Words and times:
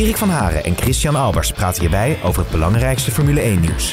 Erik 0.00 0.16
van 0.16 0.28
Haren 0.28 0.64
en 0.64 0.74
Christian 0.74 1.14
Albers 1.14 1.52
praten 1.52 1.80
hierbij 1.80 2.10
over 2.26 2.42
het 2.42 2.50
belangrijkste 2.50 3.10
Formule 3.10 3.40
1-nieuws. 3.40 3.86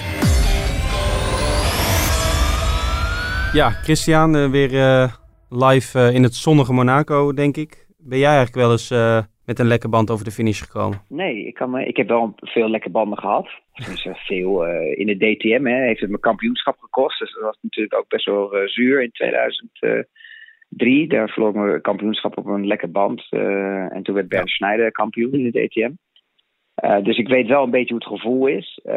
Ja, 3.54 3.70
Christian, 3.70 4.36
uh, 4.36 4.50
weer 4.52 4.72
uh, 4.74 5.14
live 5.50 6.00
uh, 6.00 6.16
in 6.16 6.24
het 6.24 6.36
zonnige 6.36 6.74
Monaco, 6.74 7.34
denk 7.34 7.58
ik. 7.58 7.88
Ben 7.98 8.18
jij 8.18 8.36
eigenlijk 8.36 8.58
wel 8.58 8.72
eens 8.72 8.90
met 9.46 9.60
een 9.60 9.68
lekke 9.68 9.90
band 9.90 10.12
over 10.12 10.26
de 10.26 10.32
finish 10.32 10.62
gekomen? 10.62 11.02
Nee, 11.08 11.46
ik, 11.48 11.54
kan, 11.54 11.80
ik 11.80 11.98
heb 11.98 12.08
wel 12.08 12.34
veel 12.42 12.70
lekke 12.70 12.90
banden 12.90 13.18
gehad. 13.18 13.50
Dus 13.74 14.08
veel 14.14 14.66
in 15.02 15.06
de 15.06 15.18
DTM 15.18 15.66
hè, 15.66 15.86
heeft 15.86 16.00
het 16.00 16.10
mijn 16.10 16.22
kampioenschap 16.22 16.78
gekost. 16.80 17.20
Dus 17.20 17.34
dat 17.34 17.44
was 17.44 17.58
natuurlijk 17.62 17.96
ook 17.96 18.08
best 18.08 18.26
wel 18.26 18.52
zuur 18.66 19.04
in 19.04 19.12
2000 19.12 19.70
drie. 20.70 21.08
Daar 21.08 21.34
ik 21.38 21.54
mijn 21.54 21.82
kampioenschap 21.82 22.38
op 22.38 22.46
een 22.46 22.68
lekker 22.68 22.92
band. 22.92 23.28
Uh, 23.30 23.96
en 23.96 24.04
toen 24.04 24.16
werd 24.16 24.28
Bernd 24.28 24.50
Schneider 24.50 24.92
kampioen 24.92 25.34
in 25.34 25.52
de 25.52 25.68
DTM. 25.68 25.92
Uh, 26.84 27.04
dus 27.04 27.18
ik 27.18 27.28
weet 27.28 27.48
wel 27.48 27.64
een 27.64 27.72
beetje 27.72 27.94
hoe 27.94 28.04
het 28.04 28.22
gevoel 28.22 28.48
is. 28.48 28.80
Uh, 28.86 28.94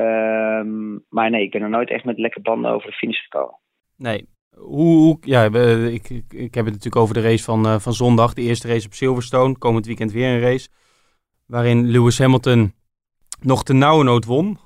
maar 1.08 1.30
nee, 1.30 1.42
ik 1.42 1.50
ben 1.50 1.62
er 1.62 1.68
nooit 1.68 1.90
echt 1.90 2.04
met 2.04 2.18
lekker 2.18 2.42
banden 2.42 2.70
over 2.70 2.90
de 2.90 2.96
finish 2.96 3.22
gekomen. 3.22 3.58
Nee. 3.96 4.28
Hoe, 4.56 4.96
hoe 4.96 5.18
ja, 5.20 5.44
ik, 5.90 6.08
ik, 6.28 6.54
heb 6.54 6.64
het 6.64 6.74
natuurlijk 6.74 6.96
over 6.96 7.14
de 7.14 7.20
race 7.20 7.44
van, 7.44 7.66
uh, 7.66 7.78
van 7.78 7.92
zondag. 7.92 8.34
De 8.34 8.42
eerste 8.42 8.68
race 8.68 8.86
op 8.86 8.92
Silverstone. 8.92 9.58
Komend 9.58 9.86
weekend 9.86 10.12
weer 10.12 10.28
een 10.28 10.40
race. 10.40 10.68
Waarin 11.46 11.90
Lewis 11.90 12.18
Hamilton 12.18 12.72
nog 13.40 13.62
de 13.62 13.74
nauwe 13.74 14.04
nood 14.04 14.24
won. 14.24 14.58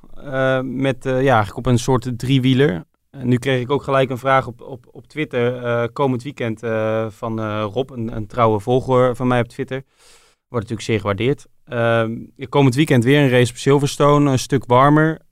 met 0.62 1.05
ja, 1.05 1.12
eigenlijk 1.12 1.56
op 1.56 1.66
een 1.66 1.78
soort 1.78 2.19
driewieler 2.19 2.84
nu 3.22 3.36
kreeg 3.36 3.61
ik 3.61 3.70
ook 3.70 3.83
gelijk 3.83 4.11
een 4.11 4.19
vraag 4.19 4.47
op, 4.47 4.61
op, 4.61 4.86
op 4.91 5.06
Twitter 5.06 5.62
uh, 5.62 5.84
komend 5.92 6.22
weekend 6.22 6.62
uh, 6.62 7.06
van 7.09 7.41
uh, 7.41 7.67
Rob, 7.72 7.91
een, 7.91 8.17
een, 8.17 8.27
trouwe 8.27 8.61
volger 8.61 9.17
van 9.17 9.27
mij 9.27 9.41
op 9.41 9.48
Twitter. 9.48 9.83
Wordt 10.48 10.69
natuurlijk 10.69 10.83
zeer 10.83 11.00
gewaardeerd. 11.00 11.47
Uh, 11.69 12.48
komend 12.48 12.75
weekend 12.75 13.05
weer 13.05 13.20
een 13.20 13.28
race 13.28 13.50
op 13.50 13.56
Silverstone, 13.59 14.31
een 14.31 14.39
stuk 14.39 14.64
warmer 14.67 15.25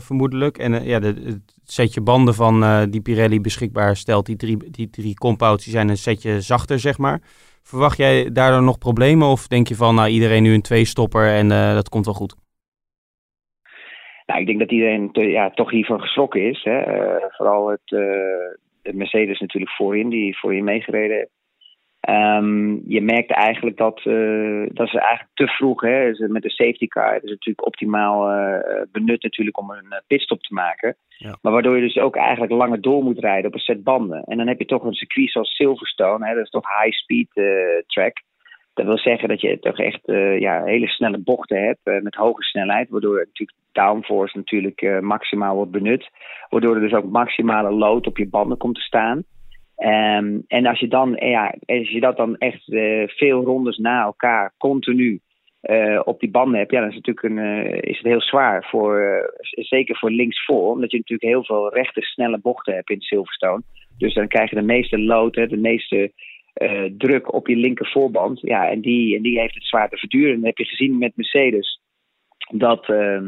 vermoedelijk. 0.00 0.58
En 0.58 0.84
ja, 0.84 0.98
de, 0.98 1.06
het 1.06 1.54
setje 1.64 2.00
banden 2.00 2.34
van 2.34 2.86
die 2.90 3.00
Pirelli 3.00 3.40
beschikbaar 3.40 3.96
stelt, 3.96 4.26
die 4.26 4.36
drie, 4.36 4.70
die 4.70 4.90
drie 4.90 5.14
compounds, 5.14 5.64
die 5.64 5.72
zijn 5.72 5.88
een 5.88 5.98
setje 5.98 6.40
zachter 6.40 6.80
zeg 6.80 6.98
maar. 6.98 7.22
Verwacht 7.62 7.96
jij 7.96 8.32
daardoor 8.32 8.62
nog 8.62 8.78
problemen 8.78 9.28
of 9.28 9.46
denk 9.46 9.68
je 9.68 9.76
van 9.76 9.94
nou 9.94 10.08
iedereen 10.08 10.42
nu 10.42 10.54
een 10.54 10.62
twee 10.62 10.84
stopper 10.84 11.28
en 11.28 11.48
dat 11.48 11.88
komt 11.88 12.04
wel 12.04 12.14
goed? 12.14 12.34
Nou, 14.26 14.40
ik 14.40 14.46
denk 14.46 14.58
dat 14.58 14.70
iedereen 14.70 15.12
te, 15.12 15.20
ja, 15.20 15.50
toch 15.50 15.70
hiervan 15.70 16.00
geschrokken 16.00 16.40
is. 16.40 16.62
Hè. 16.62 16.96
Uh, 16.96 17.24
vooral 17.28 17.68
het, 17.68 17.80
de 18.82 18.92
Mercedes 18.92 19.40
natuurlijk 19.40 19.72
voorin, 19.72 20.08
die 20.08 20.38
voorin 20.38 20.64
meegereden 20.64 21.16
heeft. 21.16 21.32
Um, 22.08 22.82
je 22.86 23.00
merkt 23.00 23.30
eigenlijk 23.30 23.76
dat, 23.76 24.04
uh, 24.04 24.66
dat 24.72 24.88
ze 24.88 24.98
eigenlijk 24.98 25.30
te 25.34 25.46
vroeg, 25.46 25.80
hè, 25.80 26.10
met 26.28 26.42
de 26.42 26.50
safety 26.50 26.86
car, 26.86 27.14
is 27.14 27.30
natuurlijk 27.30 27.66
optimaal 27.66 28.28
benut 28.92 29.22
natuurlijk 29.22 29.58
om 29.58 29.70
een 29.70 30.02
pitstop 30.06 30.42
te 30.42 30.54
maken. 30.54 30.96
Ja. 31.08 31.38
Maar 31.42 31.52
waardoor 31.52 31.76
je 31.76 31.82
dus 31.82 31.98
ook 31.98 32.16
eigenlijk 32.16 32.52
langer 32.52 32.80
door 32.80 33.02
moet 33.02 33.18
rijden 33.18 33.46
op 33.46 33.54
een 33.54 33.60
set 33.60 33.84
banden. 33.84 34.24
En 34.24 34.36
dan 34.36 34.46
heb 34.46 34.58
je 34.58 34.64
toch 34.64 34.84
een 34.84 34.92
circuit 34.92 35.30
zoals 35.30 35.54
Silverstone, 35.54 36.26
hè, 36.26 36.34
dat 36.34 36.44
is 36.44 36.50
toch 36.50 36.82
high 36.82 36.96
speed 36.96 37.28
track. 37.86 38.22
Dat 38.74 38.86
wil 38.86 38.98
zeggen 38.98 39.28
dat 39.28 39.40
je 39.40 39.58
toch 39.58 39.78
echt 39.78 40.08
uh, 40.08 40.40
ja, 40.40 40.64
hele 40.64 40.86
snelle 40.86 41.18
bochten 41.18 41.62
hebt 41.62 41.80
uh, 41.84 42.00
met 42.00 42.14
hoge 42.14 42.42
snelheid, 42.42 42.88
waardoor 42.88 43.16
natuurlijk 43.16 43.58
downforce 43.72 44.36
natuurlijk 44.36 44.82
uh, 44.82 44.98
maximaal 44.98 45.54
wordt 45.54 45.70
benut. 45.70 46.10
Waardoor 46.48 46.74
er 46.74 46.80
dus 46.80 46.92
ook 46.92 47.10
maximale 47.10 47.70
load 47.70 48.06
op 48.06 48.18
je 48.18 48.28
banden 48.28 48.58
komt 48.58 48.74
te 48.74 48.80
staan. 48.80 49.24
Um, 49.76 50.44
en 50.46 50.66
als 50.66 50.80
je, 50.80 50.88
dan, 50.88 51.16
ja, 51.18 51.54
als 51.66 51.90
je 51.90 52.00
dat 52.00 52.16
dan 52.16 52.36
echt 52.36 52.64
veel 53.06 53.44
rondes 53.44 53.76
na 53.76 54.02
elkaar 54.02 54.54
continu 54.58 55.20
op 56.04 56.20
die 56.20 56.30
banden 56.30 56.58
hebt, 56.58 56.70
ja, 56.70 56.80
dan 56.80 56.88
is 56.88 56.94
het 56.94 57.06
natuurlijk 57.06 57.36
een, 57.36 57.80
is 57.80 57.96
het 57.96 58.06
heel 58.06 58.20
zwaar. 58.20 58.66
Voor, 58.70 59.22
zeker 59.50 59.96
voor 59.98 60.10
linksvoor, 60.10 60.72
omdat 60.72 60.90
je 60.90 60.96
natuurlijk 60.96 61.30
heel 61.30 61.44
veel 61.44 61.74
rechte, 61.74 62.00
snelle 62.00 62.38
bochten 62.38 62.74
hebt 62.74 62.90
in 62.90 63.00
Silverstone. 63.00 63.62
Dus 63.98 64.14
dan 64.14 64.28
krijg 64.28 64.50
je 64.50 64.56
de 64.56 64.62
meeste 64.62 64.98
load, 64.98 65.34
hè, 65.34 65.46
de 65.46 65.56
meeste 65.56 66.12
uh, 66.54 66.90
druk 66.98 67.32
op 67.32 67.48
je 67.48 67.56
linker 67.56 67.90
voorband. 67.90 68.40
Ja, 68.40 68.68
en 68.68 68.80
die, 68.80 69.16
en 69.16 69.22
die 69.22 69.40
heeft 69.40 69.54
het 69.54 69.64
zwaar 69.64 69.88
te 69.88 69.96
verduren. 69.96 70.34
Dat 70.34 70.44
heb 70.44 70.58
je 70.58 70.64
gezien 70.64 70.98
met 70.98 71.16
Mercedes. 71.16 71.80
Dat, 72.52 72.88
uh, 72.88 73.20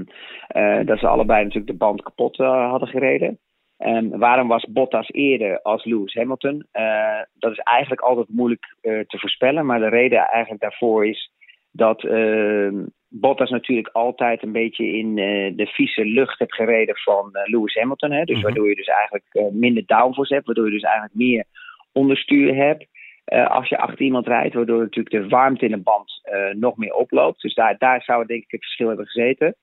uh, 0.56 0.86
dat 0.86 0.98
ze 0.98 1.08
allebei 1.08 1.44
natuurlijk 1.44 1.70
de 1.70 1.76
band 1.76 2.02
kapot 2.02 2.36
hadden 2.36 2.88
gereden. 2.88 3.38
Um, 3.78 4.18
waarom 4.18 4.48
was 4.48 4.66
Bottas 4.70 5.10
eerder 5.10 5.62
als 5.62 5.84
Lewis 5.84 6.14
Hamilton? 6.14 6.66
dat 7.34 7.52
is 7.52 7.58
eigenlijk 7.58 8.00
altijd 8.00 8.28
moeilijk 8.28 8.76
te 8.80 9.18
voorspellen. 9.18 9.66
Maar 9.66 9.78
de 9.78 9.88
reden 9.88 10.18
eigenlijk 10.18 10.62
daarvoor 10.62 11.06
is 11.06 11.30
dat 11.70 12.04
ehm, 12.04 12.84
Bottas 13.08 13.50
natuurlijk 13.50 13.88
altijd 13.88 14.42
een 14.42 14.52
beetje 14.52 14.86
in 14.86 15.14
de 15.56 15.66
vieze 15.66 16.04
lucht 16.04 16.38
heeft 16.38 16.54
gereden 16.54 16.96
van 16.96 17.30
Lewis 17.44 17.74
Hamilton. 17.74 18.12
Hè? 18.12 18.24
Dus 18.24 18.34
-hmm. 18.34 18.44
waardoor 18.44 18.68
je 18.68 18.74
dus 18.74 18.86
eigenlijk 18.88 19.52
minder 19.52 19.82
downforce 19.86 20.34
hebt. 20.34 20.46
Waardoor 20.46 20.66
je 20.66 20.72
dus 20.72 20.82
eigenlijk 20.82 21.14
meer 21.14 21.44
onderstuur 21.92 22.54
hebt. 22.54 22.86
Uh, 23.32 23.50
als 23.50 23.68
je 23.68 23.78
achter 23.78 24.00
iemand 24.04 24.26
rijdt, 24.26 24.54
waardoor 24.54 24.78
natuurlijk 24.80 25.22
de 25.22 25.28
warmte 25.28 25.64
in 25.64 25.70
de 25.70 25.82
band 25.82 26.20
uh, 26.24 26.54
nog 26.54 26.76
meer 26.76 26.94
oploopt. 26.94 27.42
Dus 27.42 27.54
daar, 27.54 27.78
daar 27.78 28.02
zou 28.02 28.26
denk 28.26 28.42
ik 28.42 28.50
het 28.50 28.60
verschil 28.60 28.88
hebben 28.88 29.06
gezeten. 29.06 29.56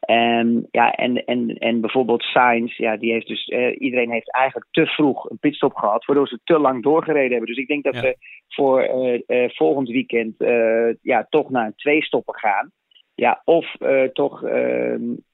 En, 0.00 0.68
ja, 0.70 0.92
en, 0.92 1.24
en, 1.24 1.48
en 1.48 1.80
bijvoorbeeld 1.80 2.22
Sainz, 2.22 2.76
ja, 2.76 2.96
die 2.96 3.12
heeft 3.12 3.26
dus, 3.26 3.46
uh, 3.48 3.80
iedereen 3.80 4.10
heeft 4.10 4.32
eigenlijk 4.32 4.66
te 4.70 4.86
vroeg 4.86 5.30
een 5.30 5.38
pitstop 5.38 5.74
gehad, 5.74 6.04
waardoor 6.04 6.28
ze 6.28 6.40
te 6.44 6.58
lang 6.58 6.82
doorgereden 6.82 7.30
hebben. 7.30 7.48
Dus 7.48 7.58
ik 7.58 7.68
denk 7.68 7.84
dat 7.84 7.94
ja. 7.94 8.00
we 8.00 8.16
voor 8.48 8.88
volgend 9.54 9.88
weekend 9.88 10.34
ja, 11.02 11.26
toch 11.28 11.50
naar 11.50 11.66
een 11.66 11.76
twee 11.76 12.02
stoppen 12.02 12.34
gaan. 12.34 12.72
Ja, 13.16 13.42
of 13.44 13.74
uh, 13.78 14.02
toch 14.02 14.42
uh, 14.42 14.50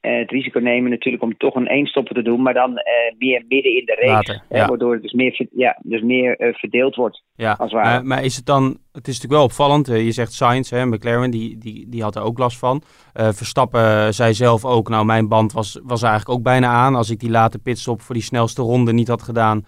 het 0.01 0.31
risico 0.31 0.59
nemen 0.59 0.91
natuurlijk 0.91 1.23
om 1.23 1.37
toch 1.37 1.55
een 1.55 1.67
eenstopper 1.67 2.15
te 2.15 2.23
doen, 2.23 2.43
maar 2.43 2.55
dan 2.55 2.71
uh, 2.71 3.19
meer 3.19 3.45
midden 3.49 3.77
in 3.77 3.85
de 3.85 3.95
race. 3.95 4.13
Later, 4.13 4.43
ja. 4.49 4.67
waardoor 4.67 4.93
het 4.93 5.03
dus 5.03 5.13
meer, 5.13 5.49
ja, 5.53 5.79
dus 5.83 6.03
meer 6.03 6.55
verdeeld 6.57 6.95
wordt. 6.95 7.23
Ja, 7.35 7.53
als 7.59 7.73
maar, 7.73 8.05
maar 8.05 8.25
is 8.25 8.37
het 8.37 8.47
dan, 8.47 8.65
het 8.93 9.09
is 9.09 9.15
natuurlijk 9.15 9.33
wel 9.33 9.43
opvallend, 9.43 9.87
je 9.87 10.13
zegt 10.13 10.33
Sainz, 10.33 10.71
hè, 10.71 10.87
McLaren, 10.87 11.31
die, 11.31 11.59
die, 11.59 11.89
die 11.89 12.03
had 12.03 12.17
er 12.17 12.23
ook 12.23 12.39
last 12.39 12.59
van. 12.59 12.83
Verstappen 13.13 14.15
zei 14.15 14.35
zelf 14.35 14.65
ook, 14.65 14.89
nou 14.89 15.05
mijn 15.05 15.29
band 15.29 15.53
was, 15.53 15.81
was 15.83 16.03
eigenlijk 16.03 16.39
ook 16.39 16.45
bijna 16.45 16.69
aan. 16.69 16.95
Als 16.95 17.11
ik 17.11 17.21
die 17.21 17.31
late 17.31 17.59
pitstop 17.59 18.01
voor 18.01 18.15
die 18.15 18.25
snelste 18.25 18.63
ronde 18.63 18.93
niet 18.93 19.09
had 19.09 19.23
gedaan, 19.23 19.65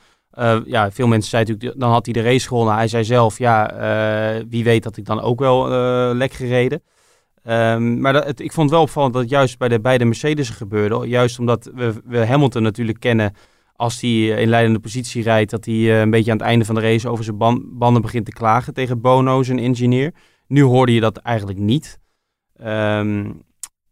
ja, 0.67 0.91
veel 0.91 1.07
mensen 1.07 1.31
zeiden 1.31 1.53
natuurlijk, 1.53 1.81
dan 1.81 1.91
had 1.91 2.05
hij 2.05 2.15
de 2.15 2.23
race 2.23 2.49
gewonnen. 2.49 2.75
Hij 2.75 2.89
zei 2.89 3.05
zelf, 3.05 3.39
ja, 3.39 3.71
wie 4.49 4.65
weet 4.65 4.83
dat 4.83 4.97
ik 4.97 5.05
dan 5.05 5.21
ook 5.21 5.39
wel 5.39 5.69
lek 6.15 6.33
gereden. 6.33 6.83
Um, 7.49 8.01
maar 8.01 8.13
dat, 8.13 8.41
ik 8.41 8.53
vond 8.53 8.71
wel 8.71 8.83
opvallend 8.83 9.13
dat 9.13 9.23
het 9.23 9.31
juist 9.31 9.59
bij 9.59 9.69
de 9.69 9.81
beide 9.81 10.05
Mercedes 10.05 10.51
gebeurde. 10.51 11.09
Juist 11.09 11.39
omdat 11.39 11.71
we, 11.75 12.27
Hamilton 12.27 12.63
natuurlijk 12.63 13.01
kennen 13.01 13.35
als 13.77 14.01
hij 14.01 14.27
in 14.27 14.49
leidende 14.49 14.79
positie 14.79 15.23
rijdt, 15.23 15.51
dat 15.51 15.65
hij 15.65 15.75
uh, 15.75 16.01
een 16.01 16.11
beetje 16.11 16.31
aan 16.31 16.37
het 16.37 16.47
einde 16.47 16.65
van 16.65 16.75
de 16.75 16.81
race 16.81 17.09
over 17.09 17.25
zijn 17.25 17.37
ban 17.37 17.65
banden 17.73 18.03
begint 18.03 18.25
te 18.25 18.33
klagen 18.33 18.75
tegen 18.75 19.01
Bono, 19.01 19.43
zijn 19.43 19.59
ingenieur. 19.59 20.13
Nu 20.47 20.63
hoorde 20.63 20.95
je 20.95 21.01
dat 21.01 21.17
eigenlijk 21.17 21.59
niet. 21.59 21.99
Um, 22.61 23.43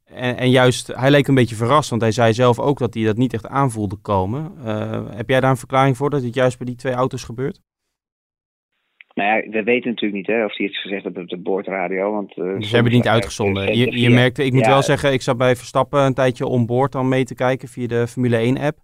en, 0.05 0.50
juist, 0.50 0.87
hij 0.87 1.11
leek 1.11 1.29
een 1.29 1.35
beetje 1.35 1.55
verrast, 1.55 1.91
want 1.91 2.02
hij 2.02 2.12
zei 2.12 2.32
zelf 2.32 2.58
ook 2.58 2.79
dat 2.79 2.94
hij 2.94 3.05
dat 3.05 3.17
niet 3.17 3.32
echt 3.32 3.47
aanvoelde 3.47 3.97
komen. 3.97 4.52
Uh, 4.64 5.02
heb 5.11 5.29
jij 5.29 5.41
daar 5.41 5.50
een 5.50 5.56
verklaring 5.56 5.97
voor 5.97 6.11
dat 6.11 6.23
het 6.23 6.35
juist 6.35 6.58
bij 6.58 6.67
die 6.67 6.76
twee 6.76 6.93
auto's 6.93 7.25
gebeurt? 7.25 7.61
Nou 9.20 9.43
ja, 9.43 9.50
we 9.50 9.62
weten 9.62 9.90
natuurlijk 9.90 10.12
niet 10.12 10.26
hè, 10.26 10.44
of 10.44 10.56
hij 10.56 10.67
het 10.67 10.76
gezegd 10.76 11.05
heeft 11.05 11.17
op 11.17 11.28
de 11.28 11.38
boordradio. 11.38 12.12
Want, 12.12 12.37
uh, 12.37 12.44
Ze 12.44 12.75
hebben 12.75 12.93
het 12.93 13.02
niet 13.02 13.12
uitgezonden. 13.12 13.76
Je, 13.76 14.00
je 14.00 14.11
merkte, 14.11 14.44
ik 14.44 14.52
moet 14.52 14.64
ja, 14.64 14.70
wel 14.70 14.82
zeggen, 14.82 15.12
ik 15.12 15.22
zat 15.22 15.37
bij 15.37 15.56
Verstappen 15.56 16.00
een 16.00 16.14
tijdje 16.14 16.46
om 16.46 16.67
boord 16.67 16.93
dan 16.93 17.08
mee 17.08 17.25
te 17.25 17.34
kijken 17.34 17.69
via 17.69 17.87
de 17.87 18.06
Formule 18.06 18.56
1-app. 18.56 18.78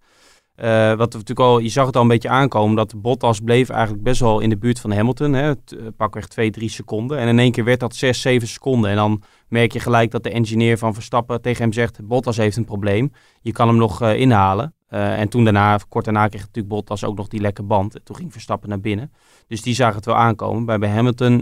Uh, 0.65 0.89
wat 0.89 1.13
natuurlijk 1.13 1.41
al, 1.41 1.59
je 1.59 1.69
zag 1.69 1.87
het 1.87 1.97
al 1.97 2.03
een 2.03 2.09
beetje 2.09 2.29
aankomen, 2.29 2.77
dat 2.77 3.01
Bottas 3.03 3.41
bleef 3.41 3.69
eigenlijk 3.69 4.03
best 4.03 4.21
wel 4.21 4.41
in 4.41 4.49
de 4.49 4.59
buurt 4.59 4.81
van 4.81 4.93
Hamilton. 4.93 5.33
Hè, 5.33 5.49
uh, 5.49 5.55
pakweg 5.97 6.29
2, 6.29 6.51
3 6.51 6.69
seconden. 6.69 7.19
En 7.19 7.29
in 7.29 7.39
één 7.39 7.53
keer 7.53 7.65
werd 7.65 7.81
dat 7.81 7.95
6, 7.95 8.21
7 8.21 8.49
seconden. 8.49 8.91
En 8.91 8.97
dan 8.97 9.23
merk 9.49 9.73
je 9.73 9.81
gelijk 9.81 10.11
dat 10.11 10.23
de 10.23 10.31
engineer 10.31 10.79
van 10.79 10.95
Verstappen 10.95 11.43
tegen 11.43 11.63
hem 11.63 11.73
zegt, 11.73 12.07
Bottas 12.07 12.37
heeft 12.37 12.57
een 12.57 12.65
probleem. 12.65 13.13
Je 13.41 13.53
kan 13.53 13.69
hem 13.69 13.77
nog 13.77 14.03
uh, 14.03 14.21
inhalen. 14.21 14.75
Uh, 14.91 15.21
en 15.21 15.29
toen 15.29 15.45
daarna, 15.45 15.79
kort 15.89 16.05
daarna, 16.05 16.29
kreeg 16.29 16.41
natuurlijk 16.41 16.75
Bottas 16.75 17.05
ook 17.05 17.17
nog 17.17 17.29
die 17.29 17.41
lekke 17.41 17.63
band. 17.63 17.95
En 17.95 18.05
toen 18.05 18.17
ging 18.17 18.33
Verstappen 18.33 18.69
naar 18.69 18.81
binnen. 18.81 19.11
Dus 19.49 19.63
die 19.63 19.75
zagen 19.75 19.97
het 19.97 20.07
wel 20.07 20.17
aankomen. 20.17 20.81
Bij, 20.81 20.89
Hamilton, 20.89 21.33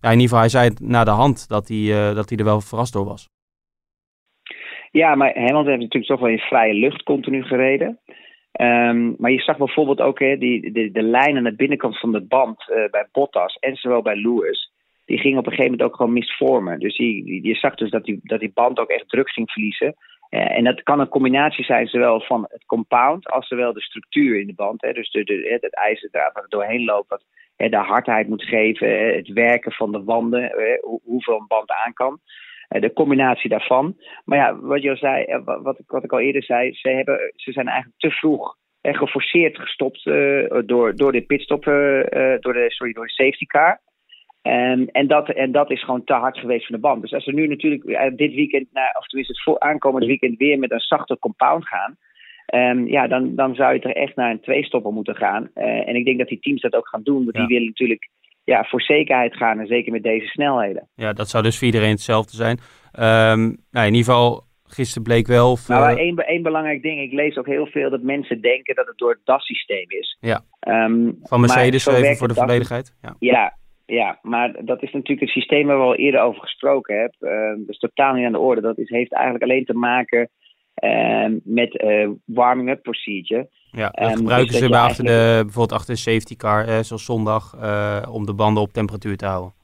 ja, 0.00 0.10
in 0.10 0.20
ieder 0.20 0.22
geval, 0.22 0.38
hij 0.38 0.48
zei 0.48 0.68
het 0.68 0.80
na 0.80 1.04
de 1.04 1.10
hand 1.10 1.48
dat 1.48 1.68
hij, 1.68 1.78
uh, 1.78 2.14
dat 2.14 2.28
hij 2.28 2.38
er 2.38 2.44
wel 2.44 2.60
verrast 2.60 2.92
door 2.92 3.04
was. 3.04 3.28
Ja, 4.90 5.14
maar 5.14 5.34
Hamilton 5.34 5.66
heeft 5.66 5.80
natuurlijk 5.80 6.06
toch 6.06 6.20
wel 6.20 6.28
in 6.28 6.38
vrije 6.38 6.74
lucht 6.74 7.02
continu 7.02 7.42
gereden. 7.42 8.00
Um, 8.60 9.14
maar 9.18 9.30
je 9.30 9.40
zag 9.40 9.56
bijvoorbeeld 9.56 10.00
ook 10.00 10.18
hè, 10.18 10.36
die, 10.36 10.72
de, 10.72 10.90
de 10.90 11.02
lijn 11.02 11.36
aan 11.36 11.44
de 11.44 11.54
binnenkant 11.54 11.98
van 11.98 12.12
de 12.12 12.20
band 12.22 12.68
uh, 12.68 12.90
bij 12.90 13.08
Bottas 13.12 13.54
en 13.54 13.76
zowel 13.76 14.02
bij 14.02 14.16
Lewis. 14.16 14.72
Die 15.04 15.18
ging 15.18 15.38
op 15.38 15.46
een 15.46 15.52
gegeven 15.52 15.70
moment 15.70 15.90
ook 15.90 15.96
gewoon 15.96 16.12
misvormen. 16.12 16.78
Dus 16.78 16.96
die, 16.96 17.42
je 17.42 17.54
zag 17.54 17.74
dus 17.74 17.90
dat 17.90 18.04
die, 18.04 18.20
dat 18.22 18.40
die 18.40 18.52
band 18.54 18.78
ook 18.78 18.88
echt 18.88 19.08
druk 19.08 19.30
ging 19.30 19.50
verliezen. 19.50 19.94
Uh, 20.30 20.56
en 20.56 20.64
dat 20.64 20.82
kan 20.82 21.00
een 21.00 21.08
combinatie 21.08 21.64
zijn 21.64 21.86
zowel 21.86 22.20
van 22.20 22.46
het 22.48 22.64
compound 22.64 23.28
als 23.30 23.48
zowel 23.48 23.72
de 23.72 23.80
structuur 23.80 24.40
in 24.40 24.46
de 24.46 24.54
band. 24.54 24.82
Hè, 24.82 24.92
dus 24.92 25.10
de, 25.10 25.58
het 25.60 25.74
ijzerdraad 25.74 26.32
waar 26.32 26.42
het 26.42 26.52
doorheen 26.52 26.84
loopt, 26.84 27.08
wat 27.08 27.24
de 27.56 27.76
hardheid 27.76 28.28
moet 28.28 28.42
geven, 28.42 29.14
het 29.14 29.28
werken 29.28 29.72
van 29.72 29.92
de 29.92 30.02
wanden, 30.04 30.42
hè, 30.42 30.78
hoeveel 31.02 31.38
een 31.38 31.46
band 31.46 31.70
aan 31.70 31.92
kan. 31.92 32.20
Eh, 32.68 32.80
de 32.80 32.92
combinatie 32.92 33.50
daarvan. 33.50 33.96
Maar 34.24 34.38
ja, 34.38 34.56
wat 34.60 34.82
je 34.82 34.90
al 34.90 34.96
zei, 34.96 35.24
eh, 35.24 35.40
wat 35.44 35.78
ik, 35.78 35.90
wat 35.90 36.04
ik 36.04 36.12
al 36.12 36.20
eerder 36.20 36.42
zei, 36.42 36.74
ze, 36.74 36.88
hebben, 36.88 37.32
ze 37.36 37.52
zijn 37.52 37.68
eigenlijk 37.68 37.98
te 37.98 38.10
vroeg 38.10 38.56
en 38.80 38.94
geforceerd 38.94 39.58
gestopt 39.58 40.04
door, 40.66 40.96
door 40.96 41.12
de 41.12 41.22
pitstop, 41.26 41.64
door, 41.64 42.52
de, 42.52 42.64
sorry, 42.68 42.92
door 42.92 43.06
de 43.06 43.12
safety 43.12 43.46
car. 43.46 43.80
En, 44.42 44.90
en, 44.90 45.06
dat, 45.06 45.28
en 45.28 45.52
dat 45.52 45.70
is 45.70 45.84
gewoon 45.84 46.04
te 46.04 46.12
hard 46.12 46.38
geweest 46.38 46.66
van 46.66 46.74
de 46.74 46.80
band. 46.80 47.02
Dus 47.02 47.12
als 47.12 47.24
we 47.24 47.32
nu 47.32 47.46
natuurlijk 47.46 48.12
dit 48.16 48.34
weekend, 48.34 48.66
of 48.98 49.06
tenminste 49.06 49.32
het 49.32 49.42
voor 49.42 49.58
aankomend 49.58 50.04
weekend, 50.04 50.38
weer 50.38 50.58
met 50.58 50.70
een 50.70 50.80
zachte 50.80 51.18
compound 51.18 51.66
gaan. 51.68 51.96
Um, 52.54 52.86
ja, 52.86 53.06
dan, 53.06 53.34
dan 53.34 53.54
zou 53.54 53.74
je 53.74 53.80
er 53.80 53.96
echt 53.96 54.16
naar 54.16 54.30
een 54.30 54.40
twee-stopper 54.40 54.92
moeten 54.92 55.16
gaan. 55.16 55.50
Uh, 55.54 55.88
en 55.88 55.94
ik 55.94 56.04
denk 56.04 56.18
dat 56.18 56.28
die 56.28 56.40
teams 56.40 56.60
dat 56.60 56.74
ook 56.74 56.88
gaan 56.88 57.02
doen. 57.02 57.24
Want 57.24 57.36
ja. 57.36 57.40
die 57.40 57.48
willen 57.48 57.66
natuurlijk 57.66 58.08
ja, 58.44 58.64
voor 58.64 58.82
zekerheid 58.82 59.36
gaan. 59.36 59.60
En 59.60 59.66
zeker 59.66 59.92
met 59.92 60.02
deze 60.02 60.26
snelheden. 60.26 60.88
Ja, 60.94 61.12
dat 61.12 61.28
zou 61.28 61.42
dus 61.42 61.58
voor 61.58 61.66
iedereen 61.66 61.90
hetzelfde 61.90 62.36
zijn. 62.36 62.58
Um, 63.32 63.56
nou, 63.70 63.86
in 63.86 63.94
ieder 63.94 64.12
geval, 64.12 64.42
gisteren 64.64 65.02
bleek 65.02 65.26
wel... 65.26 65.50
Of, 65.50 65.68
nou, 65.68 65.98
één, 65.98 66.16
één 66.16 66.42
belangrijk 66.42 66.82
ding. 66.82 67.00
Ik 67.00 67.12
lees 67.12 67.36
ook 67.36 67.46
heel 67.46 67.66
veel 67.66 67.90
dat 67.90 68.02
mensen 68.02 68.40
denken 68.40 68.74
dat 68.74 68.86
het 68.86 68.98
door 68.98 69.10
het 69.10 69.24
DAS-systeem 69.24 69.86
is. 69.88 70.16
Ja, 70.20 70.40
um, 70.68 71.18
van 71.22 71.40
Mercedes 71.40 71.86
even 71.86 72.16
voor 72.16 72.28
de 72.28 72.34
volledigheid. 72.34 72.96
Ja. 73.02 73.16
ja. 73.18 73.58
Ja, 73.90 74.18
maar 74.22 74.64
dat 74.64 74.82
is 74.82 74.92
natuurlijk 74.92 75.20
het 75.20 75.28
systeem 75.28 75.66
waar 75.66 75.78
we 75.78 75.84
al 75.84 75.94
eerder 75.94 76.20
over 76.20 76.40
gesproken 76.40 76.98
hebben. 76.98 77.32
Uh, 77.32 77.58
dat 77.58 77.68
is 77.68 77.78
totaal 77.78 78.14
niet 78.14 78.26
aan 78.26 78.32
de 78.32 78.38
orde. 78.38 78.60
Dat 78.60 78.78
is, 78.78 78.88
heeft 78.88 79.12
eigenlijk 79.12 79.44
alleen 79.44 79.64
te 79.64 79.74
maken 79.74 80.30
uh, 80.84 81.26
met 81.44 81.82
uh, 81.82 82.08
warming-up 82.24 82.82
procedure. 82.82 83.48
Ja, 83.70 83.88
dat 83.88 84.10
um, 84.10 84.16
gebruiken 84.16 84.52
dus 84.52 84.60
ze 84.60 84.68
bij 84.68 84.80
achter 84.80 85.04
de, 85.04 85.38
bijvoorbeeld 85.42 85.72
achter 85.72 85.94
de 85.94 86.00
safety 86.00 86.36
car, 86.36 86.68
eh, 86.68 86.78
zoals 86.78 87.04
zondag, 87.04 87.54
uh, 87.54 88.08
om 88.12 88.26
de 88.26 88.34
banden 88.34 88.62
op 88.62 88.72
temperatuur 88.72 89.16
te 89.16 89.26
houden. 89.26 89.54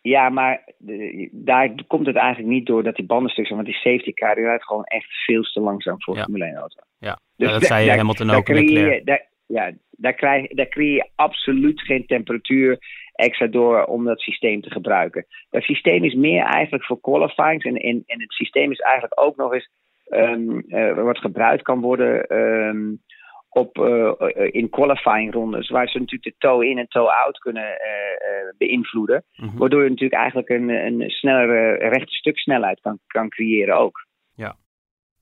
Ja, 0.00 0.28
maar 0.28 0.64
de, 0.78 1.28
daar 1.32 1.74
komt 1.86 2.06
het 2.06 2.16
eigenlijk 2.16 2.52
niet 2.52 2.66
door 2.66 2.82
dat 2.82 2.96
die 2.96 3.06
banden 3.06 3.30
stuk 3.30 3.46
zijn. 3.46 3.58
Want 3.58 3.70
die 3.70 3.80
safety 3.80 4.12
car 4.12 4.34
die 4.34 4.44
rijdt 4.44 4.64
gewoon 4.64 4.84
echt 4.84 5.24
veel 5.24 5.42
te 5.42 5.60
langzaam 5.60 6.02
voor 6.02 6.16
ja. 6.16 6.22
Formule 6.22 6.44
1 6.44 6.54
auto. 6.54 6.80
Ja, 6.98 7.18
dus 7.36 7.48
ja 7.48 7.52
dat 7.52 7.62
zei 7.62 7.84
je 7.84 7.90
Hamilton 7.90 8.30
ook 8.30 8.48
in 8.48 9.02
daar, 9.04 9.26
Ja, 9.46 9.72
daar, 9.90 10.14
krijg, 10.14 10.48
daar 10.48 10.68
creëer 10.68 10.94
je 10.94 11.08
absoluut 11.14 11.80
geen 11.80 12.06
temperatuur 12.06 12.78
extra 13.12 13.46
door 13.46 13.84
om 13.84 14.04
dat 14.04 14.20
systeem 14.20 14.60
te 14.60 14.70
gebruiken. 14.70 15.26
Dat 15.50 15.62
systeem 15.62 16.04
is 16.04 16.14
meer 16.14 16.44
eigenlijk 16.44 16.84
voor 16.84 17.00
qualifying. 17.00 17.62
En, 17.62 17.76
en, 17.76 18.02
en 18.06 18.20
het 18.20 18.32
systeem 18.32 18.70
is 18.70 18.78
eigenlijk 18.78 19.20
ook 19.20 19.36
nog 19.36 19.52
eens 19.54 19.70
um, 20.10 20.64
uh, 20.68 20.94
wat 20.94 21.18
gebruikt 21.18 21.62
kan 21.62 21.80
worden 21.80 22.36
um, 22.38 23.02
op, 23.48 23.78
uh, 23.78 24.12
in 24.50 24.68
qualifying 24.70 25.32
rondes, 25.32 25.68
waar 25.68 25.88
ze 25.88 25.98
natuurlijk 25.98 26.38
de 26.38 26.48
toe 26.48 26.68
in 26.68 26.78
en 26.78 26.88
toe 26.88 27.14
out 27.24 27.38
kunnen 27.38 27.70
uh, 27.70 28.52
beïnvloeden. 28.58 29.24
Mm-hmm. 29.36 29.58
Waardoor 29.58 29.82
je 29.82 29.88
natuurlijk 29.88 30.20
eigenlijk 30.20 30.48
een, 30.48 30.68
een 30.68 31.10
snellere 31.10 31.88
rechte 31.88 32.14
stuk 32.14 32.38
snelheid 32.38 32.80
kan, 32.80 32.98
kan 33.06 33.28
creëren 33.28 33.76
ook. 33.76 34.06
Ja, 34.34 34.56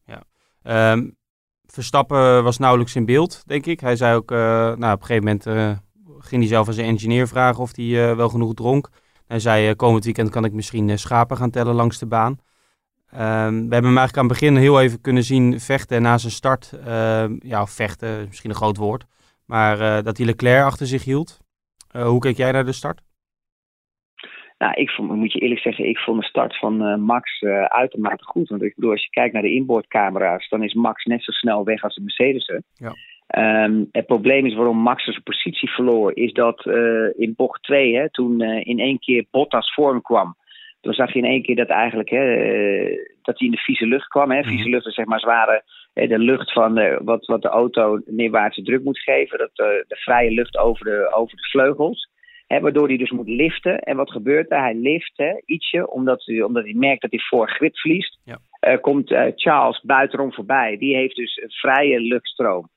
ja. 0.04 0.22
Um, 0.92 1.18
Verstappen 1.72 2.44
was 2.44 2.58
nauwelijks 2.58 2.96
in 2.96 3.04
beeld, 3.04 3.48
denk 3.48 3.66
ik. 3.66 3.80
Hij 3.80 3.96
zei 3.96 4.16
ook, 4.16 4.30
nou, 4.30 4.92
op 4.92 5.00
een 5.00 5.06
gegeven 5.06 5.24
moment 5.24 5.44
ging 6.20 6.40
hij 6.40 6.50
zelf 6.50 6.66
aan 6.66 6.74
zijn 6.74 6.88
engineer 6.88 7.28
vragen 7.28 7.62
of 7.62 7.76
hij 7.76 8.16
wel 8.16 8.28
genoeg 8.28 8.54
dronk. 8.54 8.88
Hij 9.26 9.38
zei, 9.38 9.74
komend 9.74 10.04
weekend 10.04 10.30
kan 10.30 10.44
ik 10.44 10.52
misschien 10.52 10.98
schapen 10.98 11.36
gaan 11.36 11.50
tellen 11.50 11.74
langs 11.74 11.98
de 11.98 12.06
baan. 12.06 12.38
Um, 13.14 13.18
we 13.68 13.74
hebben 13.74 13.90
hem 13.90 13.98
eigenlijk 13.98 14.16
aan 14.16 14.28
het 14.28 14.32
begin 14.40 14.56
heel 14.56 14.80
even 14.80 15.00
kunnen 15.00 15.22
zien 15.22 15.60
vechten 15.60 16.02
na 16.02 16.18
zijn 16.18 16.32
start. 16.32 16.72
Uh, 16.86 17.24
ja, 17.38 17.66
vechten, 17.66 18.26
misschien 18.26 18.50
een 18.50 18.56
groot 18.56 18.76
woord. 18.76 19.04
Maar 19.46 19.80
uh, 19.80 20.02
dat 20.02 20.16
hij 20.16 20.26
Leclerc 20.26 20.64
achter 20.64 20.86
zich 20.86 21.04
hield. 21.04 21.38
Uh, 21.96 22.02
hoe 22.02 22.20
keek 22.20 22.36
jij 22.36 22.52
naar 22.52 22.64
de 22.64 22.72
start? 22.72 23.00
Nou, 24.58 24.72
ik 24.74 24.90
vond, 24.90 25.10
moet 25.10 25.32
je 25.32 25.38
eerlijk 25.38 25.60
zeggen, 25.60 25.88
ik 25.88 25.98
vond 25.98 26.20
de 26.20 26.26
start 26.26 26.58
van 26.58 27.00
Max 27.00 27.42
uitermate 27.68 28.24
goed. 28.24 28.48
Want 28.48 28.62
ik 28.62 28.74
bedoel, 28.74 28.90
als 28.90 29.04
je 29.04 29.10
kijkt 29.10 29.32
naar 29.32 29.42
de 29.42 29.54
inboordcamera's, 29.54 30.48
dan 30.48 30.62
is 30.62 30.74
Max 30.74 31.04
net 31.04 31.24
zo 31.24 31.32
snel 31.32 31.64
weg 31.64 31.82
als 31.82 31.94
de 31.94 32.02
Mercedes. 32.02 32.52
Ja. 32.74 32.94
Um, 33.38 33.88
het 33.92 34.06
probleem 34.06 34.46
is 34.46 34.54
waarom 34.54 34.78
Max 34.78 35.04
zijn 35.04 35.22
positie 35.22 35.70
verloor, 35.70 36.16
is 36.16 36.32
dat 36.32 36.66
in 37.16 37.34
bocht 37.36 37.62
2, 37.62 37.96
hè, 37.96 38.10
toen 38.10 38.40
in 38.42 38.78
één 38.78 38.98
keer 38.98 39.26
Bottas 39.30 39.74
vorm 39.74 40.02
kwam, 40.02 40.36
toen 40.80 40.92
zag 40.92 41.12
je 41.12 41.18
in 41.18 41.24
één 41.24 41.42
keer 41.42 41.56
dat 41.56 41.68
eigenlijk 41.68 42.10
hè, 42.10 42.24
dat 43.22 43.38
hij 43.38 43.46
in 43.46 43.50
de 43.50 43.60
vieze 43.60 43.86
lucht 43.86 44.08
kwam. 44.08 44.30
Hè. 44.30 44.42
Vieze 44.42 44.68
lucht 44.68 44.86
is 44.86 44.94
zeg 44.94 45.04
maar 45.04 45.20
zware 45.20 45.62
hè, 45.94 46.06
de 46.06 46.18
lucht 46.18 46.52
van 46.52 46.74
de, 46.74 47.00
wat, 47.04 47.26
wat 47.26 47.42
de 47.42 47.48
auto 47.48 48.00
neerwaartse 48.06 48.62
druk 48.62 48.84
moet 48.84 48.98
geven. 48.98 49.38
Dat, 49.38 49.50
de, 49.54 49.84
de 49.88 49.96
vrije 49.96 50.30
lucht 50.30 50.58
over 50.58 50.84
de, 50.84 51.12
over 51.14 51.36
de 51.36 51.48
vleugels. 51.50 52.08
Hè, 52.46 52.60
waardoor 52.60 52.88
hij 52.88 52.96
dus 52.96 53.10
moet 53.10 53.28
liften. 53.28 53.78
En 53.78 53.96
wat 53.96 54.10
gebeurt 54.10 54.50
er? 54.50 54.60
Hij 54.60 54.74
lift 54.74 55.12
hè, 55.16 55.40
ietsje, 55.44 55.90
omdat, 55.90 56.24
hij, 56.24 56.42
omdat 56.42 56.64
hij 56.64 56.74
merkt 56.74 57.02
dat 57.02 57.10
hij 57.10 57.20
voor 57.20 57.50
grip 57.50 57.76
verliest. 57.76 58.18
Ja. 58.24 58.76
Komt 58.76 59.14
Charles 59.34 59.80
buitenom 59.80 60.32
voorbij. 60.32 60.76
Die 60.78 60.96
heeft 60.96 61.16
dus 61.16 61.36
een 61.42 61.50
vrije 61.50 62.00
luchtstroom. 62.00 62.68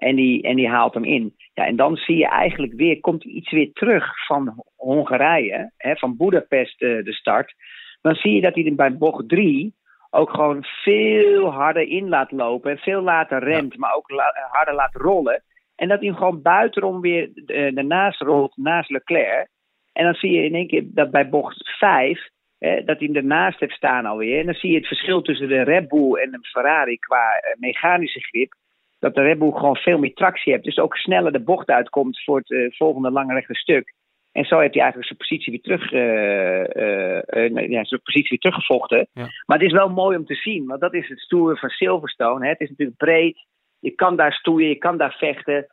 En 0.00 0.16
die, 0.16 0.42
en 0.42 0.56
die 0.56 0.68
haalt 0.68 0.94
hem 0.94 1.04
in. 1.04 1.34
Ja, 1.54 1.66
en 1.66 1.76
dan 1.76 1.96
zie 1.96 2.16
je 2.16 2.28
eigenlijk 2.28 2.72
weer, 2.72 3.00
komt 3.00 3.24
iets 3.24 3.50
weer 3.50 3.72
terug 3.72 4.26
van 4.26 4.64
Hongarije, 4.76 5.72
hè, 5.76 5.96
van 5.96 6.16
Budapest 6.16 6.82
uh, 6.82 7.04
de 7.04 7.12
start. 7.12 7.54
Dan 8.00 8.14
zie 8.14 8.34
je 8.34 8.40
dat 8.40 8.54
hij 8.54 8.74
bij 8.74 8.96
bocht 8.96 9.28
3 9.28 9.74
ook 10.10 10.30
gewoon 10.30 10.64
veel 10.64 11.52
harder 11.52 11.82
in 11.82 12.08
laat 12.08 12.30
lopen. 12.30 12.70
En 12.70 12.78
veel 12.78 13.02
later 13.02 13.44
remt, 13.44 13.76
maar 13.76 13.94
ook 13.94 14.10
la 14.10 14.48
harder 14.50 14.74
laat 14.74 14.94
rollen. 14.94 15.42
En 15.76 15.88
dat 15.88 15.98
hij 15.98 16.08
hem 16.08 16.16
gewoon 16.16 16.42
buitenom 16.42 17.00
weer 17.00 17.30
uh, 17.34 17.76
ernaast 17.76 18.20
rolt, 18.20 18.56
naast 18.56 18.90
Leclerc. 18.90 19.48
En 19.92 20.04
dan 20.04 20.14
zie 20.14 20.30
je 20.30 20.44
in 20.44 20.54
één 20.54 20.66
keer 20.66 20.84
dat 20.86 21.10
bij 21.10 21.28
bocht 21.28 21.76
5, 21.78 22.28
hè, 22.58 22.84
dat 22.84 22.98
hij 22.98 23.06
hem 23.06 23.16
ernaast 23.16 23.60
heeft 23.60 23.74
staan 23.74 24.06
alweer. 24.06 24.38
En 24.38 24.44
dan 24.44 24.54
zie 24.54 24.70
je 24.70 24.76
het 24.76 24.86
verschil 24.86 25.22
tussen 25.22 25.48
de 25.48 25.62
Red 25.62 25.88
Bull 25.88 26.14
en 26.14 26.30
de 26.30 26.38
Ferrari 26.42 26.98
qua 26.98 27.36
uh, 27.36 27.60
mechanische 27.60 28.20
grip 28.20 28.54
dat 29.00 29.14
de 29.14 29.22
Red 29.22 29.38
Bull 29.38 29.52
gewoon 29.52 29.76
veel 29.76 29.98
meer 29.98 30.14
tractie 30.14 30.52
heeft. 30.52 30.64
Dus 30.64 30.78
ook 30.78 30.96
sneller 30.96 31.32
de 31.32 31.40
bocht 31.40 31.68
uitkomt 31.68 32.22
voor 32.24 32.38
het 32.38 32.50
uh, 32.50 32.72
volgende 32.72 33.10
lange 33.10 33.34
rechte 33.34 33.54
stuk. 33.54 33.94
En 34.32 34.44
zo 34.44 34.58
heeft 34.58 34.74
hij 34.74 34.82
eigenlijk 34.82 35.06
zijn 35.06 35.18
positie 35.18 35.52
weer 35.52 35.62
terug, 35.62 35.92
uh, 35.92 37.50
uh, 37.50 37.68
ja, 37.68 37.84
zijn 37.84 38.02
positie 38.02 38.28
weer 38.28 38.38
teruggevochten. 38.38 39.08
Ja. 39.12 39.28
Maar 39.46 39.58
het 39.58 39.66
is 39.66 39.72
wel 39.72 39.88
mooi 39.88 40.16
om 40.16 40.24
te 40.24 40.34
zien, 40.34 40.66
want 40.66 40.80
dat 40.80 40.94
is 40.94 41.08
het 41.08 41.20
stoeren 41.20 41.56
van 41.56 41.68
Silverstone. 41.68 42.44
Hè. 42.44 42.50
Het 42.50 42.60
is 42.60 42.68
natuurlijk 42.68 42.98
breed, 42.98 43.46
je 43.78 43.90
kan 43.90 44.16
daar 44.16 44.32
stoeien, 44.32 44.68
je 44.68 44.78
kan 44.78 44.96
daar 44.96 45.16
vechten. 45.18 45.66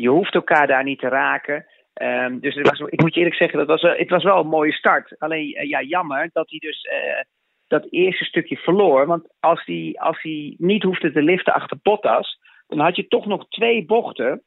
je 0.00 0.08
hoeft 0.08 0.34
elkaar 0.34 0.66
daar 0.66 0.84
niet 0.84 0.98
te 0.98 1.08
raken. 1.08 1.66
Um, 2.02 2.40
dus 2.40 2.60
was, 2.60 2.80
ik 2.80 3.00
moet 3.00 3.14
je 3.14 3.20
eerlijk 3.20 3.36
zeggen, 3.36 3.58
dat 3.58 3.66
was, 3.66 3.82
het 3.82 4.10
was 4.10 4.22
wel 4.22 4.40
een 4.40 4.46
mooie 4.46 4.72
start. 4.72 5.18
Alleen 5.18 5.68
ja, 5.68 5.82
jammer 5.82 6.30
dat 6.32 6.50
hij 6.50 6.58
dus 6.58 6.88
dat 7.66 7.86
eerste 7.90 8.24
stukje 8.24 8.56
verloor. 8.56 9.06
Want 9.06 9.28
als 9.40 9.62
hij, 9.64 9.94
als 9.98 10.22
hij 10.22 10.54
niet 10.58 10.82
hoefde 10.82 11.12
te 11.12 11.22
liften 11.22 11.54
achter 11.54 11.76
Bottas, 11.82 12.38
dan 12.66 12.78
had 12.78 12.96
je 12.96 13.08
toch 13.08 13.26
nog 13.26 13.48
twee 13.48 13.84
bochten 13.84 14.42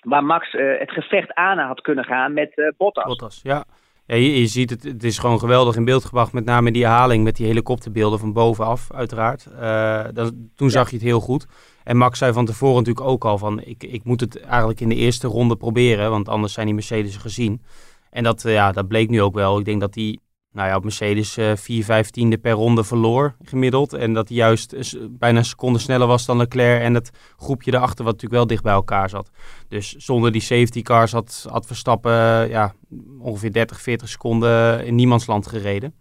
waar 0.00 0.24
Max 0.24 0.52
uh, 0.52 0.78
het 0.78 0.90
gevecht 0.90 1.34
aan 1.34 1.58
had 1.58 1.80
kunnen 1.80 2.04
gaan 2.04 2.32
met 2.32 2.52
uh, 2.56 2.68
Bottas. 2.76 3.04
Bottas, 3.04 3.40
ja. 3.42 3.64
ja 4.06 4.14
je, 4.14 4.40
je, 4.40 4.46
ziet 4.46 4.70
het, 4.70 4.82
het 4.82 5.04
is 5.04 5.18
gewoon 5.18 5.38
geweldig 5.38 5.76
in 5.76 5.84
beeld 5.84 6.04
gebracht, 6.04 6.32
met 6.32 6.44
name 6.44 6.72
die 6.72 6.86
haling 6.86 7.24
met 7.24 7.36
die 7.36 7.46
helikopterbeelden 7.46 8.18
van 8.18 8.32
bovenaf, 8.32 8.92
uiteraard. 8.92 9.48
Uh, 9.52 10.04
dat, 10.12 10.32
toen 10.56 10.70
zag 10.70 10.90
je 10.90 10.96
het 10.96 11.04
heel 11.04 11.20
goed. 11.20 11.46
En 11.84 11.96
Max 11.96 12.18
zei 12.18 12.32
van 12.32 12.44
tevoren 12.44 12.76
natuurlijk 12.76 13.06
ook 13.06 13.24
al 13.24 13.38
van, 13.38 13.60
ik, 13.60 13.82
ik 13.82 14.04
moet 14.04 14.20
het 14.20 14.40
eigenlijk 14.40 14.80
in 14.80 14.88
de 14.88 14.94
eerste 14.94 15.26
ronde 15.26 15.56
proberen, 15.56 16.10
want 16.10 16.28
anders 16.28 16.52
zijn 16.52 16.66
die 16.66 16.74
Mercedes 16.74 17.16
gezien. 17.16 17.62
En 18.10 18.22
dat, 18.22 18.42
ja, 18.42 18.72
dat 18.72 18.88
bleek 18.88 19.08
nu 19.08 19.22
ook 19.22 19.34
wel. 19.34 19.58
Ik 19.58 19.64
denk 19.64 19.80
dat 19.80 19.94
hij 19.94 20.18
nou 20.54 20.68
ja, 20.68 20.76
op 20.76 20.82
Mercedes 20.82 21.38
uh, 21.38 21.56
4 21.56 21.84
vijftiende 21.84 22.38
per 22.38 22.52
ronde 22.52 22.84
verloor 22.84 23.36
gemiddeld. 23.44 23.92
En 23.92 24.12
dat 24.12 24.28
hij 24.28 24.36
juist 24.36 24.96
bijna 25.10 25.38
een 25.38 25.44
seconde 25.44 25.78
sneller 25.78 26.06
was 26.06 26.26
dan 26.26 26.36
Leclerc 26.36 26.82
en 26.82 26.94
het 26.94 27.10
groepje 27.36 27.70
daarachter 27.70 28.04
wat 28.04 28.12
natuurlijk 28.12 28.40
wel 28.40 28.46
dicht 28.46 28.62
bij 28.62 28.72
elkaar 28.72 29.08
zat. 29.08 29.30
Dus 29.68 29.94
zonder 29.94 30.32
die 30.32 30.40
safety 30.40 30.82
cars 30.82 31.12
had, 31.12 31.46
Verstappen 31.66 32.12
uh, 32.12 32.50
ja, 32.50 32.74
ongeveer 33.18 33.52
30, 33.52 33.80
40 33.80 34.08
seconden 34.08 34.86
in 34.86 34.94
niemands 34.94 35.26
land 35.26 35.46
gereden. 35.46 35.94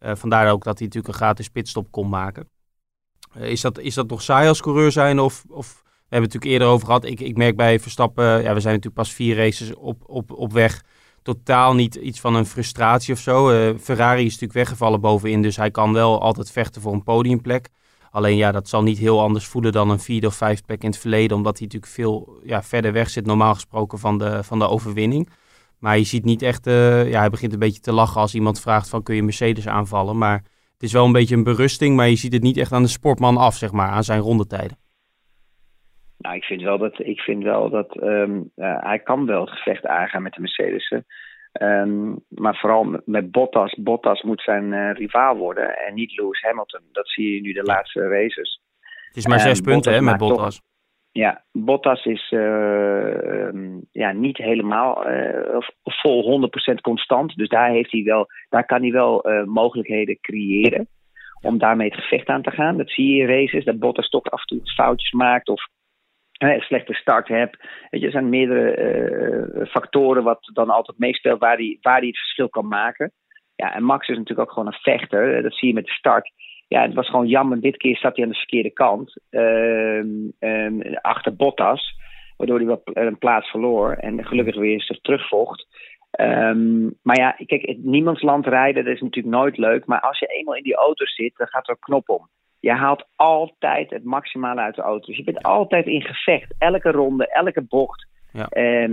Uh, 0.00 0.12
vandaar 0.14 0.52
ook 0.52 0.64
dat 0.64 0.78
hij 0.78 0.86
natuurlijk 0.86 1.14
een 1.14 1.20
gratis 1.20 1.48
pitstop 1.48 1.90
kon 1.90 2.08
maken. 2.08 2.48
Is, 3.34 3.60
dat, 3.60 3.78
is 3.78 3.94
dat 3.94 4.08
nog 4.08 4.22
saai 4.22 4.48
als 4.48 4.60
coureur 4.60 4.92
zijn 4.92 5.18
of... 5.18 5.44
of 5.48 5.82
we 5.82 6.16
hebben 6.16 6.30
het 6.30 6.40
natuurlijk 6.40 6.62
eerder 6.62 6.68
over 6.68 6.86
gehad. 6.86 7.04
Ik, 7.20 7.28
ik 7.28 7.36
merk 7.36 7.56
bij 7.56 7.80
Verstappen, 7.80 8.24
ja, 8.24 8.54
we 8.54 8.60
zijn 8.60 8.74
natuurlijk 8.74 8.94
pas 8.94 9.12
vier 9.12 9.36
races 9.36 9.74
op, 9.74 10.02
op, 10.06 10.32
op 10.32 10.52
weg 10.52 10.82
totaal 11.34 11.74
niet 11.74 11.94
iets 11.94 12.20
van 12.20 12.34
een 12.34 12.46
frustratie 12.46 13.14
of 13.14 13.20
zo. 13.20 13.48
Ferrari 13.80 14.20
is 14.20 14.32
natuurlijk 14.32 14.52
weggevallen 14.52 15.00
bovenin, 15.00 15.42
dus 15.42 15.56
hij 15.56 15.70
kan 15.70 15.92
wel 15.92 16.20
altijd 16.20 16.50
vechten 16.50 16.82
voor 16.82 16.92
een 16.92 17.02
podiumplek. 17.02 17.68
Alleen 18.10 18.36
ja, 18.36 18.52
dat 18.52 18.68
zal 18.68 18.82
niet 18.82 18.98
heel 18.98 19.20
anders 19.20 19.46
voelen 19.46 19.72
dan 19.72 19.90
een 19.90 20.00
vierde 20.00 20.26
of 20.26 20.34
vijfde 20.34 20.64
plek 20.66 20.82
in 20.82 20.90
het 20.90 20.98
verleden, 20.98 21.36
omdat 21.36 21.58
hij 21.58 21.66
natuurlijk 21.66 21.92
veel 21.92 22.40
ja, 22.44 22.62
verder 22.62 22.92
weg 22.92 23.10
zit, 23.10 23.26
normaal 23.26 23.54
gesproken, 23.54 23.98
van 23.98 24.18
de, 24.18 24.44
van 24.44 24.58
de 24.58 24.68
overwinning. 24.68 25.28
Maar 25.78 25.98
je 25.98 26.04
ziet 26.04 26.24
niet 26.24 26.42
echt, 26.42 26.66
uh, 26.66 27.10
ja, 27.10 27.18
hij 27.18 27.30
begint 27.30 27.52
een 27.52 27.58
beetje 27.58 27.80
te 27.80 27.92
lachen 27.92 28.20
als 28.20 28.34
iemand 28.34 28.60
vraagt 28.60 28.88
van 28.88 29.02
kun 29.02 29.14
je 29.14 29.22
Mercedes 29.22 29.68
aanvallen. 29.68 30.18
Maar 30.18 30.36
het 30.72 30.82
is 30.82 30.92
wel 30.92 31.04
een 31.04 31.12
beetje 31.12 31.36
een 31.36 31.44
berusting, 31.44 31.96
maar 31.96 32.08
je 32.08 32.16
ziet 32.16 32.32
het 32.32 32.42
niet 32.42 32.56
echt 32.56 32.72
aan 32.72 32.82
de 32.82 32.88
sportman 32.88 33.36
af, 33.36 33.56
zeg 33.56 33.72
maar, 33.72 33.88
aan 33.88 34.04
zijn 34.04 34.20
rondetijden. 34.20 34.78
Nou, 36.20 36.36
ik 36.36 36.44
vind 36.44 36.62
wel 36.62 36.78
dat, 36.78 36.98
ik 36.98 37.20
vind 37.20 37.42
wel 37.42 37.70
dat 37.70 38.02
um, 38.02 38.50
uh, 38.56 38.76
hij 38.80 38.98
kan 38.98 39.26
wel 39.26 39.40
het 39.40 39.50
gevecht 39.50 39.86
aangaan 39.86 40.22
met 40.22 40.32
de 40.32 40.40
Mercedes. 40.40 40.92
Um, 41.60 42.24
maar 42.28 42.56
vooral 42.56 43.00
met 43.04 43.30
Bottas. 43.30 43.74
Bottas 43.74 44.22
moet 44.22 44.42
zijn 44.42 44.72
uh, 44.72 44.92
rivaal 44.92 45.36
worden 45.36 45.78
en 45.78 45.94
niet 45.94 46.16
Lewis 46.16 46.40
Hamilton. 46.40 46.80
Dat 46.92 47.08
zie 47.08 47.34
je 47.34 47.40
nu 47.40 47.52
de 47.52 47.62
laatste 47.62 48.08
races. 48.08 48.60
Het 49.06 49.16
is 49.16 49.26
maar 49.26 49.40
zes 49.40 49.58
um, 49.58 49.64
punten 49.64 49.92
hè, 49.92 50.00
met 50.00 50.16
Bottas. 50.16 50.54
Toch, 50.54 50.64
ja, 51.12 51.44
Bottas 51.52 52.04
is 52.04 52.30
uh, 52.30 53.48
ja, 53.92 54.12
niet 54.12 54.36
helemaal 54.36 55.10
uh, 55.10 55.60
vol 55.82 56.50
100% 56.72 56.74
constant. 56.80 57.36
Dus 57.36 57.48
daar, 57.48 57.70
heeft 57.70 57.92
hij 57.92 58.02
wel, 58.02 58.26
daar 58.48 58.66
kan 58.66 58.80
hij 58.80 58.92
wel 58.92 59.24
mogelijkheden 59.44 60.20
creëren 60.20 60.88
om 61.42 61.58
daarmee 61.58 61.90
het 61.90 62.00
gevecht 62.00 62.28
aan 62.28 62.42
te 62.42 62.50
gaan. 62.50 62.76
Dat 62.76 62.90
zie 62.90 63.14
je 63.14 63.22
in 63.22 63.28
races, 63.28 63.64
dat 63.64 63.78
Bottas 63.78 64.08
toch 64.08 64.30
af 64.30 64.40
en 64.40 64.46
toe 64.46 64.72
foutjes 64.74 65.12
maakt 65.12 65.48
of 65.48 65.68
slechte 66.58 66.94
start. 66.94 67.28
Weet 67.28 67.56
je, 67.90 68.06
er 68.06 68.10
zijn 68.10 68.28
meerdere 68.28 69.66
factoren 69.70 70.22
wat 70.22 70.50
dan 70.52 70.70
altijd 70.70 70.98
meespeelt 70.98 71.40
waar 71.40 71.56
hij, 71.56 71.78
waar 71.80 71.98
hij 71.98 72.06
het 72.06 72.18
verschil 72.18 72.48
kan 72.48 72.68
maken. 72.68 73.12
Ja, 73.56 73.74
en 73.74 73.82
Max 73.82 74.08
is 74.08 74.16
natuurlijk 74.16 74.48
ook 74.48 74.54
gewoon 74.54 74.72
een 74.72 74.80
vechter. 74.80 75.42
Dat 75.42 75.54
zie 75.54 75.68
je 75.68 75.74
met 75.74 75.84
de 75.84 75.92
start 75.92 76.30
ja, 76.74 76.82
het 76.82 76.94
was 76.94 77.08
gewoon 77.08 77.26
jammer. 77.26 77.60
Dit 77.60 77.76
keer 77.76 77.96
zat 77.96 78.16
hij 78.16 78.24
aan 78.24 78.30
de 78.30 78.36
verkeerde 78.36 78.70
kant. 78.70 79.20
Uh, 79.30 80.04
uh, 80.40 80.96
achter 81.00 81.36
Bottas. 81.36 81.94
Waardoor 82.36 82.56
hij 82.56 82.66
wel 82.66 82.80
een 82.84 83.18
plaats 83.18 83.50
verloor. 83.50 83.92
En 83.92 84.26
gelukkig 84.26 84.56
weer 84.56 84.82
zich 84.82 85.00
terugvocht. 85.00 85.66
Um, 86.20 86.98
maar 87.02 87.18
ja, 87.18 87.36
kijk, 87.46 87.76
niemands 87.78 88.22
land 88.22 88.46
rijden, 88.46 88.84
dat 88.84 88.94
is 88.94 89.00
natuurlijk 89.00 89.34
nooit 89.34 89.56
leuk. 89.56 89.86
Maar 89.86 90.00
als 90.00 90.18
je 90.18 90.26
eenmaal 90.26 90.56
in 90.56 90.62
die 90.62 90.74
auto 90.74 91.04
zit, 91.04 91.36
dan 91.36 91.46
gaat 91.46 91.68
er 91.68 91.74
een 91.74 91.80
knop 91.80 92.08
om. 92.08 92.28
Je 92.60 92.72
haalt 92.72 93.08
altijd 93.16 93.90
het 93.90 94.04
maximale 94.04 94.60
uit 94.60 94.74
de 94.74 94.82
auto. 94.82 95.06
Dus 95.06 95.16
je 95.16 95.24
bent 95.24 95.42
altijd 95.42 95.86
in 95.86 96.02
gevecht. 96.02 96.54
Elke 96.58 96.90
ronde, 96.90 97.28
elke 97.28 97.62
bocht. 97.62 98.08
Ja. 98.32 98.42
Uh, 98.42 98.88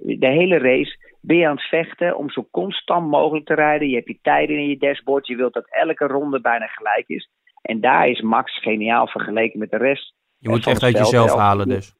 de 0.00 0.26
hele 0.26 0.58
race 0.58 0.96
ben 1.20 1.36
je 1.36 1.46
aan 1.46 1.56
het 1.56 1.68
vechten 1.68 2.16
om 2.16 2.30
zo 2.30 2.48
constant 2.50 3.10
mogelijk 3.10 3.46
te 3.46 3.54
rijden. 3.54 3.88
Je 3.88 3.94
hebt 3.94 4.08
je 4.08 4.18
tijden 4.22 4.56
in 4.56 4.68
je 4.68 4.76
dashboard. 4.76 5.26
Je 5.26 5.36
wilt 5.36 5.54
dat 5.54 5.68
elke 5.70 6.06
ronde 6.06 6.40
bijna 6.40 6.66
gelijk 6.66 7.08
is. 7.08 7.30
En 7.62 7.80
daar 7.80 8.08
is 8.08 8.20
Max 8.20 8.60
geniaal 8.60 9.08
vergeleken 9.08 9.58
met 9.58 9.70
de 9.70 9.76
rest. 9.76 10.14
Je 10.38 10.48
moet 10.48 10.66
echt 10.66 10.82
uit 10.82 10.98
jezelf 10.98 11.34
halen 11.34 11.68
dus. 11.68 11.96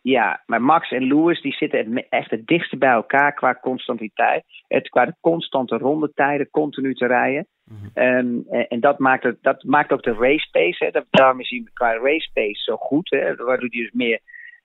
Ja, 0.00 0.42
maar 0.46 0.62
Max 0.62 0.90
en 0.90 1.02
Lewis 1.02 1.42
die 1.42 1.52
zitten 1.52 2.08
echt 2.08 2.30
het 2.30 2.46
dichtste 2.46 2.76
bij 2.76 2.90
elkaar 2.90 3.34
qua 3.34 3.58
constantiteit. 3.60 4.44
Het, 4.68 4.88
qua 4.88 5.04
de 5.04 5.14
constante 5.20 5.76
rondetijden, 5.76 6.50
continu 6.50 6.94
te 6.94 7.06
rijden. 7.06 7.46
Mhm. 7.64 8.04
um, 8.04 8.44
en, 8.68 8.80
dat 8.80 8.98
maakt, 8.98 9.22
het, 9.22 9.38
dat 9.42 9.62
maakt 9.62 9.92
ook 9.92 10.02
de 10.02 10.14
race 10.14 10.48
pace. 10.50 10.84
Hè. 10.84 11.00
Daarom 11.10 11.40
is 11.40 11.50
hij 11.50 11.62
qua 11.72 11.96
race 11.96 12.30
pace 12.32 12.62
zo 12.62 12.76
goed. 12.76 13.10
Hè, 13.10 13.24
waardoor 13.24 13.58
hij 13.58 13.68
dus 13.68 13.90
meer 13.92 14.20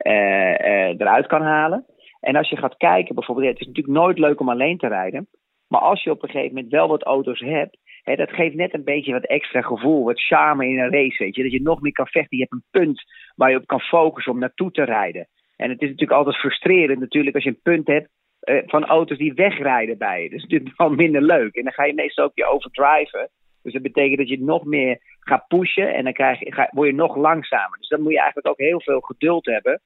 uh, 0.05 0.13
uh, 0.13 0.87
eruit 0.87 1.27
kan 1.27 1.41
halen. 1.41 1.85
En 2.19 2.35
als 2.35 2.49
je 2.49 2.57
gaat 2.57 2.77
kijken, 2.77 3.15
bijvoorbeeld, 3.15 3.47
het 3.47 3.59
is 3.59 3.67
natuurlijk 3.67 3.97
nooit 3.97 4.19
leuk 4.19 4.39
om 4.39 4.49
alleen 4.49 4.77
te 4.77 4.87
rijden. 4.87 5.27
Maar 5.67 5.81
als 5.81 6.03
je 6.03 6.11
op 6.11 6.23
een 6.23 6.29
gegeven 6.29 6.53
moment 6.53 6.71
wel 6.71 6.87
wat 6.87 7.03
auto's 7.03 7.39
hebt, 7.39 7.77
hè, 8.03 8.15
dat 8.15 8.31
geeft 8.31 8.55
net 8.55 8.73
een 8.73 8.83
beetje 8.83 9.13
wat 9.13 9.25
extra 9.25 9.61
gevoel, 9.61 10.03
wat 10.03 10.21
charme 10.21 10.67
in 10.67 10.79
een 10.79 10.91
race. 10.91 11.23
Weet 11.23 11.35
je? 11.35 11.43
Dat 11.43 11.51
je 11.51 11.61
nog 11.61 11.81
meer 11.81 11.91
kan 11.91 12.07
vechten. 12.07 12.37
Je 12.37 12.43
hebt 12.49 12.53
een 12.53 12.81
punt 12.81 13.03
waar 13.35 13.49
je 13.49 13.57
op 13.57 13.67
kan 13.67 13.79
focussen 13.79 14.31
om 14.31 14.39
naartoe 14.39 14.71
te 14.71 14.83
rijden. 14.83 15.27
En 15.55 15.69
het 15.69 15.81
is 15.81 15.89
natuurlijk 15.89 16.17
altijd 16.17 16.35
frustrerend 16.35 16.99
natuurlijk 16.99 17.35
als 17.35 17.43
je 17.43 17.49
een 17.49 17.61
punt 17.63 17.87
hebt 17.87 18.09
uh, 18.43 18.61
van 18.65 18.85
auto's 18.85 19.17
die 19.17 19.33
wegrijden 19.33 19.97
bij 19.97 20.23
je. 20.23 20.29
Dat 20.29 20.37
is 20.37 20.43
natuurlijk 20.43 20.77
wel 20.77 20.89
minder 20.89 21.21
leuk. 21.21 21.55
En 21.55 21.63
dan 21.63 21.73
ga 21.73 21.85
je 21.85 21.93
meestal 21.93 22.25
ook 22.25 22.31
je 22.35 22.45
overdriven. 22.45 23.29
Dus 23.63 23.73
dat 23.73 23.81
betekent 23.81 24.17
dat 24.17 24.29
je 24.29 24.43
nog 24.43 24.63
meer 24.63 24.97
gaat 25.19 25.47
pushen 25.47 25.93
en 25.93 26.03
dan 26.03 26.13
krijg 26.13 26.39
je, 26.39 26.53
ga, 26.53 26.69
word 26.71 26.87
je 26.87 26.95
nog 26.95 27.15
langzamer. 27.15 27.77
Dus 27.77 27.87
dan 27.87 28.01
moet 28.01 28.11
je 28.11 28.17
eigenlijk 28.17 28.47
ook 28.47 28.59
heel 28.59 28.81
veel 28.81 28.99
geduld 28.99 29.45
hebben 29.45 29.81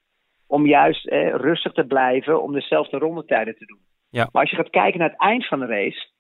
om 0.48 0.66
juist 0.66 1.08
eh, 1.08 1.36
rustig 1.36 1.72
te 1.72 1.86
blijven 1.86 2.42
om 2.42 2.54
dezelfde 2.54 2.98
rondetijden 2.98 3.58
te 3.58 3.66
doen. 3.66 3.82
Ja. 4.10 4.30
Maar 4.32 4.42
als 4.42 4.52
je 4.52 4.58
gaat 4.58 4.70
kijken 4.70 5.00
naar 5.00 5.10
het 5.10 5.20
eind 5.20 5.48
van 5.48 5.60
de 5.60 5.66
race, 5.66 6.12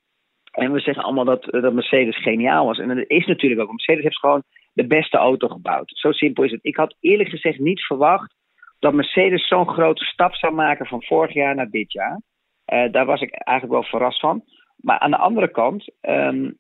en 0.51 0.71
we 0.71 0.79
zeggen 0.79 1.03
allemaal 1.03 1.25
dat, 1.25 1.43
dat 1.43 1.73
Mercedes 1.73 2.21
geniaal 2.21 2.65
was, 2.65 2.79
en 2.79 2.87
dat 2.87 3.05
is 3.07 3.25
natuurlijk 3.25 3.61
ook, 3.61 3.71
Mercedes 3.71 4.03
heeft 4.03 4.19
gewoon 4.19 4.43
de 4.73 4.87
beste 4.87 5.17
auto 5.17 5.47
gebouwd. 5.47 5.91
Zo 5.93 6.11
simpel 6.11 6.43
is 6.43 6.51
het. 6.51 6.59
Ik 6.63 6.75
had 6.75 6.95
eerlijk 6.99 7.29
gezegd 7.29 7.59
niet 7.59 7.81
verwacht 7.81 8.35
dat 8.83 8.93
Mercedes 8.93 9.47
zo'n 9.47 9.69
grote 9.69 10.03
stap 10.03 10.35
zou 10.35 10.53
maken 10.53 10.85
van 10.85 11.03
vorig 11.03 11.33
jaar 11.33 11.55
naar 11.55 11.69
dit 11.69 11.91
jaar. 11.91 12.21
Uh, 12.73 12.91
daar 12.91 13.05
was 13.05 13.21
ik 13.21 13.31
eigenlijk 13.31 13.79
wel 13.79 13.89
verrast 13.89 14.19
van. 14.19 14.43
Maar 14.75 14.99
aan 14.99 15.11
de 15.11 15.17
andere 15.17 15.51
kant, 15.51 15.91
um, 16.01 16.57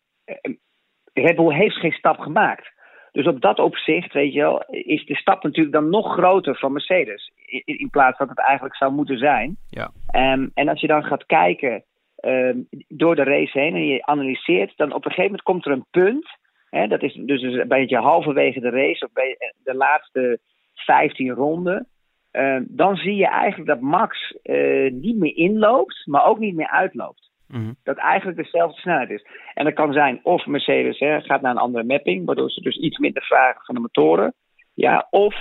Red 1.13 1.35
Bull 1.35 1.53
heeft 1.53 1.75
geen 1.75 1.91
stap 1.91 2.19
gemaakt. 2.19 2.71
Dus 3.11 3.27
op 3.27 3.41
dat 3.41 3.59
opzicht, 3.59 4.13
weet 4.13 4.33
je 4.33 4.39
wel, 4.39 4.63
is 4.69 5.05
de 5.05 5.15
stap 5.15 5.43
natuurlijk 5.43 5.75
dan 5.75 5.89
nog 5.89 6.13
groter 6.13 6.55
van 6.57 6.71
Mercedes. 6.71 7.31
In, 7.45 7.79
in 7.79 7.89
plaats 7.89 8.17
dat 8.17 8.29
het 8.29 8.39
eigenlijk 8.39 8.75
zou 8.75 8.91
moeten 8.91 9.17
zijn. 9.17 9.57
Ja. 9.69 9.91
Um, 10.33 10.51
en 10.53 10.67
als 10.67 10.81
je 10.81 10.87
dan 10.87 11.03
gaat 11.03 11.25
kijken 11.25 11.83
um, 12.21 12.67
door 12.87 13.15
de 13.15 13.23
race 13.23 13.59
heen 13.59 13.75
en 13.75 13.85
je 13.85 14.05
analyseert, 14.05 14.77
dan 14.77 14.93
op 14.93 15.05
een 15.05 15.11
gegeven 15.11 15.23
moment 15.23 15.41
komt 15.41 15.65
er 15.65 15.71
een 15.71 15.87
punt. 15.91 16.27
Hè, 16.69 16.87
dat 16.87 17.01
is 17.01 17.13
dus 17.13 17.41
een 17.41 17.67
beetje 17.67 17.97
halverwege 17.97 18.59
de 18.59 18.69
race, 18.69 19.05
of 19.05 19.11
bij 19.13 19.37
de 19.63 19.75
laatste 19.75 20.39
15 20.73 21.29
ronden. 21.29 21.87
Uh, 22.33 22.57
dan 22.67 22.95
zie 22.95 23.15
je 23.15 23.27
eigenlijk 23.27 23.69
dat 23.69 23.81
Max 23.81 24.37
uh, 24.43 24.91
niet 24.91 25.17
meer 25.17 25.35
inloopt, 25.35 26.01
maar 26.05 26.25
ook 26.25 26.39
niet 26.39 26.55
meer 26.55 26.69
uitloopt. 26.69 27.31
Mm 27.47 27.75
Dat 27.83 27.97
eigenlijk 27.97 28.37
dezelfde 28.37 28.79
snelheid 28.79 29.09
is. 29.09 29.25
En 29.53 29.65
dat 29.65 29.73
kan 29.73 29.93
zijn 29.93 30.19
of 30.23 30.45
Mercedes 30.45 30.99
hè, 30.99 31.21
gaat 31.21 31.41
naar 31.41 31.51
een 31.51 31.57
andere 31.57 31.83
mapping, 31.83 32.25
waardoor 32.25 32.49
ze 32.49 32.61
dus 32.61 32.77
iets 32.77 32.97
minder 32.97 33.23
vragen 33.23 33.65
van 33.65 33.75
de 33.75 33.81
motoren. 33.81 34.33
Ja, 34.73 35.07
of 35.09 35.35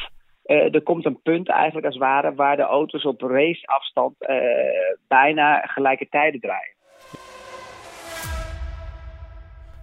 uh, 0.46 0.75
er 0.75 0.82
komt 0.82 1.04
een 1.04 1.22
punt 1.22 1.49
eigenlijk 1.49 1.87
als 1.87 1.94
het 1.94 2.04
ware 2.04 2.34
waar 2.34 2.56
de 2.56 2.62
auto's 2.62 3.04
op 3.04 3.20
raceafstand 3.20 4.14
bijna 5.08 5.61
gelijke 5.61 6.08
tijden 6.08 6.40
draaien. 6.40 6.75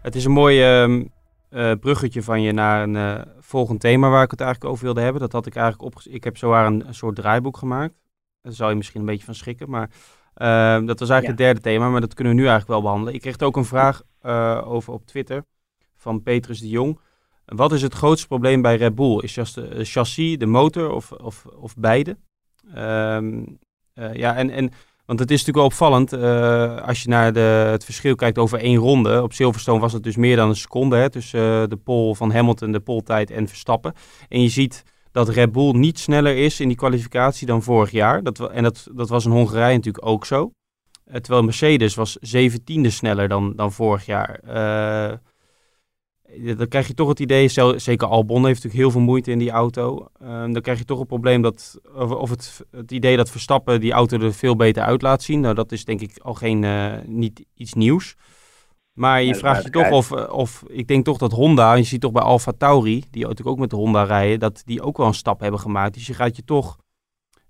Het 0.02 0.16
is 0.16 0.26
een 0.26 0.32
mooi 0.32 0.62
uh, 1.50 1.72
bruggetje 1.80 2.24
van 2.24 2.42
je 2.42 2.52
naar 2.52 2.84
een 2.84 2.96
uh, 2.96 3.22
volgend 3.40 3.80
thema 3.80 4.10
waar 4.10 4.24
ik 4.24 4.32
het 4.32 4.42
eigenlijk 4.42 4.72
over 4.72 4.86
wilde 4.86 5.02
hebben. 5.02 5.22
Dat 5.22 5.32
had 5.32 5.46
ik 5.46 5.56
eigenlijk 5.56 5.96
op. 5.96 6.02
Ik 6.04 6.24
heb 6.24 6.38
zowaar 6.38 6.66
een, 6.66 6.88
een 6.88 6.94
soort 6.94 7.16
draaiboek 7.16 7.58
gemaakt. 7.58 7.94
Daar 8.42 8.54
zou 8.54 8.70
je 8.70 8.76
misschien 8.76 9.00
een 9.00 9.06
beetje 9.06 9.26
van 9.26 9.36
schrikken. 9.36 9.70
Maar 9.70 9.90
uh, 10.38 10.88
dat 10.88 11.00
was 11.00 11.10
eigenlijk 11.10 11.24
ja. 11.24 11.30
het 11.30 11.38
derde 11.38 11.60
thema, 11.62 11.90
maar 11.90 12.02
dat 12.02 12.14
kunnen 12.14 12.34
we 12.34 12.40
nu 12.40 12.48
eigenlijk 12.48 12.74
wel 12.74 12.82
behandelen. 12.82 13.14
Ik 13.14 13.22
kreeg 13.22 13.40
ook 13.40 13.58
een 13.58 13.66
vraag 13.66 14.02
uh, 14.26 14.62
over 14.66 14.94
op 14.94 15.06
Twitter 15.06 15.44
van 15.96 16.24
Petrus 16.24 16.60
de 16.60 16.70
Jong. 16.70 17.00
Wat 17.46 17.72
is 17.72 17.82
het 17.82 17.94
grootste 17.94 18.28
probleem 18.28 18.62
bij 18.62 18.76
Red 18.76 18.96
Bull? 18.96 19.20
Is 19.20 19.36
het 19.36 19.54
de 19.54 19.86
chassis, 19.86 20.38
de 20.38 20.46
motor 20.46 20.92
of, 20.92 21.12
of, 21.12 21.46
of 21.46 21.76
beide? 21.76 22.18
Um, 22.76 23.60
ja, 23.94 24.36
en, 24.36 24.50
en, 24.50 24.72
want 25.10 25.22
het 25.22 25.32
is 25.32 25.46
natuurlijk 25.46 25.58
wel 25.58 25.66
opvallend 25.66 26.14
als 26.84 27.04
je 27.04 27.10
naar 27.10 27.34
de, 27.34 27.40
het 27.72 27.86
verschil 27.86 28.16
kijkt 28.16 28.38
over 28.38 28.60
één 28.60 28.78
ronde. 28.78 29.24
Op 29.24 29.34
Silverstone 29.34 29.80
was 29.80 29.94
het 29.94 30.04
dus 30.04 30.16
meer 30.16 30.36
dan 30.36 30.50
een 30.50 30.56
seconde 30.56 30.96
hè, 30.96 31.10
tussen 31.10 31.70
de 31.70 31.76
pole 31.76 32.16
van 32.16 32.32
Hamilton, 32.32 32.72
de 32.72 32.80
poltijd 32.80 33.32
en 33.32 33.48
Verstappen. 33.48 33.94
En 34.28 34.42
je 34.42 34.50
ziet 34.50 34.84
dat 35.12 35.30
Red 35.30 35.52
Bull 35.52 35.72
niet 35.72 36.00
sneller 36.00 36.38
is 36.38 36.60
in 36.60 36.68
die 36.68 36.78
kwalificatie 36.78 37.48
dan 37.48 37.64
vorig 37.64 37.92
jaar. 37.92 38.24
Dat, 38.24 38.52
en 38.52 38.64
dat, 38.64 38.88
dat 38.94 39.10
was 39.10 39.26
in 39.26 39.32
Hongarije 39.32 39.76
natuurlijk 39.76 40.06
ook 40.06 40.26
zo. 40.26 40.52
Uh, 41.08 41.16
terwijl 41.16 41.44
Mercedes 41.44 41.96
was 41.96 42.18
zeventiende 42.22 42.90
sneller 42.90 43.28
dan, 43.28 43.54
dan 43.56 43.72
vorig 43.72 44.06
jaar. 44.06 44.40
Dan 46.58 46.68
krijg 46.68 46.88
je 46.88 46.94
toch 46.94 47.08
het 47.08 47.20
idee, 47.20 47.48
zeker 47.76 48.08
Albon 48.08 48.46
heeft 48.46 48.64
natuurlijk 48.64 48.82
heel 48.82 48.92
veel 48.92 49.02
moeite 49.02 49.32
in 49.32 49.40
die 49.40 49.52
auto. 49.52 50.08
Uh, 50.22 50.30
dan 50.30 50.62
krijg 50.62 50.78
je 50.78 50.86
toch 50.86 51.00
het 51.00 51.08
probleem 51.08 51.42
dat, 51.42 51.80
of, 51.96 52.12
of 52.12 52.30
het, 52.30 52.66
het 52.72 52.92
idee 52.92 53.18
dat 53.18 53.30
Verstappen 53.30 53.80
die 53.80 53.92
auto 53.92 54.20
er 54.20 54.34
veel 54.34 54.56
beter 54.56 54.84
uit 54.84 55.02
laat 55.02 55.24
zien. 55.24 55.40
Nou, 55.40 55.56
dat 55.56 55.72
is 55.72 55.86
denk 55.86 56.02
ik 56.02 56.18
al 56.22 56.34
geen, 56.34 56.66
niet 57.06 57.46
iets 57.54 57.74
nieuws. 57.74 58.16
Maar 59.00 59.24
je 59.24 59.36
vraagt 59.36 59.64
je 59.64 59.70
toch 59.70 59.92
of, 59.92 60.12
eh, 60.12 60.34
of, 60.34 60.64
ik 60.68 60.88
denk 60.88 61.06
toch 61.06 61.18
dat 61.18 61.32
Honda, 61.32 61.74
je 61.74 61.84
ziet 61.84 62.02
toch 62.02 62.12
bij 62.12 62.22
Alfa 62.22 62.52
Tauri, 62.58 63.04
die 63.12 63.22
natuurlijk 63.22 63.50
ook 63.50 63.60
met 63.60 63.70
de 63.70 63.76
Honda 63.76 64.04
rijden, 64.04 64.40
dat 64.40 64.62
die 64.66 64.82
ook 64.82 64.98
wel 64.98 65.08
een 65.08 65.14
stap 65.14 65.40
hebben 65.40 65.60
gemaakt. 65.60 65.94
Dus 65.94 66.08
je 66.08 66.14
gaat 66.14 66.36
je 66.36 66.44
toch, 66.44 66.78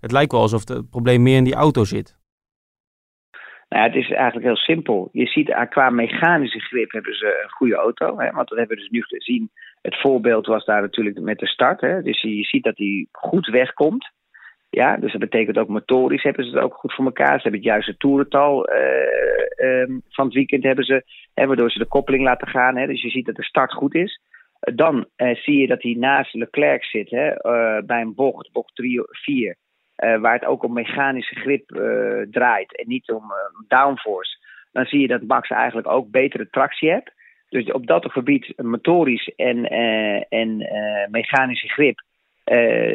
het 0.00 0.12
lijkt 0.12 0.32
wel 0.32 0.40
alsof 0.40 0.68
het 0.68 0.90
probleem 0.90 1.22
meer 1.22 1.36
in 1.36 1.44
die 1.44 1.54
auto 1.54 1.84
zit. 1.84 2.18
Nou 3.70 3.84
het 3.84 3.94
is 3.94 4.10
eigenlijk 4.10 4.46
heel 4.46 4.56
simpel. 4.56 5.08
Je 5.12 5.26
ziet 5.26 5.52
ah, 5.52 5.70
qua 5.70 5.90
mechanische 5.90 6.60
grip 6.60 6.92
hebben 6.92 7.14
ze 7.14 7.40
een 7.42 7.50
goede 7.50 7.74
auto. 7.74 8.18
Hè, 8.18 8.30
want 8.30 8.48
dat 8.48 8.58
hebben 8.58 8.76
we 8.76 8.82
dus 8.82 8.90
nu 8.90 9.02
gezien. 9.02 9.50
Het 9.82 10.00
voorbeeld 10.00 10.46
was 10.46 10.64
daar 10.64 10.80
natuurlijk 10.80 11.20
met 11.20 11.38
de 11.38 11.46
start. 11.46 11.80
Hè, 11.80 12.02
dus 12.02 12.20
je 12.20 12.42
ziet 12.42 12.64
dat 12.64 12.76
hij 12.76 13.06
goed 13.12 13.46
wegkomt. 13.46 14.10
Ja, 14.70 14.96
dus 14.96 15.12
dat 15.12 15.20
betekent 15.20 15.58
ook 15.58 15.68
motorisch 15.68 16.22
hebben 16.22 16.44
ze 16.44 16.50
het 16.50 16.62
ook 16.62 16.74
goed 16.74 16.94
voor 16.94 17.04
elkaar. 17.04 17.36
Ze 17.36 17.42
hebben 17.42 17.60
het 17.60 17.70
juiste 17.70 17.96
toerental 17.96 18.70
uh, 18.70 19.98
van 20.08 20.24
het 20.24 20.34
weekend 20.34 20.62
hebben 20.62 20.84
ze, 20.84 21.04
hè, 21.34 21.46
waardoor 21.46 21.70
ze 21.70 21.78
de 21.78 21.86
koppeling 21.86 22.22
laten 22.22 22.48
gaan. 22.48 22.76
Hè, 22.76 22.86
dus 22.86 23.02
je 23.02 23.10
ziet 23.10 23.26
dat 23.26 23.36
de 23.36 23.44
start 23.44 23.72
goed 23.72 23.94
is. 23.94 24.20
dan 24.74 25.06
zie 25.16 25.60
je 25.60 25.66
dat 25.66 25.82
hij 25.82 25.96
naast 25.98 26.34
Leclerc 26.34 26.84
zit 26.84 27.10
hè, 27.10 27.34
bij 27.86 28.00
een 28.00 28.14
bocht, 28.14 28.52
bocht 28.52 28.74
3 28.74 29.00
4. 29.06 29.56
Waar 30.20 30.32
het 30.32 30.44
ook 30.44 30.62
om 30.62 30.72
mechanische 30.72 31.34
grip 31.34 31.68
draait 32.30 32.76
en 32.76 32.88
niet 32.88 33.10
om 33.10 33.32
downforce. 33.68 34.38
Dan 34.72 34.84
zie 34.84 35.00
je 35.00 35.08
dat 35.08 35.22
Max 35.22 35.50
eigenlijk 35.50 35.88
ook 35.88 36.10
betere 36.10 36.48
tractie 36.50 36.90
heeft. 36.90 37.12
Dus 37.48 37.72
op 37.72 37.86
dat 37.86 38.12
gebied, 38.12 38.52
motorisch 38.56 39.32
en, 39.36 39.64
en 40.28 40.56
mechanische 41.10 41.68
grip, 41.68 42.02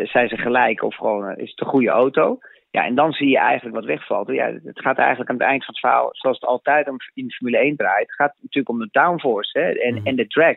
zijn 0.04 0.30
ze 0.30 0.38
gelijk 0.38 0.84
of 0.84 0.96
gewoon 0.96 1.36
is 1.36 1.50
het 1.50 1.62
een 1.62 1.68
goede 1.68 1.90
auto. 1.90 2.40
Ja, 2.76 2.86
en 2.86 2.96
dan 2.96 3.12
zie 3.12 3.30
je 3.30 3.38
eigenlijk 3.38 3.76
wat 3.76 3.86
wegvalt. 3.86 4.28
Ja, 4.28 4.46
het 4.64 4.82
gaat 4.82 4.98
eigenlijk 4.98 5.30
aan 5.30 5.36
het 5.36 5.46
eind 5.46 5.66
van 5.66 5.74
het 5.74 5.84
verhaal, 5.84 6.10
zoals 6.12 6.40
het 6.40 6.50
altijd 6.50 6.88
in 7.14 7.32
Formule 7.32 7.58
1 7.58 7.76
draait, 7.76 8.08
het 8.08 8.16
gaat 8.16 8.36
natuurlijk 8.42 8.70
om 8.70 8.80
de 8.80 8.90
downforce 8.92 9.60
hè, 9.60 9.72
en, 9.72 9.94
mhm. 9.94 10.08
en 10.08 10.16
de 10.16 10.28
drag. 10.28 10.56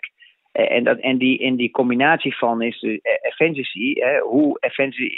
Eh, 0.59 0.77
en, 0.77 0.85
dat, 0.85 0.99
en, 0.99 1.19
die, 1.19 1.39
en 1.39 1.57
die 1.57 1.71
combinatie 1.71 2.37
van 2.37 2.63
is 2.63 2.81
de 2.81 3.19
efficiency, 3.23 3.93
hè, 3.95 4.19
hoe 4.19 4.59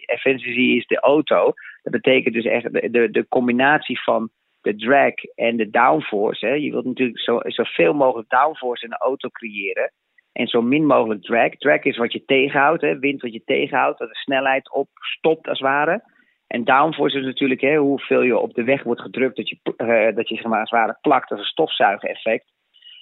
efficiency 0.06 0.76
is 0.76 0.86
de 0.86 1.00
auto. 1.00 1.52
Dat 1.82 1.92
betekent 1.92 2.34
dus 2.34 2.44
echt 2.44 2.72
de, 2.72 3.10
de, 3.10 3.26
combinatie 3.28 4.02
van 4.02 4.30
de 4.60 4.76
drag 4.76 5.14
en 5.34 5.56
de 5.56 5.70
downforce. 5.70 6.46
Hè. 6.46 6.52
Je 6.52 6.70
wilt 6.70 6.84
natuurlijk 6.84 7.18
zo, 7.18 7.40
zoveel 7.42 7.92
mogelijk 7.92 8.28
downforce 8.28 8.84
in 8.84 8.90
de 8.90 8.98
auto 8.98 9.28
creëren. 9.28 9.92
En 10.32 10.46
zo 10.46 10.62
min 10.62 10.86
mogelijk 10.86 11.22
drag. 11.22 11.50
Drag 11.50 11.82
is 11.82 11.96
wat 11.96 12.12
je 12.12 12.24
tegenhoudt, 12.24 12.82
hè, 12.82 12.98
wind 12.98 13.22
wat 13.22 13.32
je 13.32 13.42
tegenhoudt, 13.44 13.98
dat 13.98 14.08
de 14.08 14.16
snelheid 14.16 14.72
opstopt 14.72 15.48
als 15.48 15.58
het 15.58 15.68
ware. 15.68 16.02
En 16.46 16.64
downforce 16.64 17.18
is 17.18 17.24
natuurlijk 17.24 17.60
hè, 17.60 17.76
hoeveel 17.76 18.22
je 18.22 18.38
op 18.38 18.54
de 18.54 18.64
weg 18.64 18.82
wordt 18.82 19.00
gedrukt, 19.00 19.36
dat 19.36 19.48
je, 19.48 19.58
uh, 19.76 20.16
dat 20.16 20.28
je 20.28 20.34
zeg 20.34 20.44
maar, 20.44 20.60
als 20.60 20.70
het 20.70 20.80
ware 20.80 20.98
plakt 21.00 21.30
als 21.30 21.40
een 21.40 21.46
stofzuigereffect. 21.46 22.52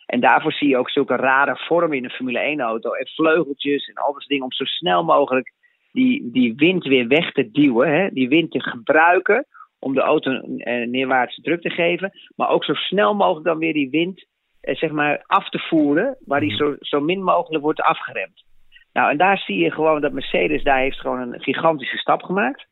En 0.09 0.21
daarvoor 0.21 0.53
zie 0.53 0.69
je 0.69 0.77
ook 0.77 0.91
zulke 0.91 1.17
rare 1.17 1.57
vormen 1.57 1.97
in 1.97 2.05
een 2.05 2.11
Formule 2.11 2.55
1-auto. 2.57 2.93
En 2.93 3.07
vleugeltjes 3.07 3.87
en 3.87 3.95
al 3.95 4.13
dat 4.13 4.25
dingen 4.27 4.45
om 4.45 4.53
zo 4.53 4.65
snel 4.65 5.05
mogelijk 5.05 5.53
die, 5.93 6.31
die 6.33 6.55
wind 6.57 6.85
weer 6.85 7.09
weg 7.09 7.33
te 7.33 7.51
duwen. 7.51 7.93
Hè, 7.93 8.09
die 8.11 8.29
wind 8.29 8.51
te 8.51 8.61
gebruiken 8.63 9.47
om 9.79 9.95
de 9.95 10.01
auto 10.01 10.31
uh, 10.31 10.87
neerwaartse 10.87 11.41
druk 11.41 11.63
te 11.63 11.71
geven. 11.71 12.13
Maar 12.37 12.49
ook 12.49 12.65
zo 12.65 12.75
snel 12.75 13.15
mogelijk 13.15 13.47
dan 13.47 13.59
weer 13.59 13.73
die 13.73 13.91
wind 13.91 14.27
eh, 14.61 14.77
zeg 14.77 14.91
maar, 14.91 15.25
af 15.27 15.49
te 15.49 15.59
voeren, 15.59 16.17
waar 16.25 16.41
die 16.41 16.53
mhm. 16.53 16.59
zo, 16.59 16.77
zo 16.81 17.01
min 17.01 17.23
mogelijk 17.23 17.63
wordt 17.63 17.81
afgeremd. 17.81 18.45
Nou, 18.93 19.11
en 19.11 19.17
daar 19.17 19.39
zie 19.39 19.59
je 19.59 19.71
gewoon 19.71 20.01
dat 20.01 20.13
Mercedes 20.13 20.63
daar 20.63 20.79
heeft 20.79 21.01
gewoon 21.01 21.21
een 21.21 21.41
gigantische 21.41 21.97
stap 21.97 22.23
gemaakt. 22.23 22.67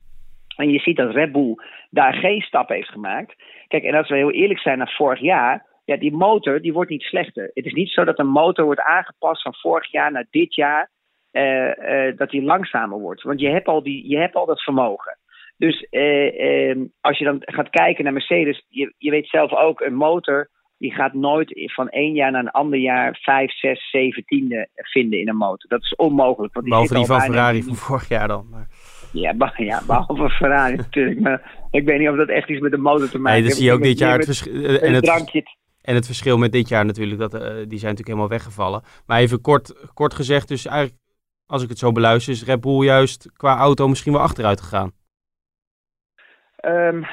En 0.56 0.70
je 0.70 0.78
ziet 0.78 0.96
dat 0.96 1.14
Red 1.14 1.32
Bull 1.32 1.54
daar 1.90 2.14
geen 2.14 2.40
stap 2.40 2.68
heeft 2.68 2.88
gemaakt. 2.88 3.34
Kijk, 3.68 3.82
en 3.82 3.94
als 3.94 4.08
we 4.08 4.16
heel 4.16 4.30
eerlijk 4.30 4.60
zijn 4.60 4.78
naar 4.78 4.94
vorig 4.96 5.20
jaar, 5.20 5.66
ja, 5.86 5.96
die 5.96 6.12
motor 6.12 6.60
die 6.60 6.72
wordt 6.72 6.90
niet 6.90 7.02
slechter. 7.02 7.50
Het 7.54 7.64
is 7.64 7.72
niet 7.72 7.90
zo 7.90 8.04
dat 8.04 8.18
een 8.18 8.28
motor 8.28 8.64
wordt 8.64 8.80
aangepast 8.80 9.42
van 9.42 9.54
vorig 9.54 9.90
jaar 9.90 10.12
naar 10.12 10.26
dit 10.30 10.54
jaar, 10.54 10.90
uh, 11.32 11.66
uh, 11.66 12.16
dat 12.16 12.30
die 12.30 12.42
langzamer 12.42 12.98
wordt. 12.98 13.22
Want 13.22 13.40
je 13.40 13.48
hebt 13.48 13.66
al, 13.66 13.82
die, 13.82 14.08
je 14.08 14.18
hebt 14.18 14.34
al 14.34 14.46
dat 14.46 14.62
vermogen. 14.62 15.18
Dus 15.56 15.86
uh, 15.90 16.76
als 17.00 17.18
je 17.18 17.24
dan 17.24 17.38
gaat 17.40 17.70
kijken 17.70 18.04
naar 18.04 18.12
Mercedes, 18.12 18.64
je, 18.68 18.94
je 18.98 19.10
weet 19.10 19.28
zelf 19.28 19.52
ook, 19.52 19.80
een 19.80 19.94
motor 19.94 20.50
die 20.78 20.92
gaat 20.92 21.14
nooit 21.14 21.70
van 21.74 21.88
één 21.88 22.14
jaar 22.14 22.30
naar 22.30 22.40
een 22.40 22.50
ander 22.50 22.78
jaar 22.78 23.18
vijf, 23.20 23.58
zes, 23.58 23.90
zeven 23.90 24.24
tiende 24.24 24.68
vinden 24.74 25.20
in 25.20 25.28
een 25.28 25.36
motor. 25.36 25.68
Dat 25.68 25.82
is 25.82 25.94
onmogelijk. 25.94 26.54
Want 26.54 26.64
die 26.64 26.74
behalve 26.74 26.94
die 26.94 27.06
van 27.06 27.20
Ferrari 27.20 27.62
van 27.62 27.74
vorig 27.74 28.08
jaar 28.08 28.28
dan. 28.28 28.48
Maar... 28.50 28.68
Ja, 29.12 29.52
ja, 29.56 29.82
behalve 29.86 30.28
Ferrari 30.28 30.76
natuurlijk. 30.86 31.20
Maar 31.20 31.68
ik 31.70 31.84
weet 31.84 31.98
niet 31.98 32.08
of 32.08 32.16
dat 32.16 32.28
echt 32.28 32.48
iets 32.48 32.60
met 32.60 32.70
de 32.70 32.78
motor 32.78 33.08
te 33.08 33.18
maken 33.18 33.42
heeft. 33.42 33.42
Nee, 33.42 33.48
dat 33.48 33.58
zie 33.58 33.66
je 33.66 33.72
ook 33.72 33.82
dit 33.82 33.98
jaar 33.98 34.18
het. 34.18 34.46
Eh, 34.82 34.92
het, 34.92 35.56
en 35.86 35.94
het 35.94 36.06
verschil 36.06 36.38
met 36.38 36.52
dit 36.52 36.68
jaar 36.68 36.84
natuurlijk, 36.84 37.20
dat, 37.20 37.34
uh, 37.34 37.40
die 37.40 37.54
zijn 37.54 37.66
natuurlijk 37.66 38.06
helemaal 38.06 38.28
weggevallen. 38.28 38.82
Maar 39.06 39.18
even 39.18 39.40
kort, 39.40 39.92
kort 39.94 40.14
gezegd, 40.14 40.48
dus 40.48 40.66
eigenlijk, 40.66 41.02
als 41.46 41.62
ik 41.62 41.68
het 41.68 41.78
zo 41.78 41.92
beluister, 41.92 42.32
is 42.32 42.44
Red 42.44 42.60
Bull 42.60 42.84
juist 42.84 43.32
qua 43.36 43.56
auto 43.56 43.88
misschien 43.88 44.12
wel 44.12 44.22
achteruit 44.22 44.60
gegaan. 44.60 44.92
Um, 46.64 47.06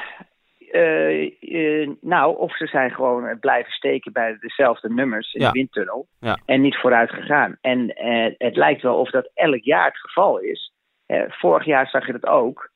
uh, 0.71 1.31
uh, 1.39 1.89
nou, 2.01 2.37
of 2.37 2.57
ze 2.57 2.67
zijn 2.67 2.91
gewoon 2.91 3.39
blijven 3.39 3.71
steken 3.71 4.13
bij 4.13 4.37
dezelfde 4.39 4.89
nummers 4.89 5.33
in 5.33 5.41
de 5.41 5.51
windtunnel. 5.51 6.07
Ja. 6.19 6.37
En 6.45 6.61
niet 6.61 6.77
vooruit 6.77 7.09
gegaan. 7.09 7.57
En 7.61 7.93
het 8.37 8.55
lijkt 8.55 8.81
wel 8.81 8.99
of 8.99 9.09
dat 9.09 9.31
elk 9.33 9.63
jaar 9.63 9.85
het 9.85 9.97
geval 9.97 10.39
is. 10.39 10.73
vorig 11.27 11.65
jaar 11.65 11.87
zag 11.87 12.05
je 12.05 12.11
dat 12.11 12.25
ook. 12.25 12.71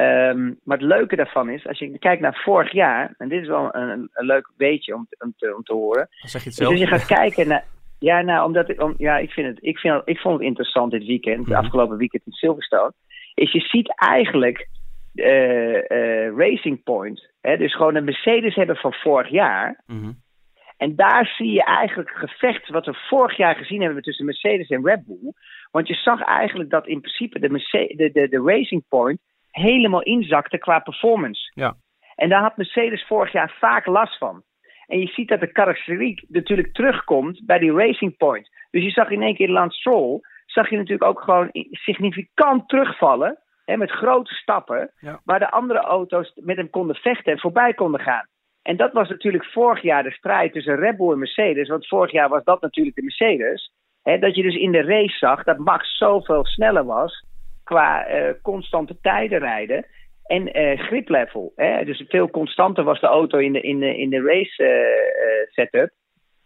Um, 0.00 0.58
maar 0.64 0.78
het 0.78 0.86
leuke 0.86 1.16
daarvan 1.16 1.48
is, 1.48 1.66
als 1.66 1.78
je 1.78 1.98
kijkt 1.98 2.22
naar 2.22 2.40
vorig 2.44 2.72
jaar, 2.72 3.14
en 3.18 3.28
dit 3.28 3.42
is 3.42 3.48
wel 3.48 3.74
een, 3.74 4.08
een, 4.12 4.26
leuk 4.26 4.50
beetje 4.56 4.94
om, 4.94 5.06
om, 5.18 5.34
te, 5.36 5.54
om 5.56 5.62
te 5.62 5.72
horen. 5.72 6.08
zeg 6.10 6.42
je 6.42 6.48
het 6.48 6.56
zelf? 6.56 6.70
Dus 6.70 6.80
je 6.80 6.86
gaat 6.86 7.06
kijken 7.06 7.48
naar. 7.48 7.64
Ja, 7.98 8.20
nou, 8.20 8.46
omdat 8.46 8.68
ik, 8.68 8.82
om, 8.82 8.94
ja, 8.96 9.18
ik, 9.18 9.30
vind 9.30 9.46
het, 9.46 9.58
ik, 9.60 9.78
vind, 9.78 10.02
ik 10.04 10.18
vond 10.18 10.34
het 10.34 10.46
interessant 10.46 10.90
dit 10.90 11.06
weekend, 11.06 11.38
mm 11.38 11.44
-hmm. 11.44 11.54
afgelopen 11.54 11.96
weekend 11.96 12.22
in 12.26 12.32
Silverstone. 12.32 12.92
Is 13.34 13.52
je 13.52 13.60
ziet 13.60 13.94
eigenlijk 13.96 14.68
uh, 15.14 15.74
uh, 15.74 16.36
Racing 16.36 16.82
Point. 16.82 17.28
Hè, 17.40 17.56
dus 17.56 17.76
gewoon 17.76 17.94
een 17.94 18.04
Mercedes 18.04 18.54
hebben 18.54 18.76
van 18.76 18.92
vorig 18.92 19.28
jaar. 19.28 19.82
Mhm. 19.86 20.12
En 20.76 20.96
daar 20.96 21.26
zie 21.36 21.52
je 21.52 21.64
eigenlijk 21.64 22.08
het 22.08 22.30
gevecht 22.30 22.68
wat 22.68 22.86
we 22.86 22.94
vorig 22.94 23.36
jaar 23.36 23.54
gezien 23.54 23.82
hebben 23.82 24.02
tussen 24.02 24.24
Mercedes 24.24 24.68
en 24.68 24.86
Red 24.86 25.06
Bull. 25.06 25.32
Want 25.70 25.88
je 25.88 25.94
zag 25.94 26.22
eigenlijk 26.22 26.70
dat 26.70 26.86
in 26.86 27.00
principe 27.00 27.38
de, 27.38 27.50
Mercedes, 27.50 27.96
de, 27.96 28.10
de, 28.12 28.28
de 28.28 28.42
Racing 28.44 28.84
Point 28.88 29.20
helemaal 29.50 30.02
inzakte 30.02 30.58
qua 30.58 30.78
performance. 30.78 31.52
Ja. 31.54 31.76
En 32.14 32.28
daar 32.28 32.42
had 32.42 32.56
Mercedes 32.56 33.06
vorig 33.06 33.32
jaar 33.32 33.56
vaak 33.58 33.86
last 33.86 34.18
van. 34.18 34.42
En 34.86 34.98
je 34.98 35.06
ziet 35.06 35.28
dat 35.28 35.40
de 35.40 35.52
karakteriek 35.52 36.24
natuurlijk 36.28 36.74
terugkomt 36.74 37.46
bij 37.46 37.58
die 37.58 37.72
Racing 37.72 38.16
Point. 38.16 38.48
Dus 38.70 38.82
je 38.82 38.90
zag 38.90 39.10
in 39.10 39.22
één 39.22 39.34
keer 39.34 39.48
Lance 39.48 39.78
Stroll, 39.78 40.20
zag 40.46 40.70
je 40.70 40.76
natuurlijk 40.76 41.10
ook 41.10 41.20
gewoon 41.20 41.48
significant 41.70 42.68
terugvallen 42.68 43.38
met 43.64 43.90
grote 43.90 44.34
stappen, 44.34 44.92
waar 45.24 45.38
de 45.38 45.50
andere 45.50 45.78
auto's 45.78 46.32
met 46.34 46.56
hem 46.56 46.70
konden 46.70 46.96
vechten 46.96 47.32
en 47.32 47.38
voorbij 47.38 47.74
konden 47.74 48.00
gaan. 48.00 48.28
En 48.62 48.76
dat 48.76 48.92
was 48.92 49.08
natuurlijk 49.08 49.44
vorig 49.44 49.82
jaar 49.82 50.02
de 50.02 50.10
strijd 50.10 50.52
tussen 50.52 50.76
Red 50.76 50.96
Bull 50.96 51.12
en 51.12 51.18
Mercedes. 51.18 51.68
Want 51.68 51.88
vorig 51.88 52.12
jaar 52.12 52.28
was 52.28 52.44
dat 52.44 52.60
natuurlijk 52.60 52.96
de 52.96 53.02
Mercedes. 53.02 53.72
Hè, 54.02 54.18
dat 54.18 54.34
je 54.34 54.42
dus 54.42 54.54
in 54.54 54.72
de 54.72 54.82
race 54.82 55.16
zag 55.18 55.44
dat 55.44 55.58
Max 55.58 55.96
zoveel 55.96 56.46
sneller 56.46 56.84
was 56.84 57.24
qua 57.70 58.10
uh, 58.10 58.32
constante 58.42 58.96
tijden 59.00 59.38
rijden 59.38 59.86
en 60.26 60.58
uh, 60.58 60.78
griplevel. 60.78 61.52
Hè. 61.56 61.84
Dus 61.84 62.04
veel 62.08 62.30
constanter 62.30 62.84
was 62.84 63.00
de 63.00 63.06
auto 63.06 63.38
in 63.38 63.52
de, 63.52 63.60
in 63.60 63.78
de, 63.78 63.98
in 63.98 64.10
de 64.10 64.22
race 64.22 64.62
uh, 64.62 65.52
setup. 65.52 65.90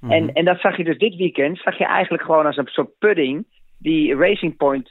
Mhm. 0.01 0.13
en, 0.13 0.33
en 0.33 0.45
dat 0.45 0.61
zag 0.61 0.77
je 0.77 0.85
dus 0.85 0.99
dit 0.99 1.17
weekend, 1.17 1.59
zag 1.59 1.79
je 1.79 1.87
eigenlijk 1.87 2.23
gewoon 2.23 2.47
als 2.47 2.57
een 2.57 2.67
soort 2.67 2.99
pudding 2.99 3.47
die 3.79 4.17
Racing 4.17 4.57
Point 4.57 4.89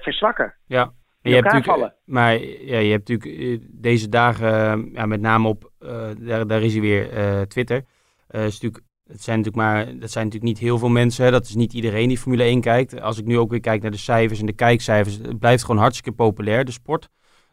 verzwakken. 0.00 0.54
Ja, 0.66 0.92
je 1.30 1.34
hebt 1.34 1.52
natuurlijk, 1.52 1.94
Maar 2.04 2.32
ja, 2.42 2.78
je 2.78 2.90
hebt 2.90 3.08
natuurlijk 3.08 3.40
eh, 3.40 3.68
deze 3.70 4.08
dagen, 4.08 4.52
eh, 4.52 4.92
ja, 4.92 5.06
met 5.06 5.20
name 5.20 5.48
op, 5.48 5.70
uh, 5.80 6.08
daar, 6.18 6.46
daar 6.46 6.62
is 6.62 6.72
hij 6.72 6.82
weer, 6.82 7.12
uh, 7.12 7.40
Twitter. 7.40 7.84
Uh, 8.30 8.44
is 8.44 8.60
natuurlijk, 8.60 8.84
het 9.06 9.22
zijn 9.22 9.38
natuurlijk 9.38 9.66
maar, 9.66 9.98
dat 9.98 10.10
zijn 10.10 10.24
natuurlijk 10.24 10.52
niet 10.52 10.58
heel 10.58 10.78
veel 10.78 10.88
mensen. 10.88 11.32
Dat 11.32 11.44
is 11.44 11.54
niet 11.54 11.72
iedereen 11.72 12.08
die 12.08 12.18
Formule 12.18 12.42
1 12.42 12.60
kijkt. 12.60 13.00
Als 13.00 13.18
ik 13.18 13.24
nu 13.24 13.38
ook 13.38 13.50
weer 13.50 13.60
kijk 13.60 13.82
naar 13.82 13.90
de 13.90 13.96
cijfers 13.96 14.40
en 14.40 14.46
de 14.46 14.52
kijkcijfers, 14.52 15.16
het 15.16 15.38
blijft 15.38 15.64
gewoon 15.64 15.80
hartstikke 15.80 16.12
populair, 16.12 16.64
de 16.64 16.70
sport. 16.70 17.08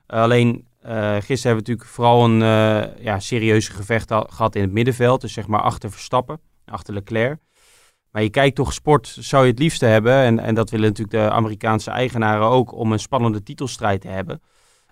alleen 0.05 0.67
gisteren 1.19 1.25
hebben 1.25 1.63
we 1.65 1.71
natuurlijk 1.71 1.87
vooral 1.89 2.25
een 2.25 2.39
ja, 3.03 3.19
serieuze 3.19 3.71
gevecht 3.71 4.11
gehad 4.11 4.55
in 4.55 4.61
het 4.61 4.71
middenveld. 4.71 5.21
Dus 5.21 5.33
zeg 5.33 5.47
maar 5.47 5.61
achter 5.61 5.91
Verstappen, 5.91 6.39
achter 6.65 6.93
Leclerc. 6.93 7.39
Maar 8.11 8.23
je 8.23 8.29
kijkt 8.29 8.55
toch, 8.55 8.73
sport 8.73 9.17
zou 9.19 9.45
je 9.45 9.51
het 9.51 9.59
liefste 9.59 9.85
hebben. 9.85 10.13
En, 10.13 10.39
en 10.39 10.55
dat 10.55 10.69
willen 10.69 10.87
natuurlijk 10.87 11.17
de 11.17 11.31
Amerikaanse 11.31 11.91
eigenaren 11.91 12.47
ook 12.47 12.73
om 12.73 12.91
een 12.91 12.99
spannende 12.99 13.43
titelstrijd 13.43 14.01
te 14.01 14.07
hebben. 14.07 14.41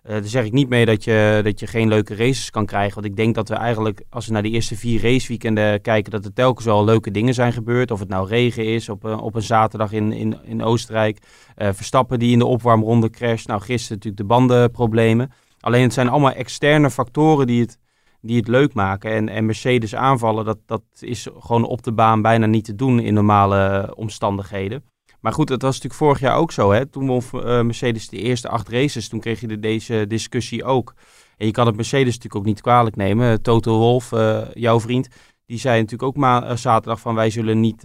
Uh, 0.10 0.16
daar 0.16 0.28
zeg 0.28 0.46
ik 0.46 0.52
niet 0.52 0.70
mee 0.70 0.86
dat 0.86 1.04
je, 1.04 1.42
dat 1.44 1.60
je 1.60 1.68
geen 1.68 1.88
leuke 1.88 2.16
races 2.16 2.50
kan 2.50 2.66
krijgen. 2.66 2.94
Want 2.94 3.06
ik 3.06 3.16
denk 3.16 3.36
dat 3.36 3.50
we 3.50 3.56
eigenlijk, 3.56 4.04
als 4.10 4.26
we 4.28 4.34
naar 4.34 4.44
de 4.44 4.50
eerste 4.50 4.76
vier 4.76 5.02
raceweekenden 5.02 5.82
kijken, 5.82 6.12
dat 6.12 6.26
er 6.26 6.34
telkens 6.34 6.66
wel 6.66 6.84
leuke 6.84 7.12
dingen 7.12 7.34
zijn 7.34 7.54
gebeurd. 7.54 7.92
Of 7.92 8.00
het 8.00 8.10
nou 8.10 8.28
regen 8.28 8.66
is 8.66 8.90
op, 8.90 9.06
op 9.06 9.36
een 9.36 9.42
zaterdag 9.42 9.92
in, 9.92 10.12
in, 10.12 10.38
in 10.44 10.64
Oostenrijk. 10.64 11.18
Uh, 11.58 11.70
Verstappen 11.72 12.20
die 12.20 12.32
in 12.32 12.40
de 12.40 12.46
opwarmronde 12.46 13.10
crasht. 13.10 13.48
Nou, 13.48 13.62
gisteren 13.62 13.98
natuurlijk 13.98 14.22
de 14.22 14.36
bandenproblemen. 14.36 15.32
Alleen 15.60 15.84
het 15.84 15.94
zijn 15.94 16.10
allemaal 16.10 16.32
externe 16.32 16.90
factoren 16.90 17.48
die 17.48 17.62
het 17.62 17.80
die 18.22 18.38
het 18.38 18.48
leuk 18.48 18.74
maken. 18.74 19.12
En, 19.12 19.30
en 19.30 19.46
Mercedes 19.46 19.96
aanvallen, 19.96 20.46
dat, 20.46 20.58
dat 20.66 20.84
is 21.00 21.28
gewoon 21.40 21.64
op 21.64 21.84
de 21.84 21.92
baan 21.92 22.22
bijna 22.22 22.46
niet 22.46 22.66
te 22.66 22.76
doen 22.76 23.00
in 23.00 23.14
normale 23.14 23.94
omstandigheden. 23.96 24.84
Maar 25.20 25.34
goed, 25.34 25.48
dat 25.48 25.62
was 25.62 25.74
natuurlijk 25.74 26.02
vorig 26.02 26.20
jaar 26.20 26.36
ook 26.36 26.52
zo. 26.52 26.72
Hè? 26.72 26.86
Toen 26.86 27.08
won 27.08 27.22
uh, 27.34 27.42
Mercedes 27.42 28.10
de 28.10 28.18
eerste 28.18 28.50
acht 28.50 28.70
races. 28.70 29.10
Toen 29.10 29.20
kreeg 29.20 29.40
je 29.40 29.48
de, 29.48 29.60
deze 29.60 30.06
discussie 30.08 30.64
ook. 30.64 30.94
En 31.38 31.46
je 31.46 31.52
kan 31.52 31.66
het 31.66 31.76
Mercedes 31.76 32.06
natuurlijk 32.06 32.36
ook 32.36 32.46
niet 32.46 32.62
kwalijk 32.62 32.96
nemen. 32.96 33.42
Toto 33.42 33.78
Wolf, 33.78 34.12
uh, 34.12 34.42
jouw 34.54 34.80
vriend, 34.80 35.08
die 35.46 35.60
zei 35.60 35.76
natuurlijk 35.76 36.10
ook 36.10 36.16
ma 36.16 36.56
zaterdag 36.56 37.00
van 37.00 37.16
wij 37.16 37.30
zullen 37.30 37.60
niet, 37.60 37.82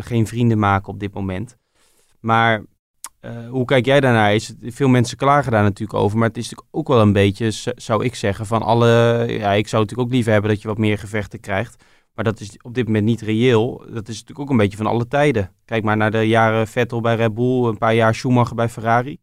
geen 0.00 0.26
vrienden 0.26 0.58
maken 0.58 0.92
op 0.92 1.00
dit 1.00 1.14
moment. 1.14 1.56
Maar 2.20 2.64
hoe 3.50 3.64
kijk 3.64 3.84
jij 3.84 4.00
daarnaar? 4.00 4.34
Is 4.34 4.48
het, 4.48 4.56
veel 4.60 4.88
mensen 4.88 5.16
klagen 5.16 5.52
daar 5.52 5.62
natuurlijk 5.62 5.98
over, 5.98 6.18
maar 6.18 6.28
het 6.28 6.36
is 6.36 6.42
natuurlijk 6.42 6.76
ook 6.76 6.88
wel 6.88 7.00
een 7.00 7.12
beetje, 7.12 7.72
zou 7.76 8.04
ik 8.04 8.14
zeggen, 8.14 8.46
van 8.46 8.62
alle... 8.62 8.86
Ja, 9.28 9.52
ik 9.52 9.68
zou 9.68 9.82
natuurlijk 9.82 10.08
ook 10.08 10.14
liever 10.14 10.32
hebben 10.32 10.50
dat 10.50 10.62
je 10.62 10.68
wat 10.68 10.78
meer 10.78 10.98
gevechten 10.98 11.40
krijgt. 11.40 11.84
Maar 12.16 12.24
dat 12.24 12.40
is 12.40 12.58
op 12.62 12.74
dit 12.74 12.86
moment 12.86 13.04
niet 13.04 13.20
reëel. 13.20 13.78
Dat 13.78 14.08
is 14.08 14.20
natuurlijk 14.20 14.40
ook 14.40 14.50
een 14.50 14.56
beetje 14.56 14.76
van 14.76 14.86
alle 14.86 15.08
tijden. 15.08 15.50
Kijk 15.64 15.82
maar 15.84 15.96
naar 15.96 16.10
de 16.10 16.28
jaren 16.28 16.66
Vettel 16.66 17.00
bij 17.00 17.14
Red 17.14 17.34
Bull, 17.34 17.64
een 17.64 17.78
paar 17.78 17.94
jaar 17.94 18.14
Schumacher 18.14 18.56
bij 18.56 18.68
Ferrari. 18.68 19.16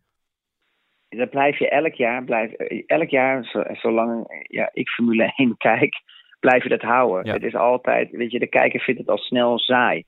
Dat 1.10 1.30
blijf 1.30 1.60
je 1.60 1.70
elk 1.70 1.94
jaar, 1.94 2.24
blijf, 2.24 2.52
elk 2.86 3.10
jaar, 3.10 3.66
zolang 3.82 4.44
ja, 4.48 4.70
ik 4.74 4.90
Formule 4.90 5.34
1 5.36 5.58
kijk, 5.68 5.96
blijf 6.40 6.64
je 6.64 6.70
dat 6.70 6.82
houden. 6.82 7.34
Het 7.34 7.44
is 7.44 7.56
altijd, 7.56 8.12
weet 8.12 8.32
je, 8.32 8.40
de 8.40 8.48
kijker 8.48 8.80
vindt 8.80 9.00
het 9.00 9.10
al 9.10 9.18
snel 9.18 9.60
saai. 9.60 10.04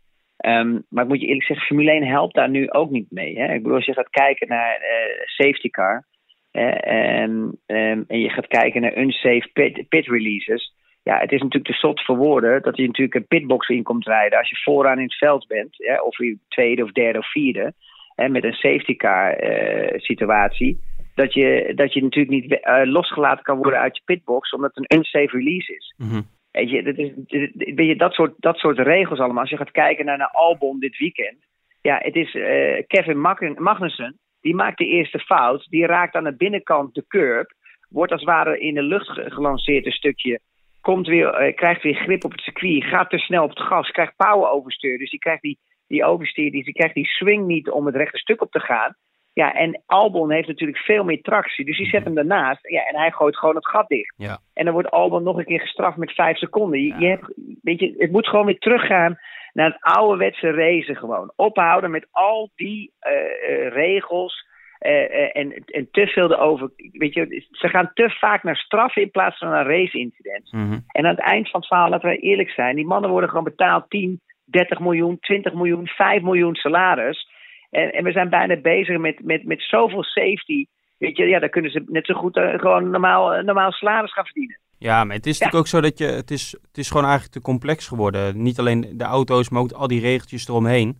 Um, 0.46 0.86
maar 0.90 1.04
ik 1.04 1.10
moet 1.10 1.22
je 1.22 1.28
eerlijk 1.28 1.46
zeggen, 1.46 1.66
Formule 1.66 1.92
1 1.92 2.08
helpt 2.08 2.36
daar 2.36 2.50
nu 2.50 2.70
ook 2.70 2.90
niet 2.90 3.12
mee. 3.12 3.40
Hè? 3.40 3.54
Ik 3.54 3.62
bedoel, 3.62 3.76
als 3.76 3.86
je 3.86 3.94
gaat 3.94 4.10
kijken 4.10 4.48
naar 4.48 4.80
uh, 4.80 5.26
safety 5.26 5.70
car 5.70 6.06
hè, 6.52 6.70
en, 6.70 7.32
um, 7.66 8.04
en 8.08 8.20
je 8.20 8.30
gaat 8.30 8.48
kijken 8.48 8.82
naar 8.82 8.98
unsafe 8.98 9.50
pit, 9.54 9.88
pit 9.90 10.08
releases. 10.08 10.74
Ja, 11.10 11.18
het 11.20 11.32
is 11.32 11.42
natuurlijk 11.42 11.72
te 11.72 11.80
zot 11.80 12.06
voor 12.06 12.18
woorden 12.18 12.62
dat 12.62 12.78
je 12.78 12.86
natuurlijk 12.86 13.16
een 13.16 13.28
pitbox 13.28 13.70
in 13.70 13.84
komt 13.84 14.06
rijden 14.06 14.40
als 14.40 14.50
je 14.50 14.62
vooraan 14.64 14.98
in 14.98 15.04
het 15.04 15.18
veld 15.18 15.48
bent. 15.48 15.76
Hè, 15.78 16.02
of 16.02 16.18
je 16.18 16.38
tweede 16.48 16.84
of 16.84 16.92
derde 16.92 17.20
of 17.20 17.32
vierde. 17.32 17.74
Hè, 18.16 18.30
met 18.30 18.44
een 18.44 18.54
safety 18.54 18.96
car 18.96 19.44
uh, 19.44 20.00
situatie. 20.00 20.80
Dat 21.16 21.34
je, 21.34 21.72
dat 21.76 21.94
je 21.94 22.04
natuurlijk 22.04 22.34
niet 22.34 22.52
uh, 22.52 22.82
losgelaten 22.84 23.44
kan 23.44 23.58
worden 23.58 23.80
uit 23.80 23.96
je 23.96 24.02
pitbox 24.06 24.52
omdat 24.52 24.72
het 24.76 24.90
een 24.90 24.98
unsafe 24.98 25.38
release 25.38 25.76
is. 25.76 25.94
Mm 25.98 26.10
-hmm. 26.10 26.28
Weet 26.52 26.70
je, 26.70 26.84
dat, 26.84 26.98
is, 26.98 27.12
weet 27.76 27.88
je 27.88 27.96
dat, 27.96 28.14
soort, 28.14 28.34
dat 28.38 28.58
soort 28.58 28.80
regels 28.80 29.20
allemaal. 29.20 29.42
Als 29.42 29.50
je 29.50 29.58
gaat 29.58 29.72
kijken 29.72 30.06
naar, 30.06 30.18
naar 30.18 30.32
Albon 30.32 30.80
dit 30.80 30.98
weekend. 30.98 31.38
Ja, 31.82 32.00
het 32.04 32.16
is 32.16 32.34
uh, 32.34 32.82
Kevin 32.88 33.22
Magnussen. 33.58 34.20
Die 34.42 34.56
maakt 34.56 34.78
de 34.78 34.86
eerste 34.86 35.20
fout. 35.20 35.68
Die 35.70 35.86
raakt 35.86 36.16
aan 36.16 36.24
de 36.24 36.36
binnenkant 36.36 36.94
de 36.94 37.06
curb. 37.08 37.54
Wordt 37.90 38.12
als 38.12 38.22
het 38.22 38.30
ware 38.30 38.60
in 38.60 38.74
de 38.74 38.84
lucht 38.84 39.20
gelanceerd 39.34 39.86
een 39.86 39.92
stukje. 39.92 40.40
Komt 40.86 41.08
weer, 41.08 41.48
uh, 41.48 41.56
krijgt 41.56 41.82
weer 41.84 41.96
grip 41.96 42.24
op 42.24 42.32
het 42.32 42.42
circuit. 42.42 42.84
Gaat 42.84 43.10
te 43.10 43.18
snel 43.18 43.44
op 43.44 43.50
het 43.50 43.60
gas. 43.60 43.92
Krijgt 43.92 44.16
power 44.16 44.50
overstuur. 44.50 44.98
Dus 44.98 45.10
die 45.10 45.20
krijgt 45.20 45.42
die, 45.42 45.60
die 45.88 46.04
overstuur. 46.06 46.52
Die, 46.52 46.64
die 46.64 46.74
krijgt 46.74 46.96
die 46.96 47.06
swing 47.06 47.46
niet 47.46 47.70
om 47.70 47.86
het 47.86 47.96
rechte 47.96 48.18
stuk 48.18 48.42
op 48.42 48.52
te 48.52 48.60
gaan. 48.60 48.96
Ja, 49.34 49.54
en 49.54 49.82
Albon 49.86 50.32
heeft 50.32 50.48
natuurlijk 50.48 50.78
veel 50.78 51.04
meer 51.04 51.22
tractie. 51.22 51.66
Dus 51.66 51.78
die 51.78 51.88
zet 51.88 52.04
hem 52.04 52.16
daarnaast. 52.16 52.70
Ja, 52.70 52.84
en 52.86 52.96
hij 52.96 53.12
gooit 53.12 53.38
gewoon 53.38 53.56
het 53.56 53.68
gat 53.68 53.88
dicht. 53.88 54.14
Ja. 54.18 54.40
En 54.54 54.66
dan 54.66 54.74
wordt 54.74 54.92
Albon 54.92 55.24
nog 55.24 55.38
een 55.38 55.46
keer 55.46 55.60
gestraft 55.60 55.98
met 55.98 56.12
vijf 56.12 56.38
seconden. 56.38 56.82
Je, 56.82 56.96
je 57.00 57.08
hebt, 57.08 57.34
weet 57.62 57.80
je, 57.80 57.96
het 57.98 58.12
moet 58.12 58.28
gewoon 58.28 58.46
weer 58.46 58.60
teruggaan 58.60 59.20
naar 59.54 59.72
het 59.72 59.96
ouderwetse 59.96 60.52
racen 60.52 60.96
gewoon. 60.96 61.34
Ophouden 61.36 61.92
met 61.92 62.08
al 62.12 62.50
die 62.56 62.92
uh, 63.02 63.12
uh, 63.12 63.70
regels. 63.70 64.46
Uh, 64.80 65.38
en, 65.38 65.64
en 65.66 65.88
te 65.92 66.08
veel 66.08 66.32
erover. 66.32 66.72
Weet 66.92 67.14
je, 67.14 67.46
ze 67.52 67.70
gaan 67.70 67.92
te 67.94 68.10
vaak 68.10 68.44
naar 68.44 68.56
straffen 68.56 69.02
in 69.02 69.12
plaats 69.12 69.38
van 69.38 69.50
naar 69.50 69.68
race-incidents. 69.68 70.52
Mm 70.52 70.70
-hmm. 70.70 70.84
En 70.88 71.06
aan 71.06 71.16
het 71.16 71.26
eind 71.26 71.50
van 71.50 71.60
het 71.60 71.70
verhaal, 71.70 71.90
laten 71.90 72.08
wij 72.08 72.20
eerlijk 72.20 72.50
zijn, 72.50 72.76
die 72.76 72.86
mannen 72.86 73.10
worden 73.10 73.30
gewoon 73.30 73.44
betaald 73.44 73.90
10, 73.90 74.22
30 74.46 74.80
miljoen, 74.80 75.20
20 75.20 75.54
miljoen, 75.54 75.88
5 75.88 76.22
miljoen 76.22 76.56
salaris. 76.56 77.28
En, 77.70 77.94
en 77.94 78.04
we 78.04 78.12
zijn 78.12 78.30
bijna 78.30 78.56
bezig 78.62 78.98
met, 78.98 79.24
met, 79.24 79.46
met 79.46 79.62
zoveel 79.62 80.04
safety. 80.04 80.66
Weet 80.98 81.18
je, 81.18 81.26
ja, 81.26 81.40
dan 81.40 81.50
kunnen 81.50 81.72
ze 81.72 81.84
net 81.88 82.06
zo 82.06 82.14
goed 82.14 82.38
uh, 82.38 82.60
gewoon 82.60 82.90
normaal, 82.90 83.44
normaal 83.44 83.72
salaris 83.72 84.14
gaan 84.14 84.26
verdienen. 84.26 84.60
Ja, 84.78 85.04
maar 85.04 85.16
het 85.16 85.26
is 85.26 85.38
ja. 85.38 85.46
natuurlijk 85.46 85.74
ook 85.74 85.82
zo 85.82 85.90
dat 85.90 85.98
je. 85.98 86.06
Het 86.06 86.32
is, 86.32 86.52
het 86.52 86.78
is 86.78 86.88
gewoon 86.88 87.04
eigenlijk 87.04 87.34
te 87.34 87.42
complex 87.42 87.88
geworden. 87.88 88.42
Niet 88.42 88.60
alleen 88.60 88.94
de 88.94 89.04
auto's, 89.04 89.50
maar 89.50 89.62
ook 89.62 89.72
al 89.72 89.88
die 89.88 90.02
regeltjes 90.02 90.48
eromheen. 90.48 90.98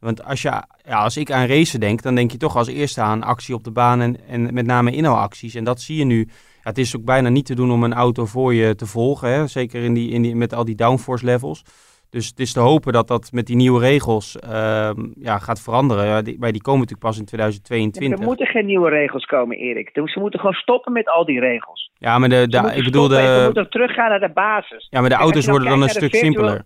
Want 0.00 0.24
als, 0.24 0.42
je, 0.42 0.48
ja, 0.84 1.02
als 1.02 1.16
ik 1.16 1.30
aan 1.30 1.46
racen 1.46 1.80
denk, 1.80 2.02
dan 2.02 2.14
denk 2.14 2.30
je 2.30 2.38
toch 2.38 2.56
als 2.56 2.68
eerste 2.68 3.00
aan 3.00 3.22
actie 3.22 3.54
op 3.54 3.64
de 3.64 3.70
baan 3.70 4.00
en, 4.00 4.16
en 4.28 4.54
met 4.54 4.66
name 4.66 4.92
inhaalacties. 4.92 5.54
En 5.54 5.64
dat 5.64 5.80
zie 5.80 5.98
je 5.98 6.04
nu. 6.04 6.28
Ja, 6.62 6.74
het 6.74 6.78
is 6.78 6.96
ook 6.96 7.04
bijna 7.04 7.28
niet 7.28 7.46
te 7.46 7.54
doen 7.54 7.70
om 7.70 7.84
een 7.84 7.92
auto 7.92 8.24
voor 8.24 8.54
je 8.54 8.74
te 8.74 8.86
volgen. 8.86 9.28
Hè? 9.28 9.46
Zeker 9.46 9.82
in 9.82 9.94
die, 9.94 10.10
in 10.10 10.22
die, 10.22 10.36
met 10.36 10.54
al 10.54 10.64
die 10.64 10.74
downforce 10.74 11.24
levels. 11.24 11.64
Dus 12.10 12.26
het 12.26 12.40
is 12.40 12.52
te 12.52 12.60
hopen 12.60 12.92
dat 12.92 13.08
dat 13.08 13.32
met 13.32 13.46
die 13.46 13.56
nieuwe 13.56 13.80
regels 13.80 14.36
uh, 14.44 14.90
ja, 15.14 15.38
gaat 15.38 15.62
veranderen. 15.62 16.06
Ja, 16.06 16.22
die, 16.22 16.38
maar 16.38 16.52
die 16.52 16.62
komen 16.62 16.80
natuurlijk 16.80 17.08
pas 17.08 17.18
in 17.18 17.24
2022. 17.24 18.18
Ja, 18.18 18.24
er 18.24 18.28
moeten 18.28 18.46
geen 18.46 18.66
nieuwe 18.66 18.88
regels 18.90 19.24
komen, 19.24 19.56
Erik. 19.56 19.94
Dus 19.94 20.12
ze 20.12 20.20
moeten 20.20 20.40
gewoon 20.40 20.54
stoppen 20.54 20.92
met 20.92 21.08
al 21.08 21.24
die 21.24 21.40
regels. 21.40 21.90
Ja, 21.94 22.18
maar 22.18 22.28
de, 22.28 22.48
de 22.48 22.72
ik 22.74 22.84
bedoel 22.84 23.08
de... 23.08 23.16
We 23.16 23.42
moeten 23.44 23.70
teruggaan 23.70 24.08
naar 24.08 24.20
de 24.20 24.32
basis. 24.32 24.86
Ja, 24.90 25.00
maar 25.00 25.08
de 25.08 25.16
auto's 25.16 25.46
worden 25.46 25.68
dan 25.68 25.82
een 25.82 25.88
stuk 25.88 26.10
virtual... 26.10 26.22
simpeler. 26.24 26.64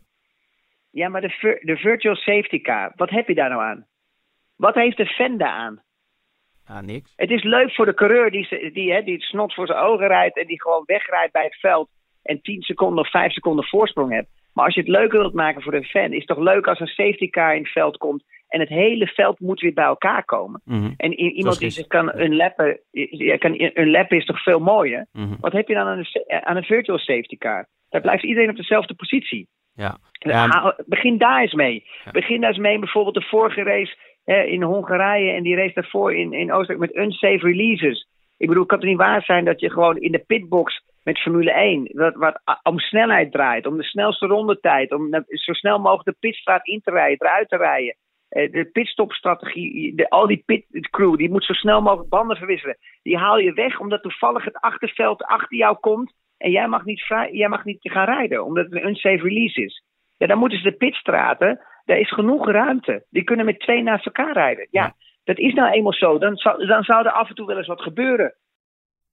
Ja, 0.93 1.09
maar 1.09 1.21
de, 1.21 1.59
de 1.61 1.77
virtual 1.77 2.15
safety 2.15 2.61
car, 2.61 2.93
wat 2.97 3.11
heb 3.11 3.29
je 3.29 3.35
daar 3.35 3.49
nou 3.49 3.63
aan? 3.63 3.87
Wat 4.57 4.75
heeft 4.75 4.97
de 4.97 5.07
Fenda 5.07 5.51
aan? 5.51 5.83
Ja, 6.67 6.81
niks. 6.81 7.13
Het 7.17 7.31
is 7.31 7.43
leuk 7.43 7.75
voor 7.75 7.87
de 7.87 7.95
coureur 7.95 8.31
die, 8.31 8.73
die, 8.73 8.93
hè, 8.93 9.03
die 9.03 9.15
het 9.15 9.23
snot 9.23 9.55
voor 9.55 9.67
zijn 9.67 9.79
ogen 9.79 10.07
rijdt 10.07 10.39
en 10.39 10.47
die 10.47 10.63
gewoon 10.63 10.83
wegrijdt 10.87 11.33
bij 11.33 11.45
het 11.45 11.61
veld 11.61 11.89
en 12.23 12.41
10 12.41 12.63
seconden 12.63 13.05
of 13.05 13.11
5 13.11 13.33
seconden 13.33 13.65
voorsprong 13.65 14.13
hebt. 14.13 14.29
Maar 14.53 14.65
als 14.65 14.75
je 14.75 14.81
het 14.81 14.89
leuker 14.89 15.19
wilt 15.19 15.35
maken 15.35 15.63
voor 15.63 15.73
de 15.73 15.85
fan, 15.85 16.13
is 16.13 16.19
het 16.19 16.27
toch 16.27 16.39
leuk 16.39 16.67
als 16.67 16.81
een 16.81 16.87
safety 16.87 17.31
car 17.31 17.55
in 17.55 17.63
het 17.63 17.73
veld 17.73 17.97
komt 17.97 18.25
en 18.49 18.61
het 18.61 18.69
hele 18.69 19.07
veld 19.07 19.41
moet 19.41 19.61
weer 19.61 19.73
bij 19.73 19.85
elkaar 19.85 20.25
komen. 20.25 20.61
Mm 20.65 20.81
-hmm. 20.81 20.95
En 20.97 21.13
iemand 21.13 21.59
die 21.59 21.71
zich 21.71 21.87
kan 21.87 22.21
unlappen, 22.21 22.81
kan 23.39 23.71
unlappen 23.75 24.17
is 24.17 24.25
toch 24.25 24.43
veel 24.43 24.61
mooier? 24.61 25.07
Mm 25.13 25.25
-hmm. 25.25 25.37
Wat 25.41 25.53
heb 25.53 25.69
je 25.69 25.75
dan 25.75 25.87
aan 25.87 25.99
een, 25.99 26.45
aan 26.45 26.57
een 26.57 26.65
virtual 26.65 26.99
safety 26.99 27.37
car? 27.37 27.67
Daar 27.89 28.01
blijft 28.01 28.25
iedereen 28.25 28.51
op 28.51 28.57
dezelfde 28.57 28.95
positie. 28.95 29.49
Ja. 29.75 29.99
ja. 30.13 30.75
Begin 30.87 31.19
daar 31.19 31.41
eens 31.41 31.53
mee. 31.53 31.85
Ja. 32.05 32.11
Begin 32.11 32.41
daar 32.41 32.51
eens 32.51 32.59
mee 32.59 32.79
bijvoorbeeld 32.79 33.15
de 33.15 33.23
vorige 33.23 33.63
race 33.63 33.97
hè, 34.25 34.43
in 34.43 34.63
Hongarije 34.63 35.33
en 35.33 35.43
die 35.43 35.57
race 35.57 35.75
daarvoor 35.75 36.15
in, 36.15 36.33
in 36.33 36.53
Oostenrijk 36.53 36.93
met 36.93 37.05
unsafe 37.05 37.47
releases. 37.47 38.09
Ik 38.37 38.49
bedoel, 38.49 38.67
kan 38.67 38.79
het 38.79 38.87
niet 38.87 38.97
waar 38.97 39.23
zijn 39.23 39.45
dat 39.45 39.61
je 39.61 39.71
gewoon 39.71 39.97
in 39.97 40.13
de 40.13 40.25
pitbox 40.27 40.83
met 41.03 41.21
Formule 41.21 41.53
1, 41.53 41.91
wat, 41.93 42.15
wat 42.15 42.41
om 42.63 42.79
snelheid 42.79 43.33
draait, 43.33 43.67
om 43.67 43.77
de 43.77 43.83
snelste 43.83 44.27
rondetijd, 44.27 44.93
om 44.93 45.09
zo 45.29 45.53
snel 45.53 45.79
mogelijk 45.79 46.05
de 46.05 46.29
pitstraat 46.29 46.67
in 46.67 46.81
te 46.81 46.91
rijden, 46.91 47.27
eruit 47.27 47.49
te 47.49 47.57
rijden. 47.57 47.97
De 48.29 48.69
pitstopstrategie, 48.73 49.95
de, 49.95 50.11
al 50.11 50.27
die 50.27 50.43
pitcrew, 50.47 51.17
die 51.17 51.31
moet 51.31 51.45
zo 51.45 51.53
snel 51.53 51.83
mogelijk 51.83 52.09
banden 52.09 52.37
verwisselen. 52.37 52.77
Die 53.03 53.19
haal 53.19 53.39
je 53.39 53.53
weg 53.53 53.81
omdat 53.81 54.03
toevallig 54.03 54.45
het 54.45 54.61
achterveld 54.61 55.23
achter 55.23 55.57
jou 55.57 55.77
komt 55.81 56.13
en 56.43 56.51
jij 56.51 56.69
mag 56.69 56.85
niet, 56.85 57.01
vrij, 57.01 57.33
jij 57.33 57.49
mag 57.49 57.65
niet 57.65 57.79
gaan 57.81 58.05
rijden, 58.05 58.45
omdat 58.45 58.65
het 58.65 58.75
een 58.75 58.87
unsafe 58.87 59.23
release 59.23 59.63
is. 59.63 59.85
Ja, 60.17 60.27
dan 60.27 60.39
moeten 60.39 60.59
ze 60.59 60.71
de 60.71 60.77
pitstraten, 60.77 61.61
daar 61.85 61.99
is 61.99 62.13
genoeg 62.13 62.51
ruimte. 62.51 63.05
Die 63.11 63.25
kunnen 63.25 63.45
met 63.45 63.61
twee 63.61 63.83
naast 63.83 64.07
elkaar 64.07 64.33
rijden. 64.33 64.69
Ja, 64.71 64.83
ja. 64.83 64.95
dat 65.25 65.39
is 65.39 65.55
nou 65.55 65.73
eenmaal 65.73 65.93
zo. 65.93 66.19
Dan 66.19 66.37
zou, 66.37 66.67
dan 66.67 66.83
zou 66.83 67.07
er 67.07 67.13
af 67.13 67.29
en 67.29 67.35
toe 67.35 67.47
wel 67.47 67.57
eens 67.57 67.67
wat 67.67 67.83
gebeuren. 67.83 68.35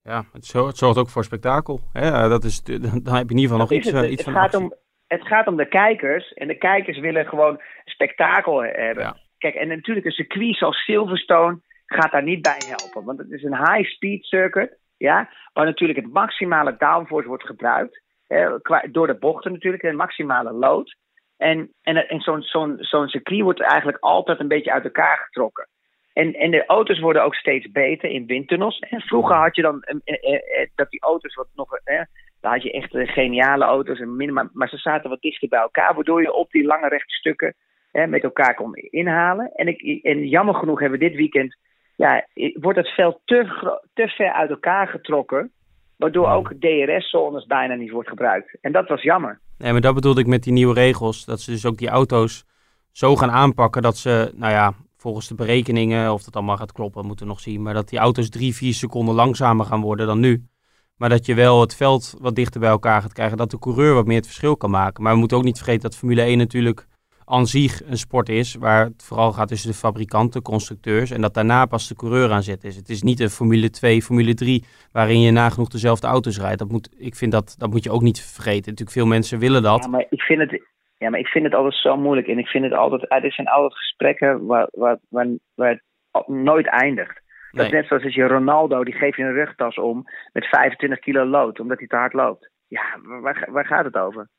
Ja, 0.04 0.24
het 0.32 0.46
zorgt, 0.46 0.68
het 0.68 0.78
zorgt 0.78 0.98
ook 0.98 1.10
voor 1.10 1.24
spektakel. 1.24 1.80
Hè? 1.94 2.30
Dat 2.30 2.44
is, 2.44 2.63
dan 2.63 3.15
heb 3.15 3.30
je 3.30 3.36
in 3.36 3.38
ieder 3.38 3.42
geval 3.42 3.58
nog 3.58 3.72
iets, 3.72 3.92
het, 3.92 4.06
iets 4.06 4.26
het 4.26 4.34
van 4.34 4.34
gaat 4.34 4.56
om, 4.56 4.74
Het 5.08 5.28
gaat 5.28 5.48
om 5.48 5.56
de 5.56 5.68
kijkers. 5.68 6.34
En 6.34 6.48
de 6.48 6.58
kijkers 6.58 7.00
willen 7.00 7.26
gewoon 7.26 7.62
spektakel 7.86 8.63
hebben. 8.63 9.04
Ja. 9.04 9.18
Kijk, 9.38 9.56
en 9.56 9.68
natuurlijk 9.68 10.06
een 10.06 10.12
circuit 10.12 10.56
zoals 10.56 10.84
Silverstone 10.84 11.60
gaat 11.86 12.12
daar 12.12 12.24
niet 12.24 12.42
bij 12.42 12.62
helpen. 12.68 13.06
Want 13.06 13.18
het 13.18 13.32
is 13.32 13.44
een 13.44 13.58
high-speed 13.58 14.24
circuit. 14.24 14.78
Ja, 15.00 15.30
waar 15.54 15.66
natuurlijk 15.66 16.00
het 16.00 16.14
maximale 16.14 16.76
downforce 16.78 17.28
wordt 17.28 17.46
gebruikt. 17.46 18.02
Hè, 18.28 18.48
door 18.92 19.08
de 19.08 19.18
bochten 19.20 19.52
natuurlijk, 19.52 19.84
een 19.84 19.96
maximale 19.96 20.52
load. 20.52 20.96
En, 21.38 21.74
en, 21.82 22.08
en 22.10 22.20
zo'n 22.20 22.42
zo'n 22.42 22.76
zo'n 22.80 23.08
circuit 23.08 23.42
wordt 23.42 23.62
eigenlijk 23.62 24.04
altijd 24.04 24.40
een 24.40 24.48
beetje 24.48 24.72
uit 24.72 24.84
elkaar 24.84 25.18
getrokken. 25.18 25.68
En, 26.14 26.34
en 26.34 26.52
de 26.52 26.66
auto's 26.66 27.00
worden 27.00 27.24
ook 27.24 27.36
steeds 27.36 27.72
beter 27.72 28.10
in 28.10 28.26
windtunnels. 28.26 28.80
En 28.80 29.02
vroeger 29.02 29.36
had 29.36 29.56
je 29.56 29.62
dan 29.62 29.82
eh, 29.82 29.96
eh, 30.04 30.62
eh, 30.62 30.70
dat 30.76 30.90
die 30.90 31.02
auto's 31.02 31.36
wat 31.36 31.48
nog. 31.56 31.78
Eh, 31.84 32.02
daar 32.42 32.52
had 32.52 32.64
je 32.64 32.72
echt 32.72 32.90
geniale 32.92 33.64
auto's, 33.64 34.00
en 34.00 34.16
minima, 34.16 34.50
maar 34.54 34.70
ze 34.70 34.78
zaten 34.78 35.10
wat 35.10 35.22
dichter 35.22 35.48
bij 35.48 35.60
elkaar, 35.60 35.96
waardoor 35.96 36.22
je 36.22 36.34
op 36.34 36.52
die 36.52 36.66
lange 36.66 36.88
rechte 36.88 37.14
stukken 37.14 37.56
eh, 37.92 38.06
met 38.06 38.24
elkaar 38.24 38.56
kon 38.56 38.76
inhalen. 38.76 39.52
En, 39.56 39.68
ik, 39.68 40.04
en 40.04 40.28
jammer 40.28 40.56
genoeg 40.56 40.80
hebben 40.80 41.00
we 41.00 41.06
dit 41.06 41.16
weekend. 41.16 41.58
Ja, 42.00 42.26
wordt 42.54 42.78
het 42.78 42.88
veld 42.88 43.20
te, 43.26 43.46
te 43.94 44.08
ver 44.08 44.34
uit 44.34 44.50
elkaar 44.50 44.88
getrokken. 44.88 45.52
Waardoor 45.98 46.30
ook 46.30 46.54
DRS-zones 46.60 47.46
bijna 47.46 47.74
niet 47.74 47.92
wordt 47.92 48.10
gebruikt. 48.10 48.58
En 48.62 48.72
dat 48.72 48.88
was 48.88 49.02
jammer. 49.02 49.40
Nee, 49.58 49.72
maar 49.72 49.82
dat 49.82 49.94
bedoelde 49.94 50.20
ik 50.20 50.28
met 50.28 50.44
die 50.44 50.54
nieuwe 50.54 50.74
regels. 50.74 51.26
Dat 51.26 51.40
ze 51.42 51.52
dus 51.52 51.66
ook 51.66 51.78
die 51.78 51.90
auto's 51.90 52.46
zo 52.92 53.16
gaan 53.16 53.32
aanpakken 53.32 53.82
dat 53.82 53.98
ze, 53.98 54.32
nou 54.36 54.52
ja, 54.52 54.74
volgens 54.98 55.28
de 55.28 55.36
berekeningen, 55.36 56.14
of 56.14 56.24
dat 56.24 56.36
allemaal 56.36 56.58
gaat 56.58 56.72
kloppen, 56.72 57.06
moeten 57.06 57.26
we 57.26 57.32
nog 57.32 57.42
zien. 57.42 57.62
Maar 57.62 57.74
dat 57.74 57.90
die 57.90 58.00
auto's 58.00 58.30
drie, 58.30 58.56
vier 58.56 58.74
seconden 58.74 59.16
langzamer 59.16 59.66
gaan 59.66 59.82
worden 59.82 60.08
dan 60.08 60.20
nu. 60.20 60.46
Maar 60.98 61.10
dat 61.10 61.26
je 61.26 61.34
wel 61.34 61.62
het 61.62 61.76
veld 61.76 62.16
wat 62.20 62.36
dichter 62.36 62.60
bij 62.60 62.70
elkaar 62.70 63.02
gaat 63.02 63.14
krijgen. 63.14 63.38
Dat 63.38 63.52
de 63.52 63.60
coureur 63.60 63.94
wat 63.94 64.06
meer 64.06 64.18
het 64.18 64.26
verschil 64.26 64.58
kan 64.58 64.70
maken. 64.70 65.04
Maar 65.04 65.14
we 65.14 65.20
moeten 65.20 65.38
ook 65.38 65.44
niet 65.44 65.58
vergeten 65.58 65.82
dat 65.82 65.98
Formule 65.98 66.22
1 66.22 66.38
natuurlijk 66.38 66.88
aan 67.30 67.46
zich 67.46 67.82
een 67.86 67.98
sport 67.98 68.30
is. 68.30 68.56
Waar 68.56 68.84
het 68.86 69.04
vooral 69.04 69.32
gaat 69.32 69.48
tussen 69.48 69.70
de 69.70 69.76
fabrikanten, 69.76 70.42
constructeurs. 70.42 71.12
En 71.12 71.22
dat 71.22 71.34
daarna 71.34 71.65
pas 71.65 71.88
de 71.88 71.96
coureur 71.96 72.32
aan 72.32 72.44
zet 72.44 72.63
is. 72.63 72.76
Het 72.76 72.89
is 72.89 73.02
niet 73.02 73.20
een 73.20 73.30
Formule 73.30 73.70
2, 73.70 74.02
Formule 74.02 74.34
3. 74.34 74.63
Waarin 74.92 75.22
je 75.22 75.32
nagenoeg 75.32 75.68
dezelfde 75.68 76.08
auto's 76.08 76.39
rijdt. 76.39 76.60
Dat 76.60 76.70
moet, 76.70 76.89
ik 76.98 77.15
vind 77.15 77.32
dat, 77.32 77.56
dat 77.58 77.70
moet 77.70 77.84
je 77.84 77.92
ook 77.92 78.02
niet 78.02 78.22
vergeten. 78.22 78.70
Natuurlijk 78.70 78.98
veel 78.98 79.06
mensen 79.06 79.39
willen 79.39 79.63
dat. 79.63 79.84
Ja, 79.84 79.89
maar 79.89 80.06
ik 80.10 80.22
vind 80.22 80.39
het, 80.39 80.62
ja, 80.98 81.10
maar 81.10 81.20
ik 81.20 81.28
vind 81.28 81.46
het 81.46 81.54
altijd 81.54 81.76
zo 81.76 81.98
moeilijk. 81.98 82.28
En 82.28 82.38
ik 82.38 82.48
vind 82.48 82.63
het 82.63 82.74
altijd, 82.74 83.06
er 83.10 83.34
zijn 83.34 83.48
altijd 83.48 83.80
gesprekken 83.80 84.46
waar, 84.46 84.68
waar, 84.72 84.98
waar, 85.10 85.28
waar 85.56 85.82
nooit 86.26 86.68
eindigt. 86.68 87.22
Dat 87.52 87.65
is 87.65 87.72
net 87.72 87.88
zoals 87.88 88.04
als 88.04 88.15
je 88.15 88.28
Ronaldo, 88.28 88.84
die 88.84 88.94
geeft 88.94 89.18
je 89.18 89.24
een 89.24 89.34
rugtas 89.34 89.76
om 89.76 90.06
met 90.34 90.46
25 90.46 91.00
kilo 91.00 91.26
lood, 91.26 91.60
omdat 91.60 91.78
hij 91.78 91.88
te 91.88 91.96
hard 91.96 92.13
loopt. 92.13 92.52
Ja, 92.68 93.00
waar, 93.22 93.48
waar 93.52 93.65
gaat 93.65 93.86
het 93.86 93.96
over? 93.98 94.30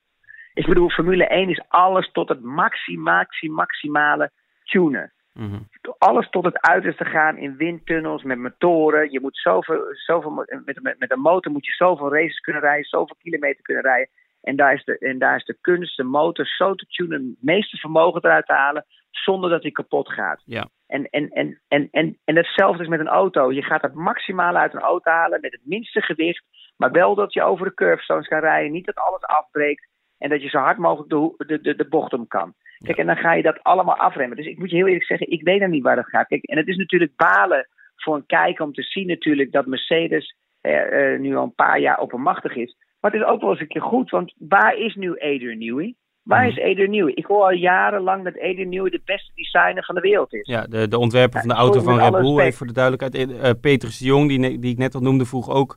Ik 0.54 0.66
bedoel, 0.66 0.90
Formule 0.90 1.26
1 1.26 1.48
is 1.48 1.62
alles 1.68 2.10
tot 2.12 2.28
het 2.28 2.42
maxi, 2.42 2.98
maxi, 2.98 3.50
maximale 3.50 4.30
tunen. 4.64 5.12
Mhm. 5.32 5.58
Alles 5.98 6.30
tot 6.30 6.44
het 6.44 6.60
uiterste 6.60 7.04
gaan 7.04 7.36
in 7.36 7.56
windtunnels 7.56 8.22
met 8.22 8.38
motoren. 8.38 9.10
Je 9.10 9.20
moet 9.20 9.36
zoveel, 9.36 9.82
zoveel 9.92 10.30
met, 10.64 10.82
met, 10.82 10.98
met 10.98 11.10
een 11.10 11.20
motor 11.20 11.52
moet 11.52 11.66
je 11.66 11.72
zoveel 11.72 12.12
races 12.14 12.40
kunnen 12.40 12.62
rijden, 12.62 12.84
zoveel 12.84 13.16
kilometer 13.18 13.62
kunnen 13.62 13.82
rijden. 13.82 14.08
En 14.40 14.56
daar 14.56 14.74
is 14.74 14.84
de, 14.84 14.98
en 14.98 15.18
daar 15.18 15.36
is 15.36 15.44
de 15.44 15.58
kunst, 15.60 15.96
de 15.96 16.02
motor 16.02 16.46
zo 16.46 16.74
te 16.74 16.86
tunen, 16.86 17.26
het 17.26 17.42
meeste 17.42 17.76
vermogen 17.76 18.24
eruit 18.24 18.46
te 18.46 18.52
halen, 18.52 18.86
zonder 19.10 19.50
dat 19.50 19.62
hij 19.62 19.70
kapot 19.70 20.12
gaat. 20.12 20.42
Ja. 20.44 20.68
En, 20.86 21.04
en, 21.10 21.28
en, 21.30 21.60
en, 21.68 21.88
en, 21.90 22.18
en 22.24 22.36
hetzelfde 22.36 22.82
is 22.82 22.88
met 22.88 23.00
een 23.00 23.08
auto. 23.08 23.52
Je 23.52 23.62
gaat 23.62 23.82
het 23.82 23.94
maximale 23.94 24.58
uit 24.58 24.74
een 24.74 24.80
auto 24.80 25.10
halen 25.10 25.40
met 25.40 25.52
het 25.52 25.60
minste 25.64 26.02
gewicht, 26.02 26.44
maar 26.76 26.90
wel 26.90 27.14
dat 27.14 27.32
je 27.32 27.42
over 27.42 27.66
de 27.66 27.74
curbstones 27.74 28.28
kan 28.28 28.40
rijden, 28.40 28.72
niet 28.72 28.86
dat 28.86 28.98
alles 28.98 29.22
afbreekt 29.22 29.88
en 30.20 30.30
dat 30.30 30.42
je 30.42 30.48
zo 30.48 30.58
hard 30.58 30.78
mogelijk 30.78 31.10
de, 31.10 31.44
de, 31.46 31.60
de, 31.60 31.76
de 31.76 31.88
bocht 31.88 32.12
om 32.12 32.26
kan. 32.26 32.54
Kijk, 32.78 32.98
en 32.98 33.06
dan 33.06 33.16
ga 33.16 33.34
je 33.34 33.42
dat 33.42 33.62
allemaal 33.62 33.96
afremmen. 33.96 34.36
Dus 34.36 34.46
ik 34.46 34.58
moet 34.58 34.70
je 34.70 34.76
heel 34.76 34.86
eerlijk 34.86 35.04
zeggen, 35.04 35.30
ik 35.30 35.42
weet 35.42 35.60
dan 35.60 35.70
niet 35.70 35.82
waar 35.82 35.96
dat 35.96 36.08
gaat. 36.08 36.26
Kijk, 36.26 36.44
en 36.44 36.56
het 36.56 36.68
is 36.68 36.76
natuurlijk 36.76 37.16
balen 37.16 37.68
voor 37.96 38.14
een 38.14 38.26
kijker 38.26 38.64
om 38.64 38.72
te 38.72 38.82
zien 38.82 39.06
natuurlijk 39.06 39.52
dat 39.52 39.66
Mercedes 39.66 40.36
eh, 40.60 41.18
nu 41.18 41.36
al 41.36 41.42
een 41.42 41.54
paar 41.54 41.80
jaar 41.80 41.98
oppermachtig 41.98 42.56
is. 42.56 42.76
Maar 43.00 43.10
het 43.10 43.20
is 43.20 43.26
ook 43.26 43.40
wel 43.40 43.50
eens 43.50 43.60
een 43.60 43.68
keer 43.68 43.82
goed, 43.82 44.10
want 44.10 44.34
waar 44.38 44.76
is 44.76 44.94
nu 44.94 45.10
Adrian 45.12 45.58
Newey? 45.58 45.94
Waar 46.22 46.48
is 46.48 46.60
Adrian 46.60 46.90
Newey? 46.90 47.12
Ik 47.14 47.24
hoor 47.24 47.42
al 47.42 47.52
jarenlang 47.52 48.24
dat 48.24 48.38
Adrian 48.38 48.68
Newey 48.68 48.90
de 48.90 49.02
beste 49.04 49.32
designer 49.34 49.84
van 49.84 49.94
de 49.94 50.00
wereld 50.00 50.32
is. 50.34 50.46
Ja, 50.46 50.66
de, 50.66 50.88
de 50.88 50.98
ontwerper 50.98 51.40
van 51.40 51.48
de 51.48 51.54
auto 51.54 51.80
van 51.80 51.98
Red 51.98 52.10
Bull, 52.10 52.38
even 52.38 52.52
voor 52.52 52.66
de 52.66 52.72
duidelijkheid. 52.72 53.30
Uh, 53.30 53.50
Petrus 53.60 53.98
de 53.98 54.04
Jong, 54.04 54.28
die, 54.28 54.58
die 54.58 54.72
ik 54.72 54.78
net 54.78 54.94
al 54.94 55.00
noemde, 55.00 55.24
vroeg 55.24 55.50
ook... 55.50 55.76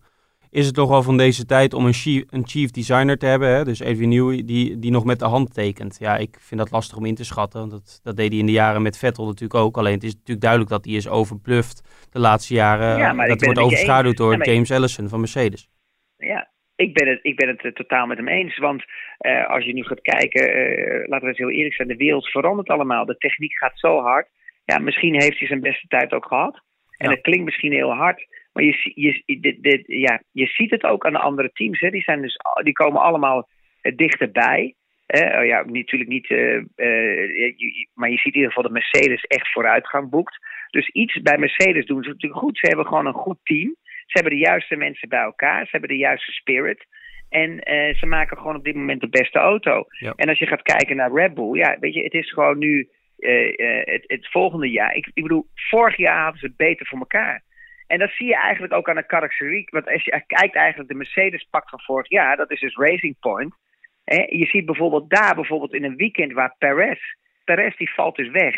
Is 0.53 0.65
het 0.65 0.75
toch 0.75 0.89
wel 0.89 1.03
van 1.03 1.17
deze 1.17 1.45
tijd 1.45 1.73
om 1.73 1.85
een 1.85 1.93
chief, 1.93 2.23
een 2.29 2.47
chief 2.47 2.71
designer 2.71 3.17
te 3.17 3.25
hebben? 3.25 3.49
Hè? 3.49 3.63
Dus 3.63 3.83
Adrian 3.83 4.09
Newey, 4.09 4.43
die, 4.45 4.79
die 4.79 4.91
nog 4.91 5.05
met 5.05 5.19
de 5.19 5.25
hand 5.25 5.53
tekent. 5.53 5.97
Ja, 5.99 6.17
ik 6.17 6.37
vind 6.39 6.59
dat 6.59 6.71
lastig 6.71 6.97
om 6.97 7.05
in 7.05 7.15
te 7.15 7.25
schatten. 7.25 7.59
Want 7.59 7.71
dat, 7.71 7.99
dat 8.03 8.17
deed 8.17 8.29
hij 8.29 8.39
in 8.39 8.45
de 8.45 8.51
jaren 8.51 8.81
met 8.81 8.97
Vettel 8.97 9.25
natuurlijk 9.25 9.59
ook. 9.59 9.77
Alleen 9.77 9.93
het 9.93 10.03
is 10.03 10.13
natuurlijk 10.13 10.41
duidelijk 10.41 10.71
dat 10.71 10.85
hij 10.85 10.93
is 10.93 11.07
overbluft 11.09 12.07
de 12.11 12.19
laatste 12.19 12.53
jaren. 12.53 12.97
Ja, 12.97 13.13
maar 13.13 13.27
dat 13.27 13.41
wordt 13.43 13.59
overschaduwd 13.59 14.17
door 14.17 14.37
Ja, 14.37 14.51
James 14.53 14.71
Allison 14.71 15.09
van 15.09 15.19
Mercedes. 15.19 15.69
Ja, 16.17 16.49
ik 16.75 16.93
ben 16.93 17.07
het, 17.07 17.19
ik 17.21 17.35
ben 17.35 17.47
het 17.47 17.63
uh, 17.63 17.71
totaal 17.71 18.05
met 18.05 18.17
hem 18.17 18.27
eens. 18.27 18.57
Want 18.57 18.83
uh, 19.19 19.49
als 19.49 19.65
je 19.65 19.73
nu 19.73 19.83
gaat 19.83 20.01
kijken, 20.01 20.57
uh, 20.57 21.07
laten 21.07 21.21
we 21.21 21.27
eens 21.27 21.37
heel 21.37 21.51
eerlijk 21.51 21.75
zijn, 21.75 21.87
de 21.87 21.95
wereld 21.95 22.27
verandert 22.27 22.67
allemaal. 22.67 23.05
De 23.05 23.17
techniek 23.17 23.57
gaat 23.57 23.79
zo 23.79 23.99
hard. 24.01 24.27
Ja, 24.65 24.79
misschien 24.79 25.21
heeft 25.21 25.39
hij 25.39 25.47
zijn 25.47 25.61
beste 25.61 25.87
tijd 25.87 26.13
ook 26.13 26.25
gehad. 26.25 26.61
En 26.97 27.09
Ja. 27.09 27.15
dat 27.15 27.23
klinkt 27.23 27.45
misschien 27.45 27.71
heel 27.71 27.93
hard. 27.93 28.27
Maar 28.53 28.63
je, 28.63 28.91
je, 28.95 29.39
dit, 29.39 29.63
dit, 29.63 29.83
ja, 29.85 30.21
je 30.31 30.45
ziet 30.45 30.71
het 30.71 30.83
ook 30.83 31.05
aan 31.05 31.13
de 31.13 31.19
andere 31.19 31.51
teams. 31.53 31.79
Hè. 31.79 31.89
Die, 31.89 32.01
zijn 32.01 32.21
dus, 32.21 32.37
die 32.63 32.73
komen 32.73 33.01
allemaal 33.01 33.49
uh, 33.81 33.95
dichterbij. 33.95 34.75
Uh, 35.07 35.39
oh 35.39 35.45
ja, 35.45 35.63
natuurlijk 35.65 36.09
niet. 36.09 36.29
Uh, 36.29 36.61
je, 36.75 37.87
maar 37.93 38.09
je 38.09 38.17
ziet 38.17 38.33
in 38.33 38.39
ieder 38.39 38.47
geval 38.47 38.63
dat 38.63 38.71
Mercedes 38.71 39.23
echt 39.23 39.51
vooruitgang 39.51 40.09
boekt. 40.09 40.37
Dus 40.69 40.89
iets 40.89 41.21
bij 41.21 41.37
Mercedes 41.37 41.85
doen 41.85 42.03
ze 42.03 42.09
natuurlijk 42.09 42.41
goed. 42.41 42.57
Ze 42.57 42.67
hebben 42.67 42.87
gewoon 42.87 43.05
een 43.05 43.13
goed 43.13 43.39
team. 43.43 43.75
Ze 43.83 44.19
hebben 44.19 44.31
de 44.31 44.45
juiste 44.45 44.75
mensen 44.75 45.09
bij 45.09 45.21
elkaar. 45.21 45.63
Ze 45.63 45.71
hebben 45.71 45.89
de 45.89 45.97
juiste 45.97 46.31
spirit. 46.31 46.85
En 47.29 47.51
uh, 47.51 47.95
ze 47.95 48.05
maken 48.05 48.37
gewoon 48.37 48.55
op 48.55 48.63
dit 48.63 48.75
moment 48.75 49.01
de 49.01 49.09
beste 49.09 49.39
auto. 49.39 49.85
Ja. 49.99 50.13
En 50.15 50.29
als 50.29 50.39
je 50.39 50.47
gaat 50.47 50.61
kijken 50.61 50.95
naar 50.95 51.13
Red 51.13 51.33
Bull, 51.33 51.57
ja, 51.57 51.77
weet 51.79 51.93
je, 51.93 52.03
het 52.03 52.13
is 52.13 52.31
gewoon 52.31 52.57
nu 52.57 52.89
uh, 53.19 53.47
uh, 53.47 53.81
het, 53.83 54.03
het, 54.07 54.27
volgende 54.31 54.69
jaar. 54.69 54.95
Ik, 54.95 55.11
ik, 55.13 55.23
bedoel, 55.23 55.47
vorig 55.53 55.97
jaar 55.97 56.23
hadden 56.23 56.39
ze 56.39 56.45
het 56.45 56.57
beter 56.57 56.85
voor 56.85 56.99
elkaar. 56.99 57.43
En 57.87 57.99
dat 57.99 58.11
zie 58.11 58.27
je 58.27 58.37
eigenlijk 58.37 58.73
ook 58.73 58.89
aan 58.89 58.95
de 58.95 59.05
karakteriek. 59.05 59.69
Want 59.69 59.87
als 59.89 60.03
je 60.03 60.23
kijkt 60.27 60.55
eigenlijk 60.55 60.89
de 60.89 60.95
Mercedes 60.95 61.47
pak 61.49 61.69
van 61.69 61.81
vorig 61.81 62.09
jaar, 62.09 62.37
dat 62.37 62.51
is 62.51 62.59
dus 62.59 62.75
Racing 62.75 63.15
Point. 63.19 63.55
Hè? 64.03 64.25
Je 64.29 64.45
ziet 64.45 64.65
bijvoorbeeld 64.65 65.09
daar, 65.09 65.35
bijvoorbeeld 65.35 65.73
in 65.73 65.83
een 65.83 65.95
weekend 65.95 66.33
waar 66.33 66.55
Perez, 66.57 66.99
Perez 67.43 67.77
die 67.77 67.93
valt 67.93 68.15
dus 68.15 68.29
weg. 68.29 68.55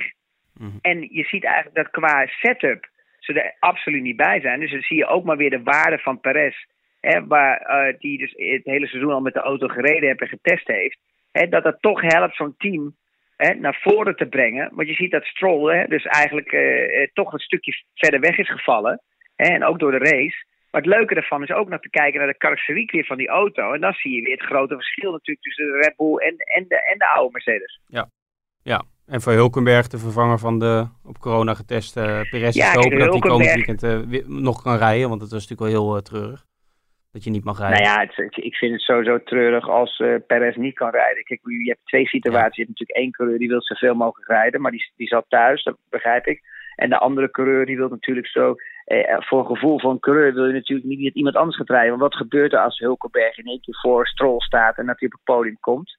Mm 0.53 0.69
-hmm. 0.69 0.79
En 0.81 1.07
je 1.11 1.23
ziet 1.23 1.43
eigenlijk 1.43 1.75
dat 1.75 1.89
qua 1.89 2.25
setup 2.25 2.89
ze 3.19 3.41
er 3.41 3.55
absoluut 3.59 4.01
niet 4.01 4.15
bij 4.15 4.39
zijn. 4.41 4.59
Dus 4.59 4.71
dan 4.71 4.81
zie 4.81 4.97
je 4.97 5.07
ook 5.07 5.23
maar 5.23 5.37
weer 5.37 5.49
de 5.49 5.63
waarde 5.63 5.97
van 5.97 6.19
Perez. 6.19 6.55
Hè, 7.01 7.27
waar 7.27 7.87
uh, 7.87 7.99
die 7.99 8.17
dus 8.17 8.31
het 8.31 8.63
hele 8.63 8.87
seizoen 8.87 9.11
al 9.11 9.21
met 9.21 9.33
de 9.33 9.39
auto 9.39 9.67
gereden 9.67 10.07
heeft 10.07 10.21
en 10.21 10.27
getest 10.27 10.67
heeft. 10.67 10.97
Hè, 11.31 11.47
dat 11.47 11.63
dat 11.63 11.81
toch 11.81 12.01
helpt 12.01 12.35
zo'n 12.35 12.55
team 12.57 12.95
hè, 13.37 13.53
naar 13.53 13.79
voren 13.81 14.15
te 14.15 14.25
brengen. 14.25 14.69
Want 14.73 14.87
je 14.87 14.93
ziet 14.93 15.11
dat 15.11 15.25
Stroll 15.25 15.75
hè, 15.75 15.87
dus 15.87 16.05
eigenlijk 16.05 16.51
uh, 16.51 17.07
toch 17.13 17.33
een 17.33 17.39
stukje 17.39 17.73
verder 17.93 18.19
weg 18.19 18.37
is 18.37 18.49
gevallen. 18.49 19.01
En 19.35 19.63
ook 19.65 19.79
door 19.79 19.91
de 19.91 19.97
race. 19.97 20.45
Maar 20.71 20.81
het 20.81 20.93
leuke 20.93 21.13
daarvan 21.13 21.43
is 21.43 21.51
ook 21.51 21.69
nog 21.69 21.81
te 21.81 21.89
kijken 21.89 22.19
naar 22.19 22.27
de 22.27 22.37
karosseriek 22.37 22.91
weer 22.91 23.05
van 23.05 23.17
die 23.17 23.27
auto. 23.27 23.73
En 23.73 23.81
dan 23.81 23.93
zie 23.93 24.15
je 24.15 24.21
weer 24.21 24.37
het 24.37 24.45
grote 24.45 24.75
verschil 24.75 25.11
natuurlijk 25.11 25.45
tussen 25.45 25.65
de 25.65 25.77
Red 25.77 25.95
Bull 25.95 26.15
en, 26.15 26.35
en, 26.37 26.65
de, 26.67 26.85
en 26.91 26.97
de 26.97 27.09
oude 27.09 27.31
Mercedes. 27.31 27.81
Ja, 27.87 28.09
ja. 28.63 28.83
En 29.07 29.21
voor 29.21 29.33
Hulkenberg, 29.33 29.87
de 29.87 29.97
vervanger 29.97 30.39
van 30.39 30.59
de 30.59 30.87
op 31.03 31.17
corona 31.17 31.53
geteste 31.53 31.99
uh, 31.99 32.29
Perez, 32.29 32.55
ja, 32.55 32.69
is 32.69 32.75
hopen 32.75 32.99
dat 32.99 33.11
hij 33.11 33.19
komend 33.19 33.53
weekend 33.53 33.83
uh, 33.83 34.27
nog 34.27 34.61
kan 34.61 34.77
rijden. 34.77 35.09
Want 35.09 35.19
dat 35.21 35.31
was 35.31 35.47
natuurlijk 35.47 35.71
wel 35.71 35.83
heel 35.83 35.95
uh, 35.95 36.01
treurig. 36.01 36.45
Dat 37.11 37.23
je 37.23 37.29
niet 37.29 37.43
mag 37.43 37.59
rijden. 37.59 37.81
Nou 37.81 37.93
ja, 37.93 38.05
het, 38.15 38.37
ik 38.37 38.55
vind 38.55 38.71
het 38.71 38.81
sowieso 38.81 39.23
treurig 39.23 39.69
als 39.69 39.99
uh, 39.99 40.15
Perez 40.27 40.55
niet 40.55 40.75
kan 40.75 40.89
rijden. 40.89 41.23
Kijk, 41.23 41.39
je 41.43 41.69
hebt 41.69 41.85
twee 41.85 42.07
situaties. 42.07 42.55
Je 42.55 42.61
hebt 42.63 42.79
natuurlijk 42.79 42.99
één 42.99 43.11
coureur 43.11 43.39
die 43.39 43.47
wil 43.47 43.61
zoveel 43.61 43.95
mogelijk 43.95 44.29
rijden. 44.29 44.61
Maar 44.61 44.71
die, 44.71 44.91
die 44.95 45.07
zat 45.07 45.25
thuis, 45.27 45.63
dat 45.63 45.77
begrijp 45.89 46.25
ik. 46.27 46.41
En 46.75 46.89
de 46.89 46.97
andere 46.97 47.31
coureur 47.31 47.65
die 47.65 47.77
wil 47.77 47.89
natuurlijk 47.89 48.27
zo... 48.27 48.55
Eh, 48.85 49.15
voor 49.19 49.39
een 49.39 49.55
gevoel 49.55 49.79
van 49.79 49.99
coureur 49.99 50.33
wil 50.33 50.45
je 50.45 50.53
natuurlijk 50.53 50.87
niet 50.87 51.03
dat 51.03 51.13
iemand 51.13 51.35
anders 51.35 51.57
gaat 51.57 51.69
rijden. 51.69 51.89
Want 51.89 52.01
wat 52.01 52.15
gebeurt 52.15 52.53
er 52.53 52.59
als 52.59 52.79
Hulkenberg 52.79 53.37
in 53.37 53.45
één 53.45 53.61
keer 53.61 53.79
voor 53.81 54.07
Stroll 54.07 54.39
staat 54.39 54.77
en 54.77 54.85
dat 54.85 54.99
hij 54.99 55.07
op 55.07 55.13
het 55.13 55.23
podium 55.23 55.57
komt? 55.59 55.97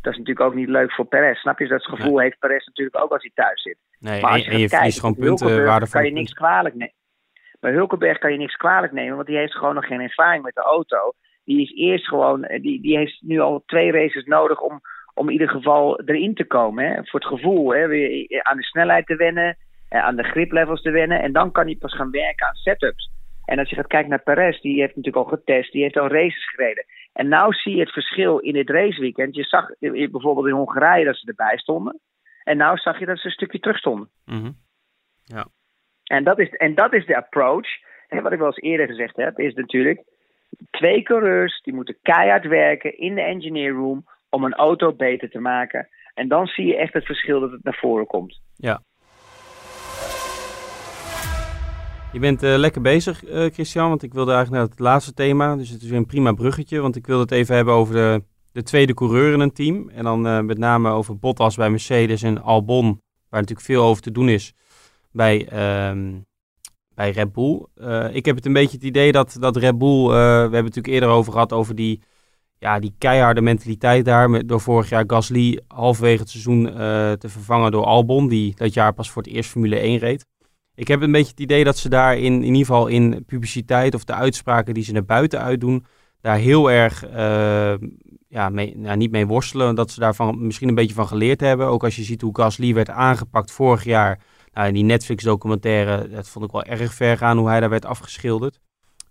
Dat 0.00 0.12
is 0.12 0.18
natuurlijk 0.18 0.46
ook 0.46 0.54
niet 0.54 0.68
leuk 0.68 0.92
voor 0.92 1.04
Perez. 1.04 1.40
Snap 1.40 1.58
je? 1.58 1.68
Dat 1.68 1.84
gevoel 1.84 2.18
heeft 2.18 2.38
Perez 2.38 2.66
natuurlijk 2.66 3.02
ook 3.02 3.12
als 3.12 3.22
hij 3.22 3.30
thuis 3.34 3.62
zit. 3.62 3.76
Nee, 3.98 4.20
maar 4.20 4.30
als 4.30 4.44
je 4.44 4.50
en 4.50 4.58
je 4.58 4.68
verliest 4.68 5.00
gewoon 5.00 5.14
punten 5.14 5.64
waarde 5.64 5.88
kan 5.88 6.04
je 6.04 6.10
niks 6.10 6.32
kwalijk 6.32 6.74
nemen. 6.74 6.94
Bij 7.60 7.72
Hulkenberg 7.72 8.18
kan 8.18 8.32
je 8.32 8.38
niks 8.38 8.56
kwalijk 8.56 8.92
nemen, 8.92 9.14
want 9.14 9.26
die 9.26 9.36
heeft 9.36 9.54
gewoon 9.54 9.74
nog 9.74 9.86
geen 9.86 10.00
ervaring 10.00 10.42
met 10.42 10.54
de 10.54 10.62
auto. 10.62 11.12
Die 11.44 11.62
is 11.62 11.72
eerst 11.74 12.08
gewoon, 12.08 12.40
die, 12.40 12.82
die 12.82 12.96
heeft 12.96 13.22
nu 13.22 13.40
al 13.40 13.62
twee 13.66 13.92
races 13.92 14.24
nodig 14.24 14.60
om, 14.60 14.80
om 15.14 15.26
in 15.26 15.32
ieder 15.32 15.48
geval 15.48 16.00
erin 16.00 16.34
te 16.34 16.44
komen. 16.44 16.84
Hè? 16.84 17.04
Voor 17.04 17.20
het 17.20 17.28
gevoel, 17.28 17.74
hè? 17.74 17.86
weer 17.86 18.42
aan 18.42 18.56
de 18.56 18.62
snelheid 18.62 19.06
te 19.06 19.16
wennen, 19.16 19.56
aan 19.98 20.16
de 20.16 20.22
griplevels 20.22 20.82
te 20.82 20.90
wennen. 20.90 21.22
En 21.22 21.32
dan 21.32 21.52
kan 21.52 21.64
hij 21.64 21.76
pas 21.76 21.94
gaan 21.94 22.10
werken 22.10 22.46
aan 22.46 22.54
setups. 22.54 23.10
En 23.44 23.58
als 23.58 23.68
je 23.68 23.76
gaat 23.76 23.86
kijken 23.86 24.10
naar 24.10 24.22
Perez, 24.22 24.60
die 24.60 24.80
heeft 24.80 24.96
natuurlijk 24.96 25.26
al 25.26 25.32
getest, 25.38 25.72
die 25.72 25.82
heeft 25.82 25.98
al 25.98 26.08
races 26.08 26.50
gereden. 26.50 26.84
En 27.12 27.28
nou 27.28 27.52
zie 27.52 27.74
je 27.74 27.80
het 27.80 27.92
verschil 27.92 28.38
in 28.38 28.52
dit 28.52 28.70
raceweekend. 28.70 29.34
Je 29.34 29.44
zag 29.44 29.66
bijvoorbeeld 29.78 30.46
in 30.46 30.52
Hongarije 30.52 31.04
dat 31.04 31.16
ze 31.16 31.26
erbij 31.26 31.58
stonden. 31.58 32.00
En 32.44 32.56
nou 32.56 32.76
zag 32.76 32.98
je 32.98 33.06
dat 33.06 33.18
ze 33.18 33.26
een 33.26 33.32
stukje 33.32 33.58
terug 33.58 33.78
stonden. 33.78 34.08
Mm 34.24 34.40
-hmm. 34.40 34.56
Ja. 35.24 35.46
En 36.04 36.24
dat, 36.24 36.38
is, 36.38 36.48
en 36.48 36.74
dat 36.74 36.92
is 36.92 37.06
de 37.06 37.16
approach. 37.16 37.68
En 38.08 38.22
wat 38.22 38.32
ik 38.32 38.38
wel 38.38 38.46
eens 38.46 38.56
eerder 38.56 38.86
gezegd 38.86 39.16
heb, 39.16 39.38
is 39.38 39.54
natuurlijk... 39.54 40.02
twee 40.70 41.02
coureurs 41.02 41.62
die 41.62 41.74
moeten 41.74 41.98
keihard 42.02 42.46
werken 42.46 42.98
in 42.98 43.14
de 43.14 43.22
engineer 43.22 43.70
room... 43.70 44.04
om 44.28 44.44
een 44.44 44.54
auto 44.54 44.92
beter 44.92 45.30
te 45.30 45.40
maken. 45.40 45.88
En 46.14 46.28
dan 46.28 46.46
zie 46.46 46.66
je 46.66 46.76
echt 46.76 46.92
het 46.92 47.04
verschil 47.04 47.40
dat 47.40 47.50
het 47.50 47.64
naar 47.64 47.78
voren 47.80 48.06
komt. 48.06 48.40
Ja. 48.56 48.82
Je 52.12 52.18
bent 52.18 52.42
uh, 52.42 52.56
lekker 52.56 52.80
bezig, 52.80 53.24
uh, 53.24 53.46
Christian, 53.52 53.88
want 53.88 54.02
ik 54.02 54.12
wilde 54.12 54.32
eigenlijk 54.32 54.62
naar 54.62 54.70
het 54.70 54.80
laatste 54.80 55.14
thema. 55.14 55.56
Dus 55.56 55.68
het 55.68 55.82
is 55.82 55.88
weer 55.88 55.98
een 55.98 56.06
prima 56.06 56.32
bruggetje, 56.32 56.80
want 56.80 56.96
ik 56.96 57.06
wilde 57.06 57.22
het 57.22 57.30
even 57.30 57.54
hebben 57.54 57.74
over 57.74 57.94
de, 57.94 58.22
de 58.52 58.62
tweede 58.62 58.94
coureur 58.94 59.32
in 59.32 59.40
een 59.40 59.52
team. 59.52 59.88
En 59.88 60.04
dan 60.04 60.26
uh, 60.26 60.40
met 60.40 60.58
name 60.58 60.90
over 60.90 61.18
Bottas 61.18 61.56
bij 61.56 61.70
Mercedes 61.70 62.22
en 62.22 62.42
Albon, 62.42 63.00
waar 63.28 63.40
natuurlijk 63.40 63.66
veel 63.66 63.82
over 63.82 64.02
te 64.02 64.10
doen 64.10 64.28
is 64.28 64.54
bij, 65.10 65.46
bij 66.94 67.10
Red 67.10 67.32
Bull. 67.32 67.66
ik 68.12 68.24
heb 68.24 68.36
het 68.36 68.46
een 68.46 68.52
beetje 68.52 68.76
het 68.76 68.86
idee 68.86 69.12
dat, 69.12 69.36
dat 69.40 69.56
Red 69.56 69.78
Bull, 69.78 70.06
we 70.06 70.14
hebben 70.14 70.52
het 70.52 70.62
natuurlijk 70.64 70.94
eerder 70.94 71.08
over 71.08 71.32
gehad, 71.32 71.52
over 71.52 71.74
die, 71.74 72.02
ja, 72.58 72.78
die 72.78 72.94
keiharde 72.98 73.40
mentaliteit 73.40 74.04
daar. 74.04 74.30
Met, 74.30 74.48
door 74.48 74.60
vorig 74.60 74.88
jaar 74.88 75.04
Gasly 75.06 75.60
halverwege 75.68 76.20
het 76.20 76.30
seizoen 76.30 76.64
te 77.18 77.28
vervangen 77.28 77.70
door 77.70 77.84
Albon, 77.84 78.28
die 78.28 78.54
dat 78.56 78.74
jaar 78.74 78.92
pas 78.92 79.10
voor 79.10 79.22
het 79.22 79.32
eerst 79.32 79.50
Formule 79.50 79.76
1 79.78 79.98
reed. 79.98 80.26
Ik 80.80 80.88
heb 80.88 81.02
een 81.02 81.12
beetje 81.12 81.30
het 81.30 81.40
idee 81.40 81.64
dat 81.64 81.78
ze 81.78 81.88
daar 81.88 82.16
in, 82.16 82.32
in 82.32 82.42
ieder 82.42 82.58
geval 82.58 82.86
in 82.86 83.24
publiciteit 83.26 83.94
of 83.94 84.04
de 84.04 84.14
uitspraken 84.14 84.74
die 84.74 84.84
ze 84.84 84.92
naar 84.92 85.04
buiten 85.04 85.40
uitdoen, 85.40 85.84
daar 86.20 86.36
heel 86.36 86.70
erg 86.70 87.08
uh, 87.08 87.74
ja, 88.28 88.48
mee, 88.48 88.76
nou, 88.76 88.96
niet 88.96 89.10
mee 89.10 89.26
worstelen. 89.26 89.74
Dat 89.74 89.90
ze 89.90 90.00
daarvan 90.00 90.46
misschien 90.46 90.68
een 90.68 90.74
beetje 90.74 90.94
van 90.94 91.06
geleerd 91.06 91.40
hebben. 91.40 91.66
Ook 91.66 91.84
als 91.84 91.96
je 91.96 92.02
ziet 92.02 92.20
hoe 92.20 92.36
Gasly 92.36 92.74
werd 92.74 92.90
aangepakt 92.90 93.50
vorig 93.50 93.84
jaar. 93.84 94.20
Nou, 94.52 94.68
in 94.68 94.74
die 94.74 94.84
Netflix-documentaire, 94.84 96.08
dat 96.08 96.28
vond 96.28 96.44
ik 96.44 96.50
wel 96.50 96.64
erg 96.64 96.94
ver 96.94 97.16
gaan 97.16 97.38
hoe 97.38 97.48
hij 97.48 97.60
daar 97.60 97.70
werd 97.70 97.84
afgeschilderd. 97.84 98.60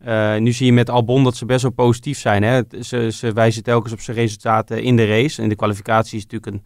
Uh, 0.05 0.37
nu 0.37 0.51
zie 0.51 0.65
je 0.65 0.73
met 0.73 0.89
Albon 0.89 1.23
dat 1.23 1.35
ze 1.35 1.45
best 1.45 1.61
wel 1.61 1.71
positief 1.71 2.19
zijn. 2.19 2.43
Hè? 2.43 2.61
Ze, 2.81 3.11
ze 3.11 3.31
wijzen 3.33 3.63
telkens 3.63 3.93
op 3.93 3.99
zijn 3.99 4.17
resultaten 4.17 4.83
in 4.83 4.95
de 4.95 5.05
race. 5.05 5.41
In 5.41 5.49
de 5.49 5.55
kwalificatie 5.55 6.17
is 6.17 6.23
natuurlijk 6.23 6.55
een, 6.55 6.65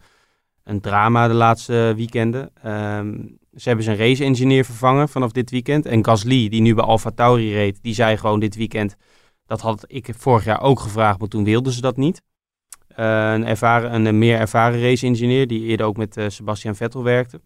een 0.64 0.80
drama 0.80 1.28
de 1.28 1.34
laatste 1.34 1.92
weekenden. 1.96 2.50
Um, 2.66 3.42
Ze 3.56 3.68
hebben 3.68 3.84
zijn 3.84 3.96
race-engineer 3.96 4.64
vervangen 4.64 5.08
vanaf 5.08 5.32
dit 5.32 5.50
weekend. 5.50 5.86
En 5.86 6.04
Gasly, 6.04 6.48
die 6.48 6.60
nu 6.60 6.74
bij 6.74 6.84
Alfa 6.84 7.10
Tauri 7.10 7.52
reed, 7.52 7.78
die 7.82 7.94
zei 7.94 8.16
gewoon 8.16 8.40
dit 8.40 8.56
weekend... 8.56 8.96
Dat 9.46 9.60
had 9.60 9.84
ik 9.86 10.14
vorig 10.16 10.44
jaar 10.44 10.60
ook 10.60 10.80
gevraagd, 10.80 11.18
maar 11.18 11.28
toen 11.28 11.44
wilden 11.44 11.72
ze 11.72 11.80
dat 11.80 11.96
niet. 11.96 12.22
Uh, 12.90 13.32
een, 13.32 13.46
ervaren, 13.46 14.06
een 14.06 14.18
meer 14.18 14.38
ervaren 14.38 14.80
race-engineer, 14.80 15.46
die 15.46 15.62
eerder 15.62 15.86
ook 15.86 15.96
met 15.96 16.16
uh, 16.16 16.24
Sebastian 16.28 16.74
Vettel 16.74 17.02
werkte. 17.02 17.40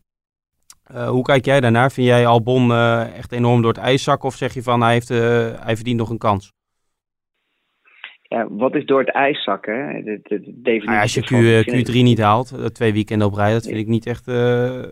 Hoe 0.92 1.22
kijk 1.22 1.44
jij 1.44 1.60
daarnaar? 1.60 1.92
Vind 1.92 2.06
jij 2.06 2.26
Albon 2.26 2.72
echt 3.14 3.32
enorm 3.32 3.62
door 3.62 3.72
het 3.72 3.82
ijs 3.82 4.02
zakken? 4.02 4.28
Of 4.28 4.36
zeg 4.36 4.54
je 4.54 4.62
van, 4.62 4.80
hij, 4.80 4.92
heeft, 4.92 5.08
hij 5.08 5.76
verdient 5.76 5.98
nog 5.98 6.10
een 6.10 6.18
kans? 6.18 6.52
Ja, 8.28 8.46
wat 8.50 8.74
is 8.74 8.84
door 8.84 9.00
het 9.00 9.10
ijs 9.10 9.42
zakken? 9.42 10.04
De, 10.04 10.20
de, 10.22 10.60
de 10.62 10.82
ah, 10.86 11.00
als 11.00 11.14
je 11.14 11.20
Q, 11.20 11.90
Q3 11.90 11.92
niet 11.92 12.20
haalt, 12.20 12.74
twee 12.74 12.92
weekenden 12.92 13.26
op 13.26 13.34
rij, 13.34 13.52
dat 13.52 13.66
vind 13.66 13.78
ik 13.78 13.86
niet 13.86 14.06
echt 14.06 14.26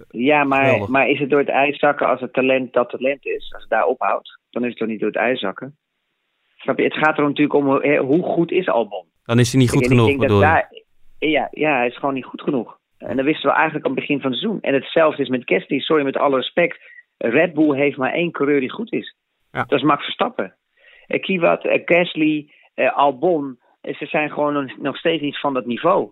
Ja, 0.09 0.45
maar, 0.45 0.91
maar 0.91 1.09
is 1.09 1.19
het 1.19 1.31
door 1.31 1.39
het 1.39 1.49
ijs 1.49 1.79
zakken 1.79 2.09
als 2.09 2.21
het 2.21 2.33
talent 2.33 2.73
dat 2.73 2.91
talent 2.91 3.27
is? 3.27 3.53
Als 3.53 3.63
het 3.63 3.71
daar 3.71 3.87
ophoudt, 3.87 4.41
dan 4.51 4.63
is 4.63 4.69
het 4.69 4.79
toch 4.79 4.89
niet 4.89 5.01
door 5.01 5.09
het 5.09 5.19
ijs 5.19 5.41
zakken? 5.41 5.77
Snap 6.57 6.79
je? 6.79 6.85
Het 6.85 6.97
gaat 6.97 7.19
er 7.19 7.25
natuurlijk 7.25 7.55
om 7.55 7.67
hoe 8.07 8.23
goed 8.23 8.51
is 8.51 8.69
Albon. 8.69 9.05
Dan 9.25 9.39
is 9.39 9.53
hij 9.53 9.61
niet 9.61 9.71
goed 9.71 9.83
ik, 9.83 9.89
genoeg, 9.89 10.17
bedoel 10.17 10.41
daar, 10.41 10.69
ja, 11.19 11.49
ja, 11.51 11.77
hij 11.77 11.87
is 11.87 11.97
gewoon 11.97 12.15
niet 12.15 12.25
goed 12.25 12.43
genoeg. 12.43 12.79
En 12.99 13.17
dat 13.17 13.25
wisten 13.25 13.51
we 13.51 13.55
eigenlijk 13.57 13.87
aan 13.87 13.93
het 13.93 14.01
begin 14.01 14.21
van 14.21 14.31
het 14.31 14.41
seizoen. 14.41 14.61
En 14.61 14.75
hetzelfde 14.75 15.23
is 15.23 15.29
met 15.29 15.43
Gasly. 15.45 15.79
Sorry, 15.79 16.05
met 16.05 16.17
alle 16.17 16.37
respect. 16.37 16.79
Red 17.17 17.55
Bull 17.55 17.77
heeft 17.77 17.97
maar 17.97 18.13
één 18.13 18.31
coureur 18.31 18.61
die 18.61 18.71
goed 18.71 18.93
is. 18.93 19.17
Ja. 19.53 19.65
Dat 19.65 19.79
is 19.79 19.85
Max 19.85 20.05
Verstappen. 20.05 20.57
Kiewat, 21.07 21.65
uh, 21.65 21.73
Gasly, 21.85 22.51
Albon. 22.95 23.59
ze 23.83 24.07
zijn 24.07 24.31
gewoon 24.31 24.73
nog, 24.79 24.97
steeds 24.97 25.23
niet 25.23 25.41
van 25.41 25.55
dat 25.55 25.67
niveau. 25.67 26.11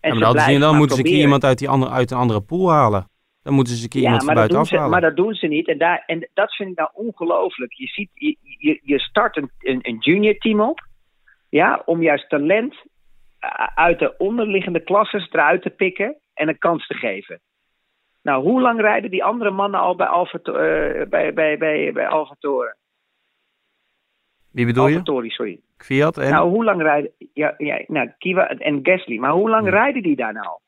En 0.00 0.18
ja, 0.18 0.32
maar 0.32 0.58
dan 0.58 0.76
moeten 0.76 0.96
ze 0.96 1.02
iemand 1.02 1.44
uit, 1.44 1.58
die 1.58 1.68
andere, 1.68 1.92
uit 1.92 2.10
een 2.10 2.18
andere 2.18 2.40
pool 2.40 2.70
halen. 2.70 3.10
Dan 3.42 3.54
moeten 3.54 3.74
ze 3.74 3.82
een 3.82 3.88
keer 3.88 4.00
ja, 4.00 4.06
iemand 4.06 4.24
van 4.24 4.34
buitenaf 4.34 4.70
halen. 4.70 4.90
Maar 4.90 5.00
dat 5.00 5.16
doen 5.16 5.34
ze 5.34 5.46
niet. 5.46 5.68
En, 5.68 5.78
daar, 5.78 6.02
en 6.06 6.28
dat 6.34 6.54
vind 6.54 6.70
ik 6.70 6.76
nou 6.76 6.90
ongelooflijk. 6.92 7.72
Je, 7.72 7.86
ziet, 7.86 8.10
je, 8.14 8.36
je, 8.58 8.80
je 8.82 8.98
start 8.98 9.36
een, 9.36 9.50
een, 9.58 9.78
een 9.82 9.96
junior 9.98 10.34
team 10.34 10.60
op. 10.60 10.86
Ja, 11.48 11.82
om 11.84 12.02
juist 12.02 12.28
talent 12.28 12.74
uit 13.74 13.98
de 13.98 14.16
onderliggende 14.16 14.80
klasses 14.80 15.30
eruit 15.30 15.62
te 15.62 15.70
pikken 15.70 16.16
en 16.34 16.48
een 16.48 16.58
kans 16.58 16.86
te 16.86 16.94
geven. 16.94 17.40
Nou, 18.22 18.42
hoe 18.42 18.60
lang 18.60 18.80
rijden 18.80 19.10
die 19.10 19.24
andere 19.24 19.50
mannen 19.50 19.80
al 19.80 19.96
bij 19.96 20.06
Alfa, 20.06 20.38
uh, 20.44 20.54
bij, 21.08 21.32
bij, 21.32 21.58
bij, 21.58 21.92
bij 21.92 22.08
Alfa 22.08 22.36
Wie 24.50 24.66
bedoel 24.66 24.86
je? 24.86 25.02
Alfa 25.04 25.28
sorry. 25.28 25.60
Fiat 25.84 26.18
en? 26.18 26.30
Nou, 26.30 26.48
hoe 26.48 26.64
lang 26.64 26.82
rijden... 26.82 27.10
Ja, 27.32 27.54
ja, 27.56 27.84
nou, 27.86 28.10
Kiva 28.18 28.48
en 28.48 28.80
Gasly. 28.82 29.18
Maar 29.18 29.32
hoe 29.32 29.50
lang 29.50 29.68
rijden 29.68 30.02
die 30.02 30.16
daar 30.16 30.32
nou? 30.32 30.58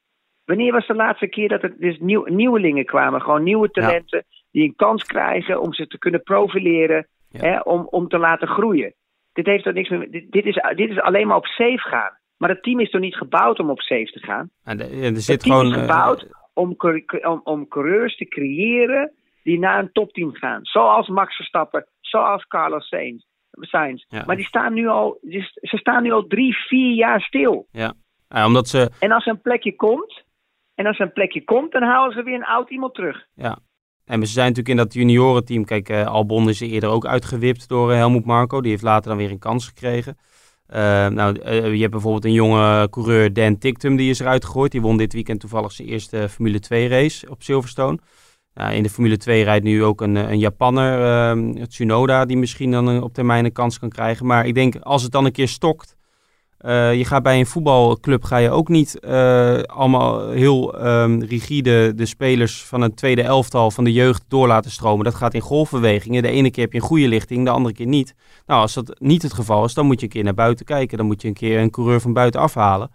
Wanneer 0.44 0.72
was 0.72 0.87
de 0.87 0.94
laatste 0.94 1.27
keer 1.27 1.48
dat 1.48 1.62
er 1.62 1.74
dus 1.79 1.98
nieuw, 1.98 2.24
nieuwelingen 2.24 2.85
kwamen? 2.85 3.22
Gewoon 3.22 3.42
nieuwe 3.42 3.70
talenten 3.70 4.24
die 4.50 4.64
een 4.64 4.77
kans 4.77 5.05
krijgen 5.05 5.61
om 5.61 5.74
ze 5.74 5.87
te 5.87 5.98
kunnen 5.98 6.22
profileren, 6.22 7.07
hè, 7.31 7.61
om, 7.61 7.87
om 7.90 8.09
te 8.09 8.18
laten 8.18 8.48
groeien. 8.48 8.94
Dit, 9.33 9.46
heeft 9.46 9.66
er 9.66 9.72
niks 9.72 9.88
meer, 9.88 10.11
dit, 10.11 10.33
dit, 10.33 10.44
is, 10.44 10.62
dit 10.77 10.90
is 10.90 11.00
alleen 11.00 11.27
maar 11.27 11.37
op 11.37 11.46
safe 11.46 11.88
gaan. 11.88 12.18
Maar 12.37 12.48
het 12.48 12.62
team 12.62 12.81
is 12.81 12.90
toch 12.90 13.00
niet 13.00 13.16
gebouwd 13.16 13.59
om 13.59 13.70
op 13.70 13.81
safe 13.81 14.11
te 14.12 14.18
gaan? 14.20 14.50
En 14.64 14.81
er 14.81 15.16
zit 15.16 15.27
het 15.27 15.40
team 15.40 15.57
gewoon, 15.57 15.74
is 15.74 15.81
gebouwd 15.81 16.22
uh, 16.22 16.31
om, 16.55 16.77
om, 17.22 17.40
om 17.44 17.68
coureurs 17.68 18.16
te 18.16 18.24
creëren 18.24 19.12
die 19.42 19.59
naar 19.59 19.79
een 19.79 19.92
topteam 19.92 20.35
gaan. 20.35 20.61
Zoals 20.62 21.09
Max 21.09 21.37
Verstappen, 21.37 21.87
zoals 22.00 22.46
Carlos 22.46 22.88
Sainz. 22.88 23.24
Ja. 24.08 24.22
Maar 24.26 24.36
die 24.36 24.44
staan 24.44 24.74
nu 24.74 24.88
al, 24.88 25.18
ze 25.52 25.76
staan 25.76 26.02
nu 26.02 26.12
al 26.12 26.26
drie, 26.26 26.54
vier 26.54 26.94
jaar 26.94 27.20
stil. 27.20 27.66
Ja. 27.70 27.94
ja, 28.28 28.46
omdat 28.46 28.68
ze... 28.68 28.90
En 29.00 29.12
als 29.12 29.26
er 29.26 29.32
een 29.32 29.40
plekje 29.40 29.76
komt, 29.76 30.24
en 30.74 30.86
als 30.86 30.98
er 30.98 31.06
een 31.06 31.12
plekje 31.12 31.44
komt, 31.44 31.72
dan 31.72 31.82
halen 31.82 32.12
ze 32.12 32.22
weer 32.22 32.34
een 32.34 32.44
oud 32.44 32.70
iemand 32.70 32.94
terug. 32.94 33.26
Ja. 33.34 33.58
En 34.04 34.26
ze 34.26 34.32
zijn 34.32 34.48
natuurlijk 34.48 34.78
in 34.78 34.84
dat 34.84 34.94
juniorenteam. 34.94 35.64
Kijk, 35.64 35.88
uh, 35.88 36.06
Albon 36.06 36.48
is 36.48 36.60
eerder 36.60 36.88
ook 36.88 37.06
uitgewipt 37.06 37.68
door 37.68 37.90
uh, 37.90 37.96
Helmoet 37.96 38.24
Marco. 38.24 38.60
Die 38.60 38.70
heeft 38.70 38.82
later 38.82 39.08
dan 39.08 39.18
weer 39.18 39.30
een 39.30 39.38
kans 39.38 39.66
gekregen. 39.66 40.18
Uh, 40.70 41.06
nou, 41.06 41.50
je 41.50 41.80
hebt 41.80 41.90
bijvoorbeeld 41.90 42.24
een 42.24 42.32
jonge 42.32 42.88
coureur, 42.90 43.32
Dan 43.32 43.58
Tictum, 43.58 43.96
die 43.96 44.10
is 44.10 44.20
eruit 44.20 44.44
gegooid. 44.44 44.72
Die 44.72 44.80
won 44.80 44.96
dit 44.96 45.12
weekend 45.12 45.40
toevallig 45.40 45.72
zijn 45.72 45.88
eerste 45.88 46.28
Formule 46.28 46.60
2 46.60 46.88
race 46.88 47.30
op 47.30 47.42
Silverstone. 47.42 47.98
In 48.54 48.82
de 48.82 48.90
Formule 48.90 49.16
2 49.16 49.44
rijdt 49.44 49.64
nu 49.64 49.84
ook 49.84 50.00
een, 50.00 50.14
een 50.14 50.38
Japanner, 50.38 51.04
ehm, 51.04 51.66
Tsunoda, 51.66 52.24
die 52.24 52.36
misschien 52.36 52.70
dan 52.70 53.02
op 53.02 53.14
termijn 53.14 53.44
een 53.44 53.52
kans 53.52 53.78
kan 53.78 53.88
krijgen. 53.88 54.26
Maar 54.26 54.46
ik 54.46 54.54
denk, 54.54 54.76
als 54.76 55.02
het 55.02 55.12
dan 55.12 55.24
een 55.24 55.32
keer 55.32 55.48
stokt, 55.48 55.96
uh, 56.60 56.94
je 56.94 57.04
gaat 57.04 57.22
bij 57.22 57.38
een 57.38 57.46
voetbalclub 57.46 58.24
ga 58.24 58.36
je 58.36 58.50
ook 58.50 58.68
niet 58.68 59.00
allemaal 59.66 60.30
heel 60.30 60.86
um, 60.86 61.22
rigide 61.22 61.94
de 61.94 62.06
spelers 62.06 62.64
van 62.64 62.82
een 62.82 62.94
tweede 62.94 63.22
elftal 63.22 63.70
van 63.70 63.84
de 63.84 63.92
jeugd 63.92 64.24
door 64.28 64.46
laten 64.46 64.70
stromen. 64.70 65.04
Dat 65.04 65.14
gaat 65.14 65.34
in 65.34 65.40
golfbewegingen. 65.40 66.22
De 66.22 66.28
ene 66.28 66.50
keer 66.50 66.64
heb 66.64 66.72
je 66.72 66.78
een 66.78 66.86
goede 66.86 67.08
lichting, 67.08 67.44
de 67.44 67.50
andere 67.50 67.74
keer 67.74 67.86
niet. 67.86 68.14
Nou, 68.46 68.60
als 68.60 68.74
dat 68.74 68.96
niet 69.00 69.22
het 69.22 69.32
geval 69.32 69.64
is, 69.64 69.74
dan 69.74 69.86
moet 69.86 70.00
je 70.00 70.06
een 70.06 70.12
keer 70.12 70.24
naar 70.24 70.34
buiten 70.34 70.64
kijken. 70.64 70.98
Dan 70.98 71.06
moet 71.06 71.22
je 71.22 71.28
een 71.28 71.34
keer 71.34 71.58
een 71.58 71.70
coureur 71.70 72.00
van 72.00 72.12
buiten 72.12 72.40
afhalen. 72.40 72.90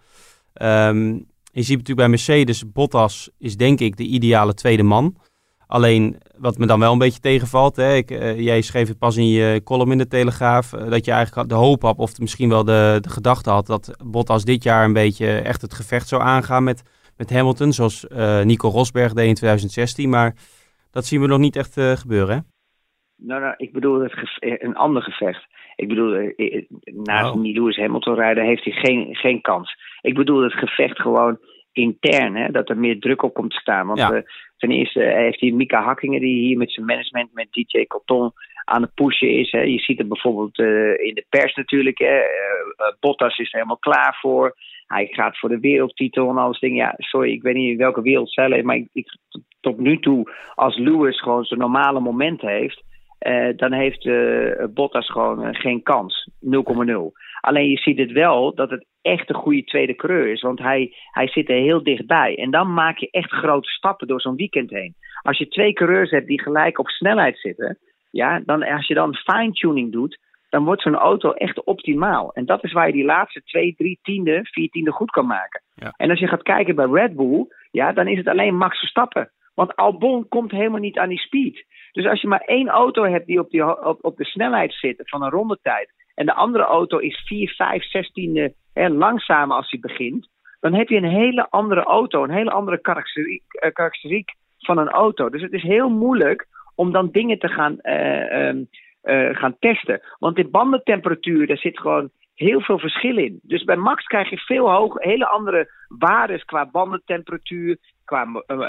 Um, 0.62 1.28
je 1.52 1.62
ziet 1.62 1.78
natuurlijk 1.78 1.96
bij 1.98 2.08
Mercedes, 2.08 2.72
Bottas 2.72 3.30
is 3.38 3.56
denk 3.56 3.80
ik 3.80 3.96
de 3.96 4.04
ideale 4.04 4.54
tweede 4.54 4.82
man. 4.82 5.16
Alleen 5.70 6.16
wat 6.38 6.58
me 6.58 6.66
dan 6.66 6.80
wel 6.80 6.92
een 6.92 6.98
beetje 6.98 7.20
tegenvalt, 7.20 7.76
hè, 7.76 7.94
ik, 7.94 8.10
uh, 8.10 8.40
jij 8.40 8.60
schreef 8.60 8.88
het 8.88 8.98
pas 8.98 9.16
in 9.16 9.28
je 9.28 9.60
column 9.64 9.92
in 9.92 9.98
de 9.98 10.06
Telegraaf, 10.06 10.72
uh, 10.72 10.90
dat 10.90 11.04
je 11.04 11.10
eigenlijk 11.10 11.48
de 11.48 11.54
hoop 11.54 11.82
had, 11.82 11.98
of 11.98 12.18
misschien 12.18 12.48
wel 12.48 12.64
de, 12.64 12.98
de 13.00 13.08
gedachte 13.08 13.50
had, 13.50 13.66
dat 13.66 13.96
Bottas 14.04 14.44
dit 14.44 14.62
jaar 14.62 14.84
een 14.84 14.92
beetje 14.92 15.26
echt 15.26 15.62
het 15.62 15.74
gevecht 15.74 16.08
zou 16.08 16.22
aangaan 16.22 16.64
met, 16.64 16.82
met 17.16 17.30
Hamilton, 17.30 17.72
zoals 17.72 18.04
uh, 18.08 18.42
Nico 18.42 18.68
Rosberg 18.68 19.12
deed 19.12 19.28
in 19.28 19.34
2016. 19.34 20.08
Maar 20.08 20.34
dat 20.90 21.04
zien 21.04 21.20
we 21.20 21.26
nog 21.26 21.38
niet 21.38 21.56
echt 21.56 21.80
gebeuren, 21.80 22.34
hè? 22.34 22.40
Nou, 23.26 23.40
nou, 23.40 23.54
ik 23.56 23.72
bedoel 23.72 24.00
het 24.00 24.14
een 24.38 24.76
ander 24.76 25.02
gevecht. 25.02 25.46
Ik 25.76 25.88
bedoel, 25.88 26.32
naast 26.84 27.34
oh. 27.34 27.42
Lewis 27.42 27.76
Hamilton 27.76 28.14
rijden 28.14 28.44
heeft 28.44 28.64
hij 28.64 28.72
geen, 28.72 29.14
geen 29.14 29.40
kans. 29.40 29.76
Ik 30.00 30.14
bedoel 30.14 30.42
het 30.42 30.52
gevecht 30.52 31.00
gewoon 31.00 31.38
intern, 31.72 32.36
hè, 32.36 32.50
dat 32.50 32.68
er 32.68 32.78
meer 32.78 33.00
druk 33.00 33.22
op 33.22 33.34
komt 33.34 33.50
te 33.50 33.60
staan. 33.60 33.86
Want 33.86 33.98
ja. 33.98 34.22
Ten 34.60 34.70
eerste 34.70 35.00
heeft 35.00 35.40
hij 35.40 35.50
Mika 35.50 35.82
Hakkingen, 35.82 36.20
die 36.20 36.46
hier 36.46 36.56
met 36.56 36.72
zijn 36.72 36.86
management, 36.86 37.32
met 37.32 37.52
DJ 37.52 37.86
Coton 37.86 38.32
aan 38.64 38.82
het 38.82 38.94
pushen 38.94 39.30
is. 39.30 39.50
Hè. 39.50 39.60
Je 39.60 39.78
ziet 39.78 39.98
het 39.98 40.08
bijvoorbeeld 40.08 40.58
uh, 40.58 40.98
in 40.98 41.14
de 41.14 41.24
pers 41.28 41.54
natuurlijk. 41.54 41.98
Hè. 41.98 42.16
Uh, 42.16 42.22
Bottas 43.00 43.38
is 43.38 43.46
er 43.46 43.54
helemaal 43.54 43.78
klaar 43.78 44.18
voor. 44.20 44.56
Hij 44.86 45.06
gaat 45.06 45.38
voor 45.38 45.48
de 45.48 45.60
wereldtitel 45.60 46.28
en 46.28 46.36
alles 46.36 46.58
dingen. 46.58 46.76
Ja, 46.76 46.94
sorry, 46.96 47.32
ik 47.32 47.42
weet 47.42 47.54
niet 47.54 47.70
in 47.70 47.76
welke 47.76 48.02
wereld 48.02 48.32
zij 48.32 48.48
leeft. 48.48 48.64
Maar 48.64 48.76
ik, 48.76 48.88
ik, 48.92 49.16
tot 49.60 49.78
nu 49.78 49.98
toe, 49.98 50.32
als 50.54 50.76
Lewis 50.76 51.20
gewoon 51.20 51.44
zijn 51.44 51.60
normale 51.60 52.00
moment 52.00 52.40
heeft. 52.40 52.82
Dan 53.56 53.72
heeft 53.72 54.08
Bottas 54.74 55.10
gewoon 55.10 55.54
geen 55.54 55.82
kans. 55.82 56.30
0,0. 56.40 56.50
Alleen 57.40 57.70
je 57.70 57.78
ziet 57.78 57.98
het 57.98 58.12
wel 58.12 58.54
dat 58.54 58.70
het 58.70 58.86
echt 59.02 59.28
een 59.28 59.34
goede 59.34 59.64
tweede 59.64 59.94
coureur 59.94 60.26
is. 60.32 60.40
Want 60.40 60.58
hij, 60.58 60.94
hij 61.10 61.28
zit 61.28 61.48
er 61.48 61.56
heel 61.56 61.82
dichtbij. 61.82 62.36
En 62.36 62.50
dan 62.50 62.74
maak 62.74 62.98
je 62.98 63.10
echt 63.10 63.30
grote 63.30 63.68
stappen 63.68 64.06
door 64.06 64.20
zo'n 64.20 64.36
weekend 64.36 64.70
heen. 64.70 64.94
Als 65.22 65.38
je 65.38 65.48
twee 65.48 65.72
coureurs 65.72 66.10
hebt 66.10 66.26
die 66.26 66.42
gelijk 66.42 66.78
op 66.78 66.88
snelheid 66.88 67.38
zitten. 67.38 67.78
Ja, 68.10 68.40
dan, 68.44 68.62
als 68.62 68.86
je 68.86 68.94
dan 68.94 69.14
fine-tuning 69.14 69.92
doet, 69.92 70.18
dan 70.48 70.64
wordt 70.64 70.82
zo'n 70.82 70.94
auto 70.94 71.32
echt 71.32 71.64
optimaal. 71.64 72.32
En 72.32 72.46
dat 72.46 72.64
is 72.64 72.72
waar 72.72 72.86
je 72.86 72.92
die 72.92 73.04
laatste 73.04 73.42
twee, 73.42 73.74
drie 73.74 73.98
tiende, 74.02 74.40
vier 74.42 74.68
tiende 74.68 74.90
goed 74.90 75.10
kan 75.10 75.26
maken. 75.26 75.62
Ja. 75.74 75.92
En 75.96 76.10
als 76.10 76.18
je 76.18 76.28
gaat 76.28 76.42
kijken 76.42 76.74
bij 76.74 76.86
Red 76.86 77.16
Bull, 77.16 77.46
ja, 77.70 77.92
dan 77.92 78.08
is 78.08 78.16
het 78.16 78.28
alleen 78.28 78.56
Max 78.56 78.78
Verstappen. 78.78 79.30
Want 79.54 79.76
Albon 79.76 80.28
komt 80.28 80.50
helemaal 80.50 80.80
niet 80.80 80.98
aan 80.98 81.08
die 81.08 81.18
speed. 81.18 81.64
Dus 81.92 82.06
als 82.06 82.20
je 82.20 82.28
maar 82.28 82.40
één 82.40 82.68
auto 82.68 83.04
hebt 83.04 83.26
die 83.26 83.38
op, 83.38 83.50
die, 83.50 83.84
op, 83.84 84.04
op 84.04 84.16
de 84.16 84.24
snelheid 84.24 84.72
zit 84.72 85.02
van 85.04 85.22
een 85.22 85.30
rondetijd. 85.30 85.92
En 86.14 86.26
de 86.26 86.34
andere 86.34 86.64
auto 86.64 86.98
is 86.98 87.22
4, 87.26 87.54
5, 87.56 87.84
16 87.84 88.54
en 88.72 88.92
langzamer 88.96 89.56
als 89.56 89.70
hij 89.70 89.80
begint, 89.80 90.28
dan 90.60 90.74
heb 90.74 90.88
je 90.88 90.96
een 90.96 91.10
hele 91.10 91.50
andere 91.50 91.82
auto, 91.82 92.24
een 92.24 92.30
hele 92.30 92.50
andere 92.50 92.80
karakteriek, 92.80 93.42
karakteriek 93.72 94.30
van 94.58 94.78
een 94.78 94.90
auto. 94.90 95.28
Dus 95.28 95.42
het 95.42 95.52
is 95.52 95.62
heel 95.62 95.88
moeilijk 95.88 96.46
om 96.74 96.92
dan 96.92 97.10
dingen 97.10 97.38
te 97.38 97.48
gaan, 97.48 97.78
uh, 97.82 98.48
um, 98.48 98.68
uh, 99.04 99.36
gaan 99.36 99.56
testen. 99.58 100.00
Want 100.18 100.36
de 100.36 100.48
bandentemperatuur, 100.48 101.46
daar 101.46 101.56
zit 101.56 101.78
gewoon 101.78 102.10
heel 102.34 102.60
veel 102.60 102.78
verschil 102.78 103.16
in. 103.16 103.40
Dus 103.42 103.64
bij 103.64 103.76
Max 103.76 104.04
krijg 104.04 104.30
je 104.30 104.38
veel 104.38 104.70
hoger, 104.70 105.02
hele 105.02 105.26
andere 105.26 105.70
waarden 105.88 106.44
qua 106.44 106.70
bandentemperatuur. 106.70 107.78
Qua 108.04 108.24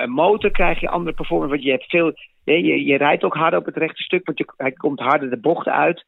motor 0.06 0.52
krijg 0.52 0.80
je 0.80 0.90
andere 0.90 1.16
performance. 1.16 1.52
Want 1.52 1.64
je 1.64 1.72
hebt 1.72 1.90
veel. 1.90 2.14
Je, 2.44 2.86
je 2.86 2.98
rijdt 2.98 3.24
ook 3.24 3.36
harder 3.36 3.60
op 3.60 3.66
het 3.66 3.78
rechte 3.78 4.04
stuk, 4.04 4.26
want 4.26 4.38
je, 4.38 4.54
hij 4.58 4.72
komt 4.72 5.00
harder 5.00 5.30
de 5.30 5.40
bochten 5.40 5.74
uit. 5.74 6.06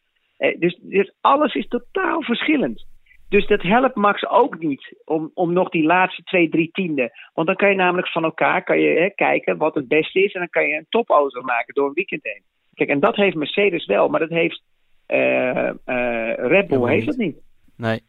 Dus, 0.60 0.80
dus 0.82 1.14
alles 1.22 1.54
is 1.54 1.68
totaal 1.68 2.22
verschillend. 2.22 2.86
Dus 3.30 3.48
dat 3.48 3.62
helpt 3.62 3.96
Max 3.96 4.28
ook 4.28 4.60
niet 4.60 4.96
om, 5.06 5.32
om 5.34 5.54
nog 5.54 5.70
die 5.70 5.84
laatste 5.84 6.24
twee, 6.24 6.50
drie 6.50 6.70
tienden. 6.72 7.12
Want 7.34 7.48
dan 7.48 7.56
kan 7.56 7.70
je 7.70 7.76
namelijk 7.76 8.08
van 8.08 8.24
elkaar 8.24 8.64
kan 8.64 8.80
je, 8.80 9.00
hè, 9.00 9.10
kijken 9.10 9.58
wat 9.58 9.76
het 9.76 9.88
beste 9.88 10.24
is. 10.24 10.34
En 10.34 10.40
dan 10.40 10.50
kan 10.50 10.68
je 10.68 10.76
een 10.76 10.86
topauto 10.90 11.42
maken 11.42 11.74
door 11.74 11.88
een 11.88 11.94
weekend 11.94 12.24
heen. 12.24 12.44
Kijk, 12.74 12.90
en 12.90 13.00
dat 13.00 13.16
heeft 13.16 13.36
Mercedes 13.36 13.86
wel, 13.86 14.08
maar 14.08 14.20
dat 14.20 14.30
heeft 14.30 14.64
uh, 15.08 15.70
uh, 15.86 16.34
Red 16.36 16.68
Bull 16.68 16.90
heeft 16.90 17.06
dat 17.06 17.18
niet. 17.18 17.42
Nee. 17.78 18.02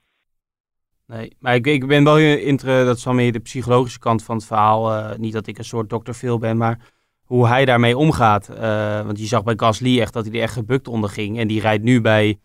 Nee, 1.07 1.37
maar 1.41 1.55
ik, 1.55 1.66
ik 1.66 1.87
ben 1.87 2.05
wel 2.05 2.18
inter, 2.18 2.85
dat 2.85 2.97
is 2.97 3.05
wel 3.05 3.14
meer 3.14 3.32
de 3.32 3.41
psychologische 3.41 3.99
kant 3.99 4.24
van 4.24 4.37
het 4.37 4.47
verhaal. 4.47 4.93
Uh, 4.93 5.16
niet 5.16 5.32
dat 5.32 5.47
ik 5.47 5.59
een 5.59 5.64
soort 5.64 5.91
dokter 5.91 6.14
Phil 6.14 6.39
ben, 6.39 6.57
maar 6.57 6.93
hoe 7.25 7.49
hij 7.49 7.64
daarmee 7.64 7.97
omgaat. 7.97 8.51
Uh, 8.51 9.05
want 9.05 9.18
je 9.18 9.25
zag 9.25 9.45
bij 9.45 9.55
Gasly 9.57 10.01
echt 10.01 10.12
dat 10.12 10.27
hij 10.27 10.35
er 10.35 10.43
echt 10.43 10.53
gebukt 10.53 10.89
onder 10.89 11.11
ging. 11.11 11.39
En 11.39 11.49
die 11.49 11.61
rijdt 11.61 11.83
nu 11.83 12.01
bij 12.01 12.37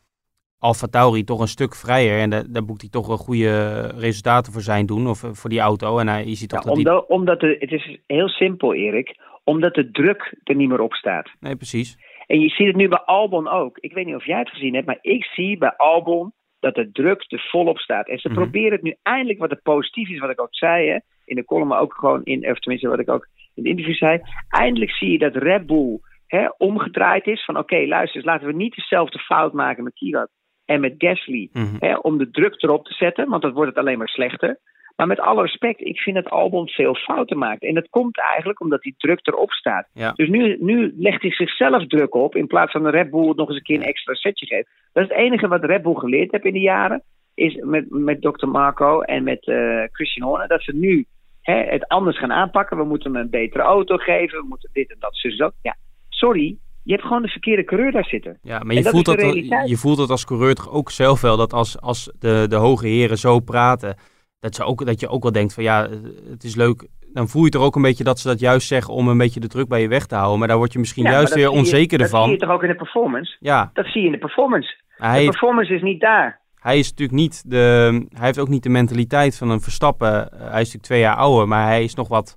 Alfa 0.60 0.88
Tauri 0.88 1.24
toch 1.24 1.40
een 1.40 1.48
stuk 1.48 1.76
vrijer. 1.76 2.20
En 2.20 2.30
daar, 2.30 2.66
boekt 2.66 2.82
hij 2.82 2.90
toch 2.90 3.08
wel 3.08 3.18
goede 3.18 3.82
resultaten 3.88 4.54
voor 4.54 4.62
zijn 4.62 4.86
doen. 4.86 5.08
Of 5.08 5.24
voor 5.32 5.50
die 5.50 5.60
auto. 5.60 5.98
En 5.98 6.08
hij, 6.08 6.26
je 6.26 6.36
ziet 6.36 6.50
toch 6.50 6.64
dat 6.64 6.78
omdat, 6.78 7.08
die... 7.08 7.18
omdat 7.18 7.40
de, 7.40 7.56
het 7.60 7.72
is 7.72 8.00
heel 8.08 8.30
simpel, 8.30 8.74
Erik. 8.74 9.18
Omdat 9.44 9.74
de 9.74 9.92
druk 9.92 10.36
er 10.44 10.56
niet 10.56 10.70
meer 10.70 10.82
op 10.82 10.94
staat. 10.94 11.30
Nee, 11.40 11.56
precies. 11.56 11.98
En 12.28 12.40
je 12.40 12.50
ziet 12.50 12.68
het 12.68 12.76
nu 12.76 12.88
bij 12.88 13.02
Albon 13.06 13.48
ook. 13.48 13.78
Ik 13.78 13.94
weet 13.94 14.06
niet 14.06 14.16
of 14.16 14.26
jij 14.26 14.40
het 14.40 14.50
gezien 14.50 14.74
hebt, 14.74 14.86
maar 14.86 15.00
ik 15.02 15.24
zie 15.24 15.58
bij 15.58 15.74
Albon 15.78 16.34
dat 16.60 16.76
de 16.76 16.92
druk 16.92 17.26
er 17.28 17.48
volop 17.52 17.78
staat. 17.78 18.08
En 18.08 18.20
ze 18.20 18.28
mhm. 18.28 18.38
proberen 18.38 18.72
het 18.72 18.82
nu 18.82 18.96
eindelijk, 19.04 19.40
wat 19.40 19.52
er 19.52 19.62
positief 19.64 20.10
is, 20.10 20.20
wat 20.20 20.30
ik 20.30 20.42
ook 20.42 20.56
zei, 20.56 20.90
hè, 20.90 20.98
in 21.26 21.36
de 21.36 21.46
column, 21.46 21.68
maar 21.68 21.80
ook 21.80 21.94
gewoon 21.94 22.24
in, 22.24 22.50
of 22.50 22.60
tenminste 22.60 22.90
wat 22.90 23.00
ik 23.00 23.10
ook 23.10 23.28
in 23.60 23.70
het 23.70 23.78
interview 23.78 23.96
zei. 23.96 24.22
Eindelijk 24.50 24.92
zie 24.92 25.12
je 25.12 25.18
dat 25.18 25.36
Red 25.36 25.66
Bull 25.66 26.00
hè, 26.28 26.48
omgedraaid 26.58 27.28
is 27.28 27.46
van 27.46 27.58
oké, 27.58 27.86
luister, 27.88 28.24
laten 28.24 28.48
we 28.48 28.54
niet 28.54 28.76
dezelfde 28.76 29.20
fout 29.20 29.54
maken 29.54 29.84
met 29.84 29.94
Kirat 29.94 30.30
en 30.66 30.80
met 30.80 30.94
Gasly 30.98 31.50
mhm. 31.54 31.76
hè, 31.80 31.96
om 31.96 32.18
de 32.18 32.30
druk 32.30 32.64
erop 32.64 32.86
te 32.86 32.94
zetten, 32.94 33.30
want 33.30 33.42
dan 33.42 33.54
wordt 33.54 33.70
het 33.70 33.80
alleen 33.80 33.98
maar 33.98 34.08
slechter. 34.08 34.60
Maar 34.96 35.08
met 35.08 35.20
alle 35.20 35.42
respect, 35.42 35.82
ik 35.82 36.00
vind 36.00 36.16
dat 36.16 36.30
Albon 36.30 36.68
veel 36.68 36.96
fouten 36.96 37.38
maakt. 37.38 37.64
En 37.64 37.74
dat 37.74 37.90
komt 37.90 38.20
eigenlijk 38.20 38.62
omdat 38.62 38.82
die 38.82 38.94
druk 38.98 39.20
erop 39.28 39.52
staat. 39.52 39.88
Dus 40.14 40.30
nu, 40.30 40.58
nu 40.60 40.94
legt 40.98 41.22
hij 41.22 41.32
zichzelf 41.32 41.88
druk 41.88 42.16
op 42.16 42.36
in 42.36 42.48
plaats 42.48 42.72
van 42.72 42.84
de 42.84 42.90
Red 42.90 43.10
Bull 43.10 43.34
nog 43.36 43.48
eens 43.48 43.58
een 43.58 43.64
keer 43.64 43.76
een 43.76 43.84
extra 43.84 44.14
setje 44.14 44.46
geeft. 44.46 44.68
Dat 44.94 45.04
is 45.04 45.10
het 45.10 45.18
enige 45.18 45.48
wat 45.48 45.64
Red 45.64 45.82
Bull 45.82 45.94
geleerd 45.94 46.32
heeft 46.32 46.46
in 46.46 46.54
de 46.54 46.60
jaren. 46.60 47.04
Is 47.34 47.56
met, 47.56 47.90
met 47.90 48.22
Dr. 48.22 48.48
Marco 48.48 49.02
en 49.02 49.24
met 49.24 49.48
uh, 49.48 49.84
Christian 49.92 50.28
Horner. 50.28 50.48
Dat 50.48 50.64
ze 50.64 50.76
nu 50.76 51.06
hè, 51.50 51.64
het 51.64 51.88
anders 51.88 52.20
gaan 52.20 52.32
aanpakken. 52.32 52.78
We 52.78 52.84
moeten 52.84 53.14
hem 53.14 53.22
een 53.22 53.30
betere 53.30 53.64
auto 53.64 53.98
geven. 53.98 54.40
We 54.40 54.46
moeten 54.48 54.70
dit 54.74 54.92
en 54.92 54.98
dat. 55.00 55.16
zo. 55.16 55.50
Ja, 55.62 55.76
sorry. 56.10 56.58
Je 56.84 56.92
hebt 56.92 57.08
gewoon 57.08 57.22
de 57.22 57.28
verkeerde 57.28 57.64
coureur 57.64 57.92
daar 57.92 58.06
zitten. 58.06 58.40
Ja, 58.42 58.60
maar 58.60 58.76
je, 58.76 58.84
voelt 58.84 59.06
dat, 59.06 59.20
je 59.66 59.78
voelt 59.78 59.98
het 59.98 60.10
als 60.10 60.26
coureur 60.26 60.56
toch 60.56 60.72
ook 60.72 60.92
zelf 60.92 61.22
wel. 61.22 61.38
Dat 61.38 61.54
als, 61.54 61.82
als 61.82 62.14
de, 62.20 62.46
de 62.50 62.56
hoge 62.56 62.88
heren 62.88 63.18
zo 63.18 63.40
praten 63.40 63.96
dat, 64.40 64.56
ze 64.56 64.64
ook, 64.64 64.86
dat 64.86 65.00
je 65.00 65.08
ook 65.08 65.24
wel 65.24 65.32
denkt 65.32 65.54
van 65.54 65.64
ja, 65.64 65.90
het 66.30 66.44
is 66.44 66.56
leuk. 66.56 66.88
Dan 67.14 67.28
voel 67.28 67.44
je 67.44 67.50
toch 67.50 67.64
ook 67.64 67.76
een 67.76 67.82
beetje 67.82 68.04
dat 68.04 68.20
ze 68.20 68.28
dat 68.28 68.40
juist 68.40 68.68
zeggen 68.68 68.94
om 68.94 69.08
een 69.08 69.18
beetje 69.18 69.40
de 69.40 69.48
druk 69.48 69.68
bij 69.68 69.82
je 69.82 69.88
weg 69.88 70.06
te 70.06 70.16
houden. 70.16 70.40
Maar 70.40 70.48
daar 70.48 70.58
word 70.58 70.74
je 70.74 70.80
misschien 70.80 71.04
juist 71.04 71.34
weer 71.34 71.50
onzeker 71.50 72.08
van. 72.08 72.20
Dat 72.20 72.24
zie 72.24 72.32
je 72.32 72.46
toch 72.46 72.50
ook 72.50 72.64
in 72.64 72.70
de 72.70 72.76
performance? 72.76 73.38
Ja. 73.40 73.70
Dat 73.74 73.86
zie 73.86 74.02
je 74.02 74.06
in 74.06 74.14
de 74.14 74.18
performance. 74.18 74.76
Hij, 74.88 75.20
de 75.20 75.30
performance 75.30 75.74
is 75.74 75.82
niet 75.82 76.00
daar. 76.00 76.40
Hij 76.60 76.80
is 76.80 76.90
natuurlijk 76.90 77.20
niet 77.20 77.44
de. 77.46 78.06
Hij 78.10 78.26
heeft 78.26 78.40
ook 78.40 78.48
niet 78.48 78.64
de 78.64 78.70
mentaliteit 78.70 79.36
van 79.36 79.50
een 79.50 79.62
Verstappen. 79.62 80.10
Hij 80.32 80.46
is 80.46 80.52
natuurlijk 80.52 80.84
twee 80.84 81.00
jaar 81.00 81.16
ouder, 81.16 81.48
maar 81.48 81.66
hij 81.66 81.84
is 81.84 81.94
nog 81.94 82.08
wat 82.08 82.36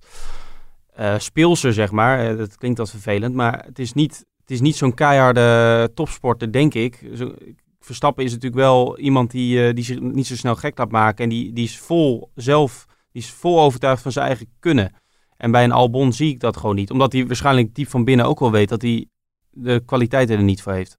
uh, 0.99 1.19
speelser, 1.19 1.73
zeg 1.73 1.91
maar. 1.91 2.31
Eh, 2.31 2.37
dat 2.37 2.57
klinkt 2.57 2.79
wat 2.79 2.91
vervelend, 2.91 3.35
maar 3.35 3.65
het 3.65 3.79
is 3.79 3.93
niet, 3.93 4.25
het 4.41 4.51
is 4.51 4.61
niet 4.61 4.77
zo'n 4.77 4.95
keiharde 4.95 5.91
topsporter, 5.95 6.53
denk 6.53 6.75
ik. 6.75 7.11
Verstappen 7.81 8.25
is 8.25 8.31
natuurlijk 8.31 8.63
wel 8.63 8.99
iemand 8.99 9.31
die, 9.31 9.73
die 9.73 9.85
zich 9.85 10.01
niet 10.01 10.27
zo 10.27 10.37
snel 10.37 10.57
gek 10.57 10.79
laat 10.79 10.91
maken. 10.91 11.25
En 11.25 11.31
die, 11.31 11.53
die 11.53 11.65
is 11.65 11.79
vol 11.79 12.31
zelf, 12.35 12.87
die 13.13 13.23
is 13.23 13.31
vol 13.31 13.61
overtuigd 13.61 14.03
van 14.03 14.13
zijn 14.13 14.27
eigen 14.27 14.47
kunnen. 14.59 14.93
En 15.37 15.51
bij 15.51 15.65
een 15.65 15.73
Albon 15.73 16.13
zie 16.13 16.31
ik 16.31 16.41
dat 16.41 16.57
gewoon 16.57 16.75
niet. 16.75 16.91
Omdat 16.91 17.13
hij 17.13 17.27
waarschijnlijk 17.27 17.75
diep 17.75 17.89
van 17.89 18.05
binnen 18.05 18.27
ook 18.27 18.41
wel 18.41 18.51
weet 18.51 18.69
dat 18.69 18.83
hij 18.83 19.07
de 19.51 19.83
kwaliteiten 19.85 20.37
er 20.37 20.43
niet 20.43 20.63
voor 20.63 20.73
heeft. 20.73 20.99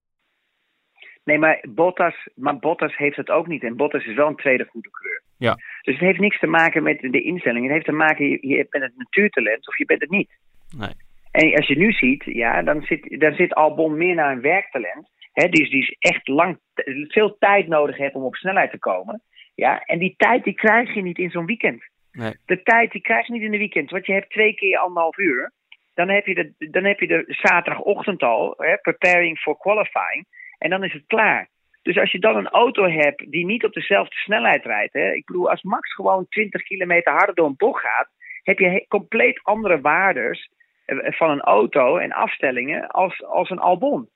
Nee, 1.24 1.38
maar 1.38 1.65
Bottas, 1.69 2.28
maar 2.36 2.59
Bottas 2.59 2.97
heeft 2.97 3.17
het 3.17 3.30
ook 3.30 3.47
niet. 3.47 3.63
En 3.63 3.76
Bottas 3.76 4.05
is 4.05 4.15
wel 4.15 4.28
een 4.28 4.36
tweede 4.36 4.65
goede 4.65 4.89
kleur. 4.89 5.21
Ja. 5.38 5.53
Dus 5.82 5.93
het 5.93 6.03
heeft 6.03 6.19
niks 6.19 6.39
te 6.39 6.47
maken 6.47 6.84
met 6.84 6.99
de 6.99 7.21
instelling. 7.21 7.63
Het 7.63 7.74
heeft 7.74 7.86
te 7.86 7.91
maken, 7.91 8.30
je, 8.30 8.47
je 8.47 8.67
bent 8.69 8.84
het 8.84 8.97
natuurtalent 8.97 9.67
of 9.67 9.78
je 9.78 9.86
bent 9.86 10.01
het 10.01 10.09
niet. 10.09 10.30
Nee. 10.78 10.93
En 11.32 11.55
als 11.55 11.67
je 11.67 11.78
nu 11.78 11.91
ziet, 11.91 12.24
ja, 12.26 12.61
dan 12.61 12.82
zit, 12.82 13.19
dan 13.19 13.34
zit 13.34 13.53
Albon 13.53 13.97
meer 13.97 14.15
naar 14.15 14.32
een 14.32 14.41
werktalent. 14.41 15.09
Hè, 15.34 15.47
dus 15.49 15.69
die 15.69 15.82
is 15.82 15.95
echt 15.99 16.28
lang, 16.28 16.59
veel 17.07 17.38
tijd 17.39 17.67
nodig 17.67 17.97
heeft 17.97 18.15
om 18.15 18.24
op 18.24 18.36
snelheid 18.36 18.71
te 18.71 18.80
komen. 18.80 19.21
Ja, 19.55 19.84
en 19.84 19.99
die 19.99 20.13
tijd 20.17 20.43
die 20.43 20.53
krijg 20.53 20.93
je 20.93 21.01
niet 21.01 21.17
in 21.17 21.30
zo'n 21.30 21.45
weekend. 21.45 21.84
Nee. 22.11 22.34
De 22.45 22.63
tijd 22.63 22.91
die 22.91 23.01
krijg 23.01 23.28
je 23.28 23.34
niet 23.34 23.41
in 23.41 23.51
de 23.51 23.57
weekend. 23.57 23.89
Want 23.89 24.05
je 24.05 24.13
hebt 24.13 24.30
twee 24.30 24.53
keer 24.53 24.78
anderhalf 24.78 25.17
uur. 25.17 25.51
Dan 25.93 26.09
heb 26.09 26.26
je 26.26 26.34
de, 26.34 26.69
dan 26.69 26.84
heb 26.84 26.99
je 26.99 27.07
de 27.07 27.24
zaterdagochtend 27.28 28.24
al, 28.24 28.53
hè, 28.57 28.78
preparing 28.78 29.38
for 29.38 29.57
qualifying. 29.57 30.26
En 30.64 30.70
dan 30.70 30.84
is 30.84 30.93
het 30.93 31.03
klaar. 31.07 31.49
Dus 31.82 31.97
als 31.97 32.11
je 32.11 32.20
dan 32.20 32.36
een 32.36 32.49
auto 32.49 32.89
hebt 32.89 33.32
die 33.32 33.45
niet 33.45 33.66
op 33.66 33.74
dezelfde 33.74 34.16
snelheid 34.16 34.66
rijdt. 34.66 34.93
Hè, 34.93 35.11
ik 35.11 35.26
bedoel, 35.26 35.49
als 35.49 35.61
Max 35.61 35.93
gewoon 35.93 36.28
20 36.30 36.64
kilometer 36.64 37.14
harder 37.14 37.36
door 37.36 37.45
een 37.45 37.57
bocht 37.57 37.82
gaat. 37.82 38.09
heb 38.43 38.59
je 38.59 38.86
compleet 38.88 39.43
andere 39.43 39.82
waardes 39.82 40.49
eh, 40.86 40.97
van 41.11 41.30
een 41.30 41.41
auto 41.41 41.97
en 41.97 42.11
afstellingen 42.11 42.88
als, 42.88 43.24
als 43.24 43.49
een 43.49 43.59
Albon. 43.59 44.09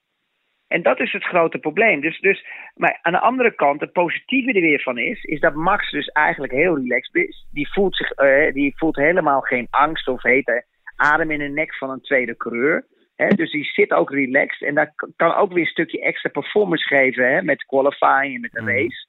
En 0.67 0.81
dat 0.81 0.99
is 0.99 1.11
het 1.11 1.23
grote 1.23 1.57
probleem. 1.57 2.01
Dus, 2.01 2.19
dus, 2.19 2.45
maar 2.75 2.99
aan 3.01 3.13
de 3.13 3.19
andere 3.19 3.55
kant, 3.55 3.81
het 3.81 3.91
positieve 3.91 4.53
er 4.53 4.61
weer 4.61 4.81
van 4.81 4.97
is, 4.97 5.23
is 5.23 5.39
dat 5.39 5.53
Max 5.53 5.91
dus 5.91 6.07
eigenlijk 6.07 6.53
heel 6.53 6.75
relaxed 6.75 7.15
is. 7.15 7.47
Die 7.51 7.71
voelt, 7.73 7.95
zich, 7.95 8.19
uh, 8.19 8.53
die 8.53 8.73
voelt 8.77 8.95
helemaal 8.95 9.41
geen 9.41 9.67
angst 9.69 10.07
of 10.07 10.23
hete 10.23 10.65
adem 10.95 11.31
in 11.31 11.39
de 11.39 11.47
nek 11.47 11.75
van 11.75 11.89
een 11.89 12.01
tweede 12.01 12.37
coureur. 12.37 12.85
Dus 13.17 13.51
die 13.51 13.63
zit 13.63 13.91
ook 13.91 14.11
relaxed. 14.11 14.67
En 14.67 14.75
dat 14.75 14.89
kan 15.15 15.33
ook 15.33 15.53
weer 15.53 15.63
een 15.63 15.69
stukje 15.69 16.01
extra 16.01 16.29
performance 16.29 16.87
geven 16.87 17.31
hè? 17.31 17.41
met 17.41 17.65
qualifying 17.65 18.35
en 18.35 18.41
met 18.41 18.51
de 18.51 18.61
mhm. 18.61 18.69
race. 18.69 19.07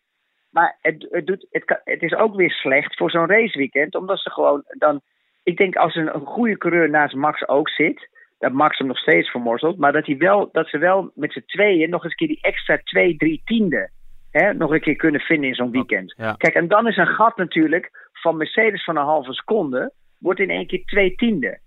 Maar 0.50 0.78
het, 0.80 1.06
het, 1.10 1.26
doet, 1.26 1.46
het, 1.50 1.64
kan, 1.64 1.80
het 1.84 2.02
is 2.02 2.14
ook 2.14 2.34
weer 2.34 2.50
slecht 2.50 2.96
voor 2.96 3.10
zo'n 3.10 3.26
raceweekend, 3.26 3.94
omdat 3.94 4.18
ze 4.18 4.30
gewoon 4.30 4.64
dan. 4.78 5.00
Ik 5.42 5.56
denk 5.56 5.76
als 5.76 5.94
een, 5.94 6.14
een 6.14 6.26
goede 6.26 6.58
coureur 6.58 6.90
naast 6.90 7.14
Max 7.14 7.48
ook 7.48 7.68
zit 7.68 8.08
dat 8.38 8.52
Max 8.52 8.78
hem 8.78 8.86
nog 8.86 8.98
steeds 8.98 9.30
vermorzelt. 9.30 9.78
Maar 9.78 9.92
dat, 9.92 10.06
hij 10.06 10.16
wel, 10.16 10.48
dat 10.52 10.68
ze 10.68 10.78
wel 10.78 11.10
met 11.14 11.32
z'n 11.32 11.42
tweeën 11.46 11.90
nog 11.90 12.02
eens 12.02 12.12
een 12.12 12.18
keer 12.18 12.28
die 12.28 12.42
extra 12.42 12.78
twee, 12.78 13.16
drie 13.16 13.42
tiende 13.44 13.90
hè, 14.30 14.54
nog 14.54 14.70
een 14.70 14.80
keer 14.80 14.96
kunnen 14.96 15.20
vinden 15.20 15.48
in 15.48 15.54
zo'n 15.54 15.70
weekend. 15.70 16.14
Kijk, 16.14 16.54
en 16.54 16.68
dan 16.68 16.88
is 16.88 16.96
een 16.96 17.06
gat 17.06 17.36
natuurlijk 17.36 18.08
van 18.12 18.36
Mercedes 18.36 18.84
van 18.84 18.96
een 18.96 19.04
halve 19.04 19.32
seconde, 19.32 19.92
wordt 20.18 20.40
in 20.40 20.50
één 20.50 20.66
keer 20.66 20.84
twee 20.84 21.14
tiende. 21.14 21.58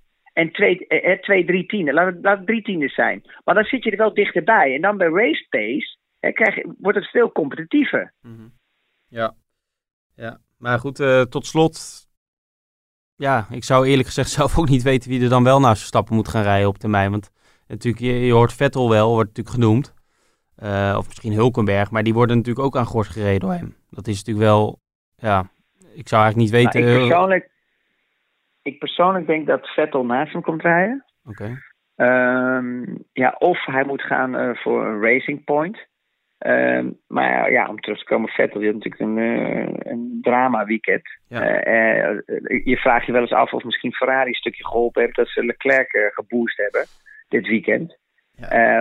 En 0.42 0.52
twee, 0.52 0.88
eh, 0.88 1.20
twee 1.20 1.46
drie 1.46 1.66
tienden. 1.66 1.94
Laat 1.94 2.06
het, 2.06 2.18
laat 2.22 2.38
het 2.38 2.48
drie 2.48 2.62
tienden 2.62 2.90
zijn. 2.90 3.24
Maar 3.44 3.56
dan 3.56 3.64
zit 3.64 3.84
je 3.84 3.92
er 3.92 3.98
wel 3.98 4.14
dichterbij. 4.14 4.76
En 4.76 4.82
dan 4.82 4.98
bij 4.98 5.08
race 5.08 5.46
pace 5.50 5.98
hè, 6.20 6.32
krijg 6.32 6.66
wordt 6.80 6.98
het 6.98 7.10
veel 7.10 7.32
competitiever. 7.32 8.14
Mhm. 8.22 8.48
Ja. 9.08 9.34
ja. 10.16 10.38
Maar 10.58 10.80
goed, 10.80 11.00
uh, 11.00 11.22
tot 11.22 11.46
slot 11.46 12.08
ja, 13.16 13.48
ik 13.50 13.64
zou 13.64 13.88
eerlijk 13.88 14.08
gezegd 14.08 14.30
zelf 14.40 14.58
ook 14.58 14.70
niet 14.70 14.84
weten 14.84 15.10
wie 15.10 15.24
er 15.24 15.30
dan 15.30 15.44
wel 15.44 15.60
naast 15.60 15.78
Verstappen 15.78 16.16
moet 16.16 16.28
gaan 16.28 16.44
rijden 16.44 16.68
op 16.68 16.78
termijn. 16.78 17.12
Want 17.12 17.32
natuurlijk, 17.68 18.04
je, 18.04 18.14
je 18.14 18.34
hoort 18.34 18.54
Vettel 18.54 18.90
wel, 18.90 19.14
wordt 19.14 19.28
natuurlijk 19.28 19.56
genoemd. 19.56 19.94
Uh, 20.64 20.96
of 20.98 21.08
misschien 21.08 21.34
Hulkenberg, 21.34 21.92
maar 21.92 22.04
die 22.04 22.14
worden 22.14 22.38
natuurlijk 22.38 22.66
ook 22.66 22.78
aan 22.78 22.86
gort 22.86 23.08
gereden 23.08 23.40
door 23.40 23.52
hem. 23.52 23.76
Dat 23.90 24.08
is 24.08 24.18
natuurlijk 24.18 24.46
wel, 24.46 24.80
ja, 25.16 25.40
ik 25.94 26.08
zou 26.08 26.22
eigenlijk 26.22 26.36
niet 26.36 26.64
weten... 26.64 26.82
Nou, 26.82 26.94
ik, 26.94 27.08
persoonlijk, 27.08 27.51
ik 28.62 28.80
persoonlijk 28.80 29.28
denk 29.28 29.48
dat 29.48 29.68
Vettel 29.68 30.06
naast 30.06 30.34
hem 30.34 30.42
komt 30.42 30.62
rijden. 30.62 31.06
Oké. 31.24 31.62
Ehm, 31.96 32.96
ja, 33.12 33.36
of 33.38 33.66
hij 33.66 33.86
moet 33.86 34.02
gaan 34.02 34.36
uh, 34.36 34.56
voor 34.56 34.86
een 34.86 35.02
Racing 35.02 35.44
Point. 35.44 35.90
Ehm, 36.38 36.90
maar 37.08 37.52
ja, 37.52 37.68
om 37.68 37.80
terug 37.80 38.00
te 38.00 38.06
komen, 38.06 38.30
Vettel 38.30 38.62
heeft 38.62 38.74
natuurlijk 38.74 39.02
een, 39.02 39.18
uh, 39.18 39.68
een 39.80 40.18
drama 40.22 40.66
weekend. 40.66 41.02
Eh, 41.28 42.08
eh, 42.08 42.20
je 42.64 42.78
vraagt 42.78 43.06
je 43.06 43.12
wel 43.12 43.22
eens 43.22 43.32
af 43.32 43.54
of 43.54 43.64
misschien 43.64 43.94
Ferrari 43.94 44.28
een 44.28 44.34
stukje 44.34 44.66
geholpen 44.66 45.02
heeft 45.02 45.16
dat 45.16 45.28
ze 45.28 45.46
Leclerc 45.46 46.12
geboost 46.14 46.58
hebben 46.58 46.86
dit 47.28 47.48
weekend. 47.48 47.98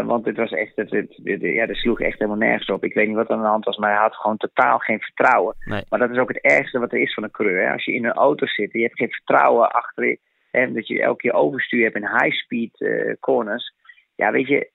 Want 0.06 0.24
het 0.24 0.36
was 0.36 0.50
echt, 0.50 0.76
het, 0.76 0.90
het, 0.90 1.40
ja, 1.40 1.66
dat 1.66 1.76
sloeg 1.76 2.00
echt 2.00 2.18
helemaal 2.18 2.48
nergens 2.48 2.68
op. 2.68 2.84
Ik 2.84 2.94
weet 2.94 3.06
niet 3.06 3.16
wat 3.16 3.28
aan 3.28 3.40
de 3.40 3.46
hand 3.46 3.64
was, 3.64 3.76
maar 3.76 3.90
hij 3.90 4.00
had 4.00 4.14
gewoon 4.14 4.36
totaal 4.36 4.78
geen 4.78 5.00
vertrouwen. 5.00 5.56
Maar 5.64 5.98
dat 5.98 6.10
is 6.10 6.18
ook 6.18 6.28
het 6.28 6.40
ergste 6.40 6.78
wat 6.78 6.92
er 6.92 7.00
is 7.00 7.14
van 7.14 7.22
een 7.22 7.30
coureur. 7.30 7.66
Hè. 7.66 7.72
Als 7.72 7.84
je 7.84 7.92
in 7.92 8.04
een 8.04 8.12
auto 8.12 8.46
zit 8.46 8.72
en 8.72 8.78
je 8.78 8.86
hebt 8.86 8.98
geen 8.98 9.10
vertrouwen 9.10 9.70
achter 9.70 10.16
en 10.50 10.74
dat 10.74 10.86
je 10.86 11.02
elke 11.02 11.18
keer 11.18 11.32
overstuur 11.32 11.82
hebt 11.82 11.96
in 11.96 12.08
high-speed 12.08 12.84
corners. 13.20 13.74
Ja, 14.14 14.30
weet 14.30 14.46
je, 14.46 14.70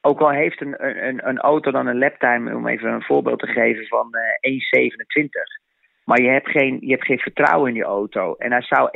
ook 0.00 0.20
al 0.20 0.30
heeft 0.30 0.60
een, 0.60 0.86
een, 1.06 1.28
een 1.28 1.38
auto 1.38 1.70
dan 1.70 1.86
een 1.86 1.98
laptime, 1.98 2.56
om 2.56 2.66
even 2.66 2.92
een 2.92 3.02
voorbeeld 3.02 3.38
te 3.38 3.46
geven, 3.46 3.86
van 3.86 4.08
uh, 4.40 4.52
eh, 4.52 4.90
1,27. 4.90 5.68
Maar 6.04 6.20
je 6.20 6.28
hebt, 6.28 6.48
geen, 6.48 6.78
je 6.80 6.90
hebt 6.90 7.04
geen 7.04 7.18
vertrouwen 7.18 7.68
in 7.68 7.74
die 7.74 7.82
auto. 7.82 8.34
En 8.34 8.52
hij 8.52 8.62
zou 8.62 8.88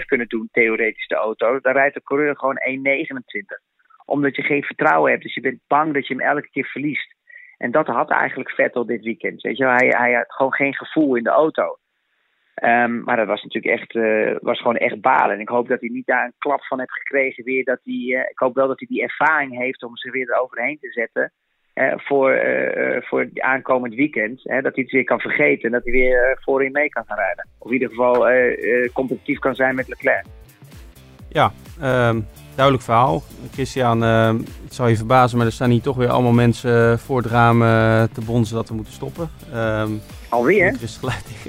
1,27,5 0.00 0.04
kunnen 0.06 0.28
doen, 0.28 0.48
theoretisch 0.52 1.06
de 1.06 1.14
auto. 1.14 1.60
Dan 1.60 1.72
rijdt 1.72 1.94
de 1.94 2.02
coureur 2.02 2.36
gewoon 2.36 2.58
1,29. 2.58 3.75
Omdat 4.06 4.36
je 4.36 4.42
geen 4.42 4.62
vertrouwen 4.62 5.10
hebt. 5.10 5.22
Dus 5.22 5.34
je 5.34 5.40
bent 5.40 5.60
bang 5.66 5.94
dat 5.94 6.06
je 6.06 6.14
hem 6.14 6.22
elke 6.22 6.50
keer 6.50 6.66
verliest. 6.66 7.14
En 7.58 7.70
dat 7.70 7.86
had 7.86 8.10
eigenlijk 8.10 8.50
Vettel 8.50 8.86
dit 8.86 9.04
weekend. 9.04 9.42
Weet 9.42 9.56
je, 9.56 9.64
hij, 9.64 9.94
hij 9.96 10.12
had 10.12 10.32
gewoon 10.32 10.54
geen 10.54 10.74
gevoel 10.74 11.16
in 11.16 11.22
de 11.22 11.30
auto. 11.30 11.78
Um, 12.62 13.04
maar 13.04 13.16
dat 13.16 13.26
was 13.26 13.42
natuurlijk 13.42 13.80
echt, 13.80 13.94
uh, 13.94 14.36
was 14.40 14.58
gewoon 14.58 14.76
echt 14.76 15.00
balen. 15.00 15.34
En 15.34 15.40
ik 15.40 15.48
hoop 15.48 15.68
dat 15.68 15.80
hij 15.80 15.88
niet 15.88 16.06
daar 16.06 16.24
een 16.24 16.34
klap 16.38 16.64
van 16.64 16.78
heeft 16.78 16.92
gekregen 16.92 17.44
weer. 17.44 17.64
Dat 17.64 17.80
hij, 17.82 17.94
uh, 17.94 18.20
ik 18.20 18.38
hoop 18.38 18.54
wel 18.54 18.68
dat 18.68 18.78
hij 18.78 18.88
die 18.90 19.02
ervaring 19.02 19.58
heeft 19.58 19.82
om 19.82 19.96
zich 19.96 20.12
weer 20.12 20.30
eroverheen 20.30 20.78
te 20.80 20.92
zetten. 20.92 21.32
Uh, 21.74 21.92
voor, 21.96 22.40
voor 23.04 23.20
het 23.20 23.40
aankomend 23.40 23.94
weekend. 23.94 24.42
dat 24.42 24.74
hij 24.74 24.82
het 24.82 24.90
weer 24.90 25.04
kan 25.04 25.20
vergeten 25.20 25.64
en 25.64 25.72
dat 25.72 25.84
hij 25.84 25.92
weer 25.92 26.38
voorin 26.40 26.72
mee 26.72 26.88
kan 26.88 27.04
gaan 27.06 27.16
rijden. 27.16 27.48
Of 27.58 27.66
in 27.66 27.72
ieder 27.72 27.88
geval 27.88 28.26
competitief 28.92 29.38
kan 29.38 29.54
zijn 29.54 29.74
met 29.74 29.88
Leclerc. 29.88 30.24
ja, 31.28 31.52
ehm, 31.80 32.20
duidelijk 32.56 32.84
verhaal. 32.84 33.22
Christian, 33.52 34.04
ehm, 34.04 34.36
het 34.64 34.74
zal 34.74 34.86
je 34.86 34.96
verbazen, 34.96 35.36
maar 35.38 35.46
er 35.46 35.52
staan 35.52 35.70
hier 35.70 35.80
toch 35.80 35.96
weer 35.96 36.08
allemaal 36.08 36.32
mensen 36.32 36.98
voor 36.98 37.16
het 37.16 37.26
raam 37.26 37.62
eh, 37.62 38.02
te 38.12 38.20
bonzen 38.20 38.56
dat 38.56 38.68
we 38.68 38.74
moeten 38.74 38.92
stoppen. 38.92 39.30
Ehm, 39.52 39.90
Alweer? 40.28 40.66
er 40.66 40.78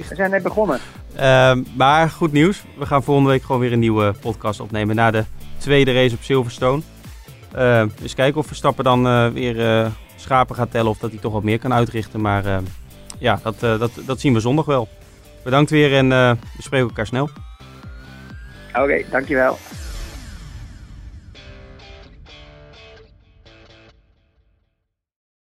We 0.10 0.16
zijn 0.16 0.32
net 0.32 0.43
begonnen. 0.43 0.80
Ehm, 1.16 1.64
maar 1.76 2.10
goed 2.10 2.32
nieuws. 2.32 2.64
We 2.78 2.86
gaan 2.86 3.03
volgende 3.03 3.30
week 3.30 3.43
gewoon 3.43 3.62
weer 3.62 3.74
een 3.74 3.80
nieuwe 3.80 4.14
podcast 4.22 4.60
opnemen 4.60 4.95
na 4.95 5.12
de 5.12 5.24
tweede 5.58 5.93
race 5.93 6.16
op 6.16 6.22
Silverstone. 6.22 6.82
Ehm 7.53 7.88
eens 8.01 8.14
kijken 8.16 8.39
of 8.39 8.47
Verstappen 8.47 8.84
dan 8.84 9.08
eh, 9.08 9.28
weer 9.28 9.91
schapen 10.16 10.55
gaat 10.55 10.72
tellen 10.72 10.89
of 10.89 10.97
dat 10.97 11.12
hij 11.12 11.20
toch 11.20 11.34
wat 11.34 11.43
meer 11.43 11.60
kan 11.60 11.74
uitrichten. 11.74 12.22
Maar 12.22 12.62
ja, 13.20 13.39
dat, 13.43 13.60
dat, 13.60 13.91
dat 14.05 14.20
zien 14.20 14.34
we 14.34 14.39
zondag 14.39 14.66
wel. 14.66 14.88
Bedankt 15.43 15.70
weer 15.70 15.93
en 15.93 16.10
we 16.10 16.38
spreken 16.58 16.88
elkaar 16.88 17.05
snel. 17.05 17.30
Oké, 18.74 19.03
dankjewel. 19.12 19.58